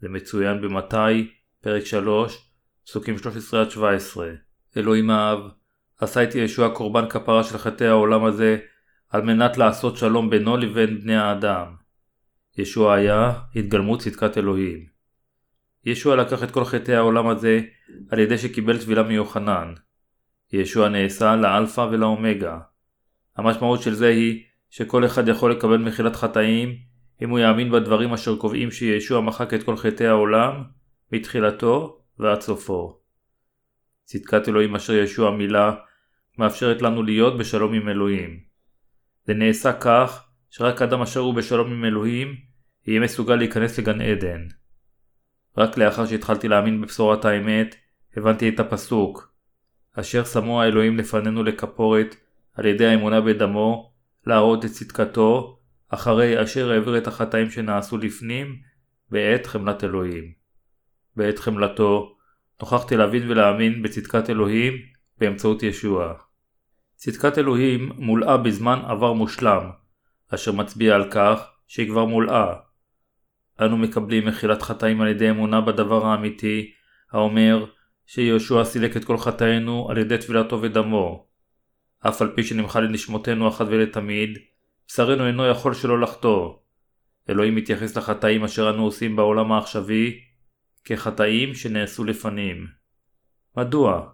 זה 0.00 0.08
מצוין 0.08 0.60
במתי, 0.60 1.30
פרק 1.60 1.84
3, 1.84 2.50
פסוקים 2.86 3.16
13-17. 3.16 3.18
אלוהים 4.76 5.10
האב 5.10 5.38
עשה 5.98 6.22
את 6.22 6.34
ישוע 6.34 6.74
קורבן 6.74 7.08
כפרה 7.08 7.44
של 7.44 7.58
חטאי 7.58 7.86
העולם 7.86 8.24
הזה 8.24 8.58
על 9.10 9.22
מנת 9.22 9.56
לעשות 9.56 9.96
שלום 9.96 10.30
בינו 10.30 10.56
לבין 10.56 11.00
בני 11.00 11.16
האדם. 11.16 11.66
ישוע 12.58 12.94
היה 12.94 13.32
התגלמות 13.56 14.00
צדקת 14.00 14.38
אלוהים. 14.38 14.86
ישוע 15.84 16.16
לקח 16.16 16.42
את 16.42 16.50
כל 16.50 16.64
חטאי 16.64 16.94
העולם 16.94 17.28
הזה 17.28 17.60
על 18.10 18.18
ידי 18.18 18.38
שקיבל 18.38 18.78
טבילה 18.78 19.02
מיוחנן. 19.02 19.74
ישוע 20.52 20.88
נעשה 20.88 21.36
לאלפא 21.36 21.80
ולאומגה. 21.80 22.58
המשמעות 23.36 23.82
של 23.82 23.94
זה 23.94 24.08
היא 24.08 24.44
שכל 24.70 25.06
אחד 25.06 25.28
יכול 25.28 25.52
לקבל 25.52 25.76
מחילת 25.76 26.16
חטאים 26.16 26.87
אם 27.22 27.30
הוא 27.30 27.38
יאמין 27.38 27.70
בדברים 27.70 28.12
אשר 28.12 28.36
קובעים 28.36 28.70
שישוע 28.70 29.20
מחק 29.20 29.54
את 29.54 29.62
כל 29.62 29.76
חטאי 29.76 30.06
העולם 30.06 30.62
מתחילתו 31.12 31.98
ועד 32.18 32.40
סופו. 32.40 32.98
צדקת 34.04 34.48
אלוהים 34.48 34.76
אשר 34.76 34.92
ישוע 34.92 35.30
מילא 35.30 35.70
מאפשרת 36.38 36.82
לנו 36.82 37.02
להיות 37.02 37.38
בשלום 37.38 37.74
עם 37.74 37.88
אלוהים. 37.88 38.40
זה 39.24 39.34
נעשה 39.34 39.72
כך 39.72 40.28
שרק 40.50 40.82
אדם 40.82 41.02
אשר 41.02 41.20
הוא 41.20 41.34
בשלום 41.34 41.72
עם 41.72 41.84
אלוהים 41.84 42.36
יהיה 42.86 43.00
מסוגל 43.00 43.34
להיכנס 43.34 43.78
לגן 43.78 44.00
עדן. 44.00 44.46
רק 45.56 45.78
לאחר 45.78 46.06
שהתחלתי 46.06 46.48
להאמין 46.48 46.80
בבשורת 46.80 47.24
האמת, 47.24 47.76
הבנתי 48.16 48.48
את 48.48 48.60
הפסוק 48.60 49.32
אשר 49.94 50.24
שמו 50.24 50.62
האלוהים 50.62 50.96
לפנינו 50.96 51.42
לכפורת 51.42 52.16
על 52.54 52.66
ידי 52.66 52.86
האמונה 52.86 53.20
בדמו, 53.20 53.92
להראות 54.26 54.64
את 54.64 54.70
צדקתו, 54.70 55.57
אחרי 55.88 56.42
אשר 56.42 56.70
העביר 56.70 56.98
את 56.98 57.06
החטאים 57.06 57.50
שנעשו 57.50 57.98
לפנים, 57.98 58.56
בעת 59.10 59.46
חמלת 59.46 59.84
אלוהים. 59.84 60.32
בעת 61.16 61.38
חמלתו, 61.38 62.16
נוכחתי 62.60 62.96
להבין 62.96 63.30
ולהאמין 63.30 63.82
בצדקת 63.82 64.30
אלוהים 64.30 64.72
באמצעות 65.18 65.62
ישוע. 65.62 66.14
צדקת 66.94 67.38
אלוהים 67.38 67.92
מולאה 67.96 68.36
בזמן 68.36 68.78
עבר 68.88 69.12
מושלם, 69.12 69.70
אשר 70.34 70.52
מצביע 70.52 70.94
על 70.94 71.10
כך 71.10 71.50
שהיא 71.66 71.88
כבר 71.88 72.04
מולאה. 72.04 72.54
אנו 73.60 73.76
מקבלים 73.76 74.26
מחילת 74.26 74.62
חטאים 74.62 75.00
על 75.00 75.08
ידי 75.08 75.30
אמונה 75.30 75.60
בדבר 75.60 76.06
האמיתי, 76.06 76.72
האומר 77.12 77.64
שיהושע 78.06 78.64
סילק 78.64 78.96
את 78.96 79.04
כל 79.04 79.18
חטאינו 79.18 79.86
על 79.90 79.98
ידי 79.98 80.18
טבילתו 80.18 80.62
ודמו. 80.62 81.26
אף 82.00 82.22
על 82.22 82.32
פי 82.34 82.42
שנמחה 82.42 82.80
לנשמותינו 82.80 83.48
אחת 83.48 83.66
ולתמיד, 83.68 84.38
בשרנו 84.88 85.26
אינו 85.26 85.46
יכול 85.46 85.74
שלא 85.74 86.00
לחטוא. 86.00 86.54
אלוהים 87.30 87.54
מתייחס 87.54 87.96
לחטאים 87.96 88.44
אשר 88.44 88.70
אנו 88.70 88.84
עושים 88.84 89.16
בעולם 89.16 89.52
העכשווי 89.52 90.20
כחטאים 90.84 91.54
שנעשו 91.54 92.04
לפנים. 92.04 92.66
מדוע? 93.56 94.08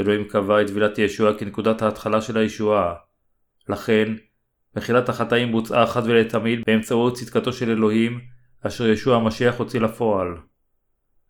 אלוהים 0.00 0.28
קבע 0.28 0.62
את 0.62 0.66
טבילת 0.66 0.98
ישוע 0.98 1.38
כנקודת 1.38 1.82
ההתחלה 1.82 2.22
של 2.22 2.38
הישועה. 2.38 2.94
לכן, 3.68 4.14
מחילת 4.76 5.08
החטאים 5.08 5.52
בוצעה 5.52 5.84
אחת 5.84 6.02
ולתמיד 6.06 6.60
באמצעות 6.66 7.14
צדקתו 7.14 7.52
של 7.52 7.70
אלוהים, 7.70 8.20
אשר 8.66 8.86
ישוע 8.86 9.16
המשיח 9.16 9.54
הוציא 9.58 9.80
לפועל. 9.80 10.36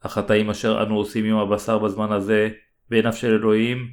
החטאים 0.02 0.50
אשר 0.50 0.82
אנו 0.82 0.96
עושים 0.96 1.24
עם 1.24 1.36
הבשר 1.36 1.78
בזמן 1.78 2.12
הזה, 2.12 2.48
בעיניו 2.90 3.12
של 3.12 3.34
אלוהים, 3.34 3.88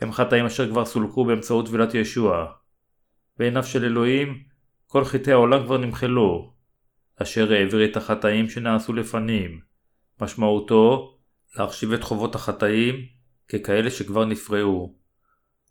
הם 0.00 0.12
חטאים 0.12 0.46
אשר 0.46 0.70
כבר 0.70 0.84
סולקו 0.84 1.24
באמצעות 1.24 1.66
טבילת 1.66 1.94
ישוע. 1.94 2.59
בעיניו 3.40 3.64
של 3.64 3.84
אלוהים, 3.84 4.42
כל 4.86 5.04
חטאי 5.04 5.32
העולם 5.32 5.64
כבר 5.64 5.76
נמחלו, 5.76 6.52
אשר 7.22 7.52
העביר 7.52 7.84
את 7.84 7.96
החטאים 7.96 8.48
שנעשו 8.48 8.92
לפנים. 8.92 9.60
משמעותו, 10.20 11.14
להחשיב 11.56 11.92
את 11.92 12.02
חובות 12.02 12.34
החטאים 12.34 12.94
ככאלה 13.48 13.90
שכבר 13.90 14.24
נפרעו. 14.24 14.94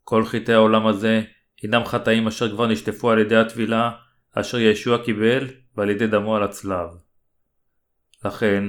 כל 0.03 0.26
חטאי 0.26 0.53
העולם 0.53 0.88
הזה 0.88 1.22
הינם 1.61 1.86
חטאים 1.86 2.28
אשר 2.28 2.51
כבר 2.51 2.67
נשטפו 2.67 3.11
על 3.11 3.20
ידי 3.20 3.36
הטבילה 3.36 3.91
אשר 4.34 4.59
ישוע 4.59 5.03
קיבל 5.03 5.47
ועל 5.76 5.89
ידי 5.89 6.07
דמו 6.07 6.36
על 6.36 6.43
הצלב. 6.43 6.89
לכן, 8.26 8.63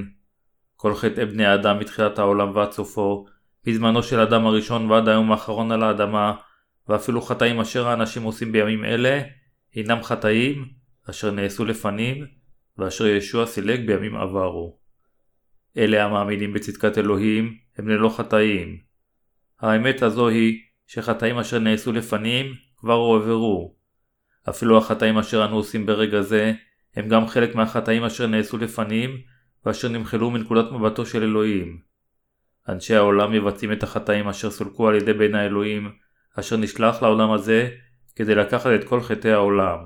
כל 0.76 0.94
חטאי 0.94 1.26
בני 1.26 1.46
האדם 1.46 1.78
מתחילת 1.78 2.18
העולם 2.18 2.56
ועד 2.56 2.72
סופו, 2.72 3.26
מזמנו 3.66 4.02
של 4.02 4.20
אדם 4.20 4.46
הראשון 4.46 4.90
ועד 4.90 5.08
היום 5.08 5.32
האחרון 5.32 5.72
על 5.72 5.82
האדמה, 5.82 6.34
ואפילו 6.90 7.22
חטאים 7.22 7.60
אשר 7.60 7.88
האנשים 7.88 8.22
עושים 8.22 8.52
בימים 8.52 8.84
אלה, 8.84 9.22
הינם 9.74 10.02
חטאים 10.02 10.68
אשר 11.10 11.30
נעשו 11.30 11.64
לפנים, 11.64 12.26
ואשר 12.78 13.06
ישוע 13.06 13.46
סילק 13.46 13.80
בימים 13.86 14.16
עברו. 14.16 14.78
אלה 15.76 16.04
המאמינים 16.04 16.52
בצדקת 16.52 16.98
אלוהים 16.98 17.56
הם 17.78 17.88
ללא 17.88 18.08
חטאים. 18.08 18.78
האמת 19.60 20.02
הזו 20.02 20.28
היא 20.28 20.58
שחטאים 20.86 21.38
אשר 21.38 21.58
נעשו 21.58 21.92
לפנים 21.92 22.54
כבר 22.76 22.94
הועברו. 22.94 23.74
אפילו 24.48 24.78
החטאים 24.78 25.18
אשר 25.18 25.44
אנו 25.44 25.56
עושים 25.56 25.86
ברגע 25.86 26.20
זה 26.20 26.52
הם 26.96 27.08
גם 27.08 27.26
חלק 27.26 27.54
מהחטאים 27.54 28.04
אשר 28.04 28.26
נעשו 28.26 28.58
לפנים 28.58 29.10
ואשר 29.66 29.88
נמחלו 29.88 30.30
מנקודת 30.30 30.72
מבטו 30.72 31.06
של 31.06 31.22
אלוהים. 31.22 31.80
אנשי 32.68 32.94
העולם 32.94 33.32
מבצעים 33.32 33.72
את 33.72 33.82
החטאים 33.82 34.28
אשר 34.28 34.50
סולקו 34.50 34.88
על 34.88 34.94
ידי 34.94 35.12
בן 35.12 35.34
האלוהים 35.34 35.92
אשר 36.38 36.56
נשלח 36.56 37.02
לעולם 37.02 37.32
הזה 37.32 37.68
כדי 38.16 38.34
לקחת 38.34 38.70
את 38.74 38.84
כל 38.84 39.00
חטאי 39.00 39.32
העולם. 39.32 39.78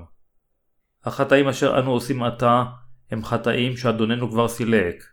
החטאים 1.03 1.47
אשר 1.47 1.79
אנו 1.79 1.91
עושים 1.91 2.23
עתה 2.23 2.63
הם 3.11 3.23
חטאים 3.23 3.77
שאדוננו 3.77 4.29
כבר 4.29 4.47
סילק. 4.47 5.03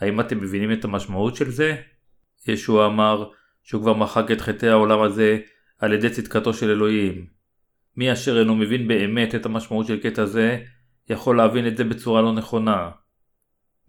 האם 0.00 0.20
אתם 0.20 0.38
מבינים 0.38 0.72
את 0.72 0.84
המשמעות 0.84 1.36
של 1.36 1.50
זה? 1.50 1.76
ישוע 2.48 2.86
אמר 2.86 3.30
שהוא 3.62 3.82
כבר 3.82 3.94
מחק 3.94 4.30
את 4.30 4.40
חטאי 4.40 4.68
העולם 4.68 5.02
הזה 5.02 5.38
על 5.78 5.92
ידי 5.92 6.10
צדקתו 6.10 6.54
של 6.54 6.70
אלוהים. 6.70 7.26
מי 7.96 8.12
אשר 8.12 8.38
אינו 8.38 8.54
מבין 8.54 8.88
באמת 8.88 9.34
את 9.34 9.46
המשמעות 9.46 9.86
של 9.86 10.00
קטע 10.00 10.24
זה, 10.24 10.64
יכול 11.08 11.36
להבין 11.36 11.66
את 11.66 11.76
זה 11.76 11.84
בצורה 11.84 12.22
לא 12.22 12.32
נכונה. 12.32 12.90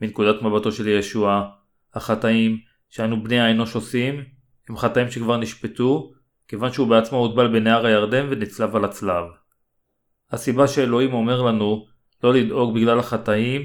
מנקודת 0.02 0.42
מבטו 0.42 0.72
של 0.72 0.88
ישוע, 0.88 1.50
החטאים 1.94 2.60
שאנו 2.90 3.24
בני 3.24 3.40
האנוש 3.40 3.76
עושים, 3.76 4.24
הם 4.70 4.78
חטאים 4.78 5.12
שכבר 5.12 5.38
נשפטו, 5.38 6.14
כיוון 6.50 6.72
שהוא 6.72 6.88
בעצמו 6.88 7.18
הוטבל 7.18 7.48
בנהר 7.48 7.86
הירדן 7.86 8.28
ונצלב 8.30 8.76
על 8.76 8.86
הצלב. 8.86 9.24
הסיבה 10.32 10.68
שאלוהים 10.68 11.14
אומר 11.14 11.42
לנו 11.42 11.86
לא 12.24 12.34
לדאוג 12.34 12.76
בגלל 12.76 13.00
החטאים, 13.00 13.62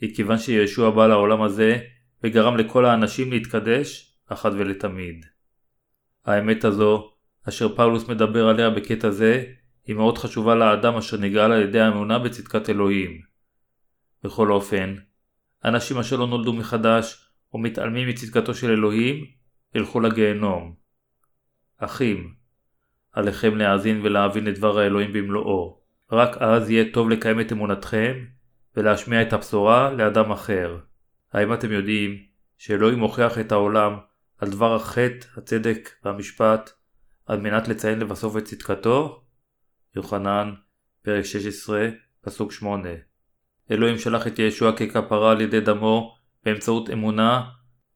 היא 0.00 0.14
כיוון 0.16 0.38
שישוע 0.38 0.90
בא 0.90 1.06
לעולם 1.06 1.42
הזה 1.42 1.78
וגרם 2.24 2.56
לכל 2.56 2.84
האנשים 2.84 3.32
להתקדש 3.32 4.16
אחת 4.26 4.52
ולתמיד. 4.52 5.26
האמת 6.24 6.64
הזו, 6.64 7.10
אשר 7.48 7.76
פאולוס 7.76 8.08
מדבר 8.08 8.48
עליה 8.48 8.70
בקטע 8.70 9.10
זה, 9.10 9.44
היא 9.86 9.96
מאוד 9.96 10.18
חשובה 10.18 10.54
לאדם 10.54 10.96
אשר 10.96 11.16
נגאל 11.16 11.52
על 11.52 11.62
ידי 11.62 11.80
האמונה 11.80 12.18
בצדקת 12.18 12.70
אלוהים. 12.70 13.20
בכל 14.24 14.52
אופן, 14.52 14.94
אנשים 15.64 15.98
אשר 15.98 16.16
לא 16.16 16.26
נולדו 16.26 16.52
מחדש 16.52 17.28
או 17.52 17.58
מתעלמים 17.58 18.08
מצדקתו 18.08 18.54
של 18.54 18.70
אלוהים, 18.70 19.24
ילכו 19.74 20.00
לגיהנום. 20.00 20.83
אחים, 21.84 22.34
עליכם 23.12 23.56
להאזין 23.56 24.00
ולהבין 24.02 24.48
את 24.48 24.58
דבר 24.58 24.78
האלוהים 24.78 25.12
במלואו. 25.12 25.80
רק 26.12 26.36
אז 26.36 26.70
יהיה 26.70 26.84
טוב 26.92 27.10
לקיים 27.10 27.40
את 27.40 27.52
אמונתכם 27.52 28.24
ולהשמיע 28.76 29.22
את 29.22 29.32
הבשורה 29.32 29.92
לאדם 29.92 30.30
אחר. 30.30 30.78
האם 31.32 31.52
אתם 31.52 31.72
יודעים 31.72 32.18
שאלוהים 32.58 32.98
מוכיח 32.98 33.38
את 33.38 33.52
העולם 33.52 33.96
על 34.38 34.50
דבר 34.50 34.74
החטא, 34.74 35.26
הצדק 35.36 35.90
והמשפט 36.04 36.70
על 37.26 37.40
מנת 37.40 37.68
לציין 37.68 37.98
לבסוף 37.98 38.36
את 38.36 38.44
צדקתו? 38.44 39.22
יוחנן, 39.96 40.52
פרק 41.02 41.24
16, 41.24 41.88
פסוק 42.20 42.52
8 42.52 42.88
אלוהים 43.70 43.98
שלח 43.98 44.26
את 44.26 44.38
ישוע 44.38 44.72
ככפרה 44.76 45.30
על 45.30 45.40
ידי 45.40 45.60
דמו 45.60 46.14
באמצעות 46.44 46.90
אמונה 46.90 47.42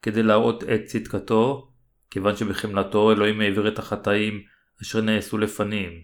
כדי 0.03 0.22
להראות 0.22 0.64
את 0.64 0.84
צדקתו, 0.84 1.68
כיוון 2.11 2.37
שבחמלתו 2.37 3.13
אלוהים 3.13 3.41
העביר 3.41 3.69
את 3.69 3.79
החטאים 3.79 4.43
אשר 4.83 5.01
נעשו 5.01 5.39
לפנים. 5.39 6.03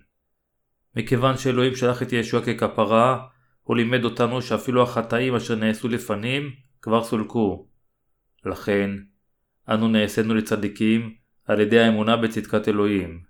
מכיוון 0.96 1.36
שאלוהים 1.36 1.76
שלח 1.76 2.02
את 2.02 2.12
ישוע 2.12 2.40
ככפרה, 2.40 3.26
הוא 3.62 3.76
לימד 3.76 4.04
אותנו 4.04 4.42
שאפילו 4.42 4.82
החטאים 4.82 5.34
אשר 5.34 5.54
נעשו 5.54 5.88
לפנים 5.88 6.50
כבר 6.82 7.04
סולקו. 7.04 7.68
לכן, 8.44 8.90
אנו 9.68 9.88
נעשינו 9.88 10.34
לצדיקים 10.34 11.14
על 11.44 11.60
ידי 11.60 11.80
האמונה 11.80 12.16
בצדקת 12.16 12.68
אלוהים. 12.68 13.22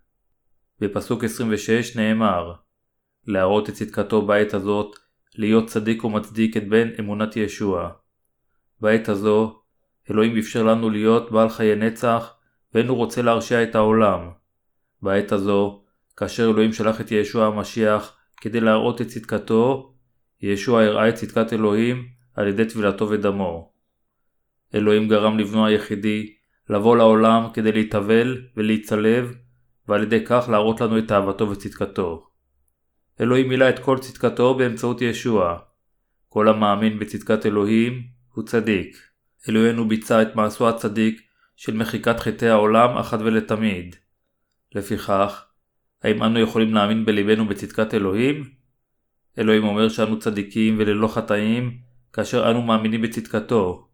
בפסוק 0.81 1.25
26 1.25 1.97
נאמר 1.97 2.55
להראות 3.27 3.69
את 3.69 3.75
צדקתו 3.75 4.27
בעת 4.27 4.55
הזאת, 4.55 4.97
להיות 5.35 5.67
צדיק 5.67 6.05
ומצדיק 6.05 6.57
את 6.57 6.69
בן 6.69 6.89
אמונת 7.01 7.37
ישוע. 7.37 7.91
בעת 8.81 9.09
הזו, 9.09 9.63
אלוהים 10.11 10.39
אפשר 10.39 10.63
לנו 10.63 10.91
להיות 10.91 11.31
בעל 11.31 11.49
חיי 11.49 11.77
נצח, 11.77 12.34
ואין 12.75 12.89
הוא 12.89 12.97
רוצה 12.97 13.23
להרשיע 13.23 13.63
את 13.63 13.75
העולם. 13.75 14.31
בעת 15.03 15.33
הזו, 15.33 15.83
כאשר 16.17 16.51
אלוהים 16.51 16.73
שלח 16.73 17.01
את 17.01 17.13
ישוע 17.13 17.47
המשיח 17.47 18.17
כדי 18.37 18.61
להראות 18.61 19.01
את 19.01 19.07
צדקתו, 19.07 19.95
ישוע 20.43 20.83
הראה 20.83 21.09
את 21.09 21.15
צדקת 21.15 21.53
אלוהים 21.53 22.09
על 22.35 22.49
ידי 22.49 22.65
טבילתו 22.65 23.11
ודמו. 23.11 23.73
אלוהים 24.75 25.09
גרם 25.09 25.39
לבנו 25.39 25.67
היחידי 25.67 26.33
לבוא 26.71 26.97
לעולם 26.97 27.47
כדי 27.55 27.73
להתאבל 27.73 28.43
ולהצלב, 28.57 29.35
ועל 29.89 30.03
ידי 30.03 30.25
כך 30.27 30.49
להראות 30.51 30.81
לנו 30.81 30.99
את 30.99 31.13
אהבתו 31.13 31.51
וצדקתו. 31.51 32.27
אלוהים 33.21 33.49
מילא 33.49 33.69
את 33.69 33.79
כל 33.79 33.99
צדקתו 33.99 34.55
באמצעות 34.55 35.03
ישוע. 35.03 35.59
כל 36.29 36.49
המאמין 36.49 36.99
בצדקת 36.99 37.47
אלוהים 37.47 38.03
הוא 38.33 38.45
צדיק. 38.45 38.97
אלוהינו 39.49 39.89
ביצע 39.89 40.23
את 40.23 40.37
מעשו 40.37 40.69
הצדיק 40.69 41.21
של 41.57 41.77
מחיקת 41.77 42.21
חטאי 42.21 42.49
העולם 42.49 42.97
אחת 42.97 43.19
ולתמיד. 43.21 43.97
לפיכך, 44.75 45.45
האם 46.03 46.23
אנו 46.23 46.39
יכולים 46.41 46.75
להאמין 46.75 47.05
בלבנו 47.05 47.49
בצדקת 47.49 47.95
אלוהים? 47.95 48.51
אלוהים 49.39 49.65
אומר 49.65 49.89
שאנו 49.89 50.19
צדיקים 50.19 50.77
וללא 50.79 51.09
חטאים, 51.09 51.79
כאשר 52.13 52.51
אנו 52.51 52.63
מאמינים 52.63 53.03
בצדקתו. 53.03 53.89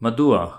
מדוע? 0.00 0.56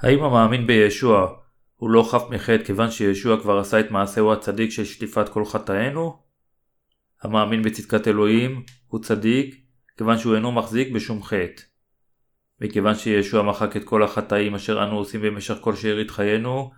האם 0.00 0.22
המאמין 0.22 0.66
בישוע 0.66 1.34
הוא 1.76 1.90
לא 1.90 2.08
חף 2.10 2.22
מחטא 2.30 2.64
כיוון 2.64 2.90
שישוע 2.90 3.40
כבר 3.40 3.58
עשה 3.58 3.80
את 3.80 3.90
מעשהו 3.90 4.32
הצדיק 4.32 4.70
של 4.70 4.84
שטיפת 4.84 5.28
כל 5.28 5.44
חטאינו? 5.44 6.22
המאמין 7.22 7.62
בצדקת 7.62 8.08
אלוהים 8.08 8.62
הוא 8.86 9.00
צדיק 9.02 9.64
כיוון 9.96 10.18
שהוא 10.18 10.34
אינו 10.34 10.52
מחזיק 10.52 10.88
בשום 10.92 11.22
חטא. 11.22 11.62
מכיוון 12.60 12.94
שישוע 12.94 13.42
מחק 13.42 13.76
את 13.76 13.84
כל 13.84 14.02
החטאים 14.02 14.54
אשר 14.54 14.84
אנו 14.84 14.96
עושים 14.96 15.20
במשך 15.20 15.54
כל 15.60 15.76
שארית 15.76 16.10
חיינו, 16.10 16.70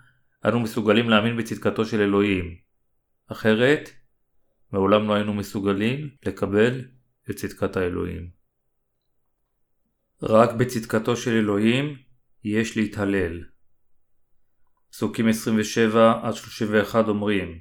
אנו 0.45 0.61
מסוגלים 0.61 1.11
להאמין 1.11 1.37
בצדקתו 1.37 1.85
של 1.85 2.01
אלוהים. 2.01 2.57
אחרת, 3.29 3.91
מעולם 4.72 5.09
לא 5.09 5.14
היינו 5.14 5.35
מסוגלים 5.35 6.11
לקבל 6.27 6.85
את 7.31 7.37
צדקת 7.37 7.77
האלוהים. 7.77 8.31
רק 10.22 10.53
בצדקתו 10.53 11.16
של 11.16 11.31
אלוהים 11.31 11.97
יש 12.45 12.77
להתהלל. 12.77 13.45
פסוקים 14.91 15.27
27-31 15.29 17.09
אומרים 17.09 17.59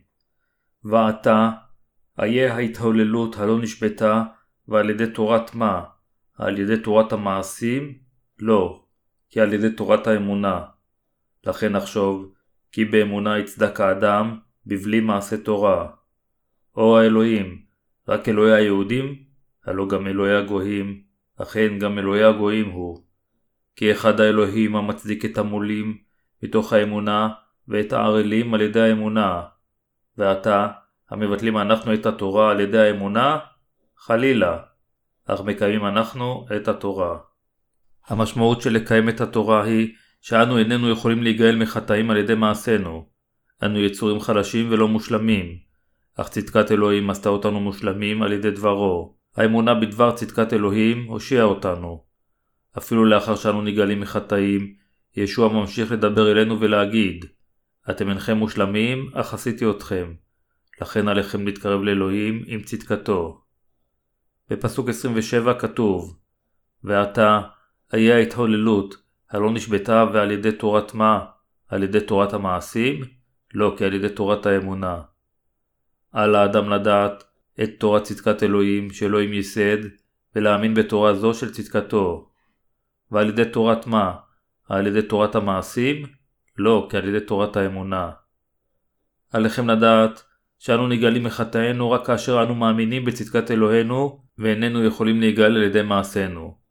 ועתה 0.84 1.52
איה 2.20 2.56
ההתהוללות 2.56 3.36
הלא 3.36 3.62
נשבתה 3.62 4.24
ועל 4.68 4.90
ידי 4.90 5.08
תורת 5.14 5.56
מה? 5.56 5.84
על 6.38 6.60
ידי 6.60 6.78
תורת 6.84 7.12
המעשים? 7.12 8.05
לא, 8.40 8.84
כי 9.30 9.42
על 9.42 9.54
ידי 9.54 9.70
תורת 9.70 10.08
האמונה. 10.08 10.66
לכן 11.46 11.72
נחשוב 11.72 12.34
כי 12.72 12.86
באמונה 12.86 13.40
יצדק 13.40 13.80
האדם 13.80 14.40
בבלי 14.66 15.00
מעשה 15.00 15.38
תורה. 15.38 15.88
או 16.76 17.00
האלוהים, 17.00 17.62
רק 18.08 18.30
אלוהי 18.30 18.54
היהודים? 18.54 19.16
הלא 19.66 19.88
גם 19.88 20.08
אלוהי 20.08 20.36
הגויים, 20.36 21.02
אכן 21.42 21.80
גם 21.80 22.00
אלוהי 22.00 22.24
הגויים 22.24 22.70
הוא. 22.70 23.04
כי 23.76 23.92
אחד 23.92 24.20
האלוהים 24.20 24.76
המצדיק 24.76 25.26
את 25.26 25.38
המולים 25.38 25.98
מתוך 26.44 26.74
האמונה 26.74 27.30
ואת 27.68 27.94
הערלים 27.94 28.54
על 28.54 28.62
ידי 28.62 28.82
האמונה. 28.82 29.44
ועתה, 30.18 30.68
המבטלים 31.10 31.58
אנחנו 31.58 31.94
את 31.94 32.06
התורה 32.06 32.52
על 32.52 32.60
ידי 32.60 32.80
האמונה? 32.80 33.40
חלילה, 33.98 34.60
אך 35.26 35.42
מקיימים 35.42 35.86
אנחנו 35.86 36.46
את 36.56 36.68
התורה. 36.68 37.18
המשמעות 38.08 38.62
של 38.62 38.74
לקיים 38.74 39.10
את 39.10 39.22
התורה 39.22 39.64
היא 39.64 39.94
שאנו 40.22 40.58
איננו 40.58 40.90
יכולים 40.90 41.24
להיגאל 41.24 41.56
מחטאים 41.56 42.10
על 42.10 42.18
ידי 42.18 42.36
מעשינו. 42.36 43.10
אנו 43.64 43.80
יצורים 43.80 44.20
חלשים 44.20 44.72
ולא 44.72 44.88
מושלמים, 44.88 45.58
אך 46.16 46.30
צדקת 46.30 46.72
אלוהים 46.72 47.10
עשתה 47.10 47.30
אותנו 47.30 47.60
מושלמים 47.60 48.22
על 48.22 48.34
ידי 48.34 48.52
דברו. 48.52 49.16
האמונה 49.36 49.76
בדבר 49.76 50.12
צדקת 50.12 50.54
אלוהים 50.54 51.06
הושיעה 51.08 51.44
אותנו. 51.44 52.04
אפילו 52.78 53.06
לאחר 53.06 53.36
שאנו 53.36 53.62
נגאלים 53.62 54.02
מחטאים, 54.02 54.74
ישוע 55.16 55.54
ממשיך 55.54 55.92
לדבר 55.92 56.32
אלינו 56.32 56.60
ולהגיד, 56.60 57.26
אתם 57.90 58.10
אינכם 58.10 58.38
מושלמים, 58.38 59.10
אך 59.14 59.34
עשיתי 59.34 59.70
אתכם. 59.70 60.14
לכן 60.82 61.08
עליכם 61.08 61.46
להתקרב 61.46 61.82
לאלוהים 61.82 62.44
עם 62.48 62.62
צדקתו. 62.62 63.42
בפסוק 64.50 64.90
27 64.90 65.54
כתוב, 65.60 66.18
ועתה, 66.84 67.42
איה 67.94 68.16
ההתהוללות, 68.16 68.96
הלא 69.32 69.52
נשבתה 69.52 70.06
ועל 70.14 70.32
ידי 70.32 70.52
תורת 70.52 70.94
מה? 70.94 71.26
על 71.68 71.84
ידי 71.84 72.00
תורת 72.02 72.34
המעשים? 72.34 73.02
לא, 73.54 73.76
כי 73.78 73.86
על 73.86 73.94
ידי 73.94 74.10
תורת 74.10 74.46
האמונה. 74.46 75.02
על 76.12 76.36
האדם 76.36 76.70
לדעת 76.70 77.24
את 77.64 77.70
תורת 77.80 78.04
צדקת 78.04 78.44
אלוהים 78.44 78.90
שאלוהים 78.90 79.34
ייסד, 79.34 79.78
ולהאמין 80.36 80.74
בתורה 80.74 81.14
זו 81.14 81.34
של 81.34 81.52
צדקתו. 81.52 82.30
ועל 83.12 83.30
ידי 83.30 83.46
תורת 83.46 83.88
מה? 83.88 84.16
על 84.70 84.88
ידי 84.88 85.02
תורת 85.02 85.36
המעשים? 85.36 86.06
לא, 86.58 86.88
כי 86.90 86.98
על 86.98 87.08
ידי 87.08 87.26
תורת 87.26 87.58
האמונה. 87.58 88.12
עליכם 89.34 89.70
לדעת 89.70 90.24
שאנו 90.60 90.88
נגאלים 90.88 91.24
מחטאינו 91.24 91.92
רק 91.92 92.06
כאשר 92.06 92.44
אנו 92.44 92.56
מאמינים 92.56 93.06
בצדקת 93.06 93.52
אלוהינו 93.52 94.24
ואיננו 94.38 94.86
יכולים 94.86 95.20
להיגאל 95.20 95.58
על 95.58 95.64
ידי 95.64 95.82
מעשינו. 95.82 96.65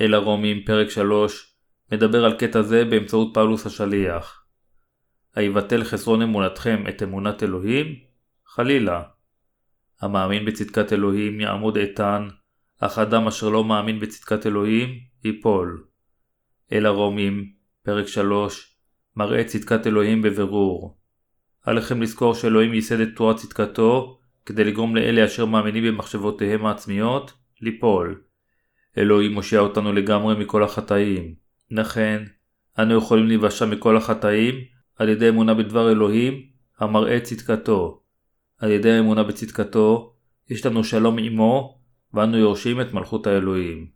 אל 0.00 0.14
הרומים, 0.14 0.64
פרק 0.64 0.90
3, 0.90 1.54
מדבר 1.92 2.24
על 2.24 2.38
קטע 2.38 2.62
זה 2.62 2.84
באמצעות 2.84 3.34
פאולוס 3.34 3.66
השליח. 3.66 4.44
היבטל 5.34 5.84
חסרון 5.84 6.22
אמונתכם 6.22 6.84
את 6.88 7.02
אמונת 7.02 7.42
אלוהים? 7.42 7.86
חלילה. 8.46 9.02
המאמין 10.00 10.44
בצדקת 10.44 10.92
אלוהים 10.92 11.40
יעמוד 11.40 11.76
איתן, 11.76 12.28
אך 12.80 12.98
אדם 12.98 13.26
אשר 13.26 13.48
לא 13.48 13.64
מאמין 13.64 14.00
בצדקת 14.00 14.46
אלוהים, 14.46 14.88
ייפול. 15.24 15.84
אל 16.72 16.86
הרומים, 16.86 17.52
פרק 17.82 18.06
3, 18.06 18.76
מראה 19.16 19.44
צדקת 19.44 19.86
אלוהים 19.86 20.22
בבירור. 20.22 20.98
עליכם 21.62 22.02
לזכור 22.02 22.34
שאלוהים 22.34 22.74
ייסד 22.74 23.00
את 23.00 23.08
תורת 23.16 23.36
צדקתו, 23.36 24.20
כדי 24.46 24.64
לגרום 24.64 24.96
לאלה 24.96 25.24
אשר 25.24 25.46
מאמינים 25.46 25.84
במחשבותיהם 25.84 26.66
העצמיות, 26.66 27.32
ליפול. 27.60 28.22
אלוהים 28.98 29.32
מושיע 29.32 29.60
אותנו 29.60 29.92
לגמרי 29.92 30.44
מכל 30.44 30.62
החטאים. 30.62 31.34
לכן, 31.70 32.22
אנו 32.78 32.94
יכולים 32.94 33.26
להיוושע 33.26 33.66
מכל 33.66 33.96
החטאים 33.96 34.54
על 34.96 35.08
ידי 35.08 35.28
אמונה 35.28 35.54
בדבר 35.54 35.90
אלוהים, 35.90 36.42
המראה 36.78 37.20
צדקתו. 37.20 38.00
על 38.58 38.70
ידי 38.70 38.90
האמונה 38.92 39.22
בצדקתו, 39.22 40.14
יש 40.50 40.66
לנו 40.66 40.84
שלום 40.84 41.18
עמו, 41.18 41.78
ואנו 42.14 42.38
יורשים 42.38 42.80
את 42.80 42.92
מלכות 42.92 43.26
האלוהים. 43.26 43.86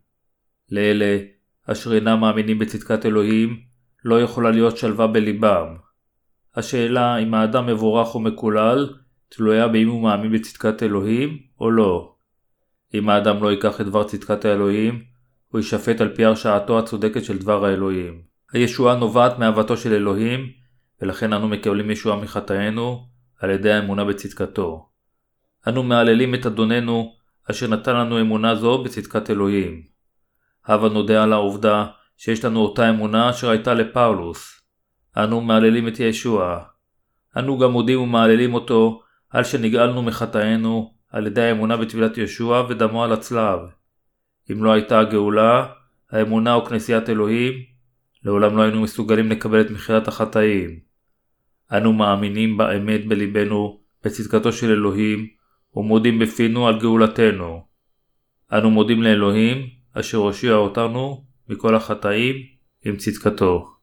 לאלה 0.71 1.17
אשר 1.65 1.95
אינם 1.95 2.19
מאמינים 2.19 2.59
בצדקת 2.59 3.05
אלוהים, 3.05 3.59
לא 4.05 4.21
יכולה 4.21 4.51
להיות 4.51 4.77
שלווה 4.77 5.07
בליבם. 5.07 5.75
השאלה 6.55 7.17
אם 7.17 7.33
האדם 7.33 7.65
מבורך 7.65 8.15
או 8.15 8.19
מקולל, 8.19 8.93
תלויה 9.29 9.67
באם 9.67 9.87
הוא 9.87 10.03
מאמין 10.03 10.31
בצדקת 10.31 10.83
אלוהים 10.83 11.39
או 11.59 11.71
לא. 11.71 12.14
אם 12.93 13.09
האדם 13.09 13.43
לא 13.43 13.51
ייקח 13.51 13.81
את 13.81 13.85
דבר 13.85 14.03
צדקת 14.03 14.45
האלוהים, 14.45 15.03
הוא 15.47 15.59
יישפט 15.59 16.01
על 16.01 16.15
פי 16.15 16.25
הרשעתו 16.25 16.79
הצודקת 16.79 17.23
של 17.23 17.37
דבר 17.37 17.65
האלוהים. 17.65 18.21
הישועה 18.53 18.95
נובעת 18.95 19.39
מאהבתו 19.39 19.77
של 19.77 19.93
אלוהים, 19.93 20.49
ולכן 21.01 21.33
אנו 21.33 21.47
מקבלים 21.47 21.91
ישועה 21.91 22.21
מחטאינו 22.21 23.07
על 23.39 23.49
ידי 23.49 23.71
האמונה 23.71 24.05
בצדקתו. 24.05 24.89
אנו 25.67 25.83
מהללים 25.83 26.35
את 26.35 26.45
אדוננו, 26.45 27.13
אשר 27.51 27.67
נתן 27.67 27.95
לנו 27.95 28.21
אמונה 28.21 28.55
זו 28.55 28.83
בצדקת 28.83 29.29
אלוהים. 29.29 29.83
הבה 30.65 30.89
נודה 30.89 31.23
על 31.23 31.33
העובדה 31.33 31.85
שיש 32.17 32.45
לנו 32.45 32.59
אותה 32.59 32.89
אמונה 32.89 33.29
אשר 33.29 33.49
הייתה 33.49 33.73
לפאולוס. 33.73 34.61
אנו 35.17 35.41
מהללים 35.41 35.87
את 35.87 35.99
ישוע. 35.99 36.63
אנו 37.37 37.59
גם 37.59 37.71
מודים 37.71 38.01
ומהללים 38.01 38.53
אותו 38.53 39.01
על 39.29 39.43
שנגאלנו 39.43 40.01
מחטאינו 40.01 40.94
על 41.15 41.27
ידי 41.27 41.41
האמונה 41.41 41.77
בטבילת 41.77 42.17
ישוע 42.17 42.65
ודמו 42.69 43.03
על 43.03 43.13
הצלב. 43.13 43.59
אם 44.51 44.63
לא 44.63 44.71
הייתה 44.71 44.99
הגאולה, 44.99 45.67
האמונה 46.11 46.53
או 46.53 46.65
כנסיית 46.65 47.09
אלוהים, 47.09 47.53
לעולם 48.23 48.57
לא 48.57 48.61
היינו 48.61 48.81
מסוגלים 48.81 49.29
לקבל 49.29 49.61
את 49.61 49.71
מחילת 49.71 50.07
החטאים. 50.07 50.79
אנו 51.71 51.93
מאמינים 51.93 52.57
באמת 52.57 53.07
בלבנו 53.07 53.79
בצדקתו 54.03 54.51
של 54.51 54.71
אלוהים, 54.71 55.27
ומודים 55.75 56.19
בפינו 56.19 56.67
על 56.67 56.79
גאולתנו. 56.79 57.65
אנו 58.53 58.71
מודים 58.71 59.03
לאלוהים, 59.03 59.67
אשר 59.93 60.17
הושיע 60.17 60.53
אותנו 60.53 61.25
מכל 61.49 61.75
החטאים 61.75 62.35
עם 62.85 62.95
צדקתו. 62.95 63.74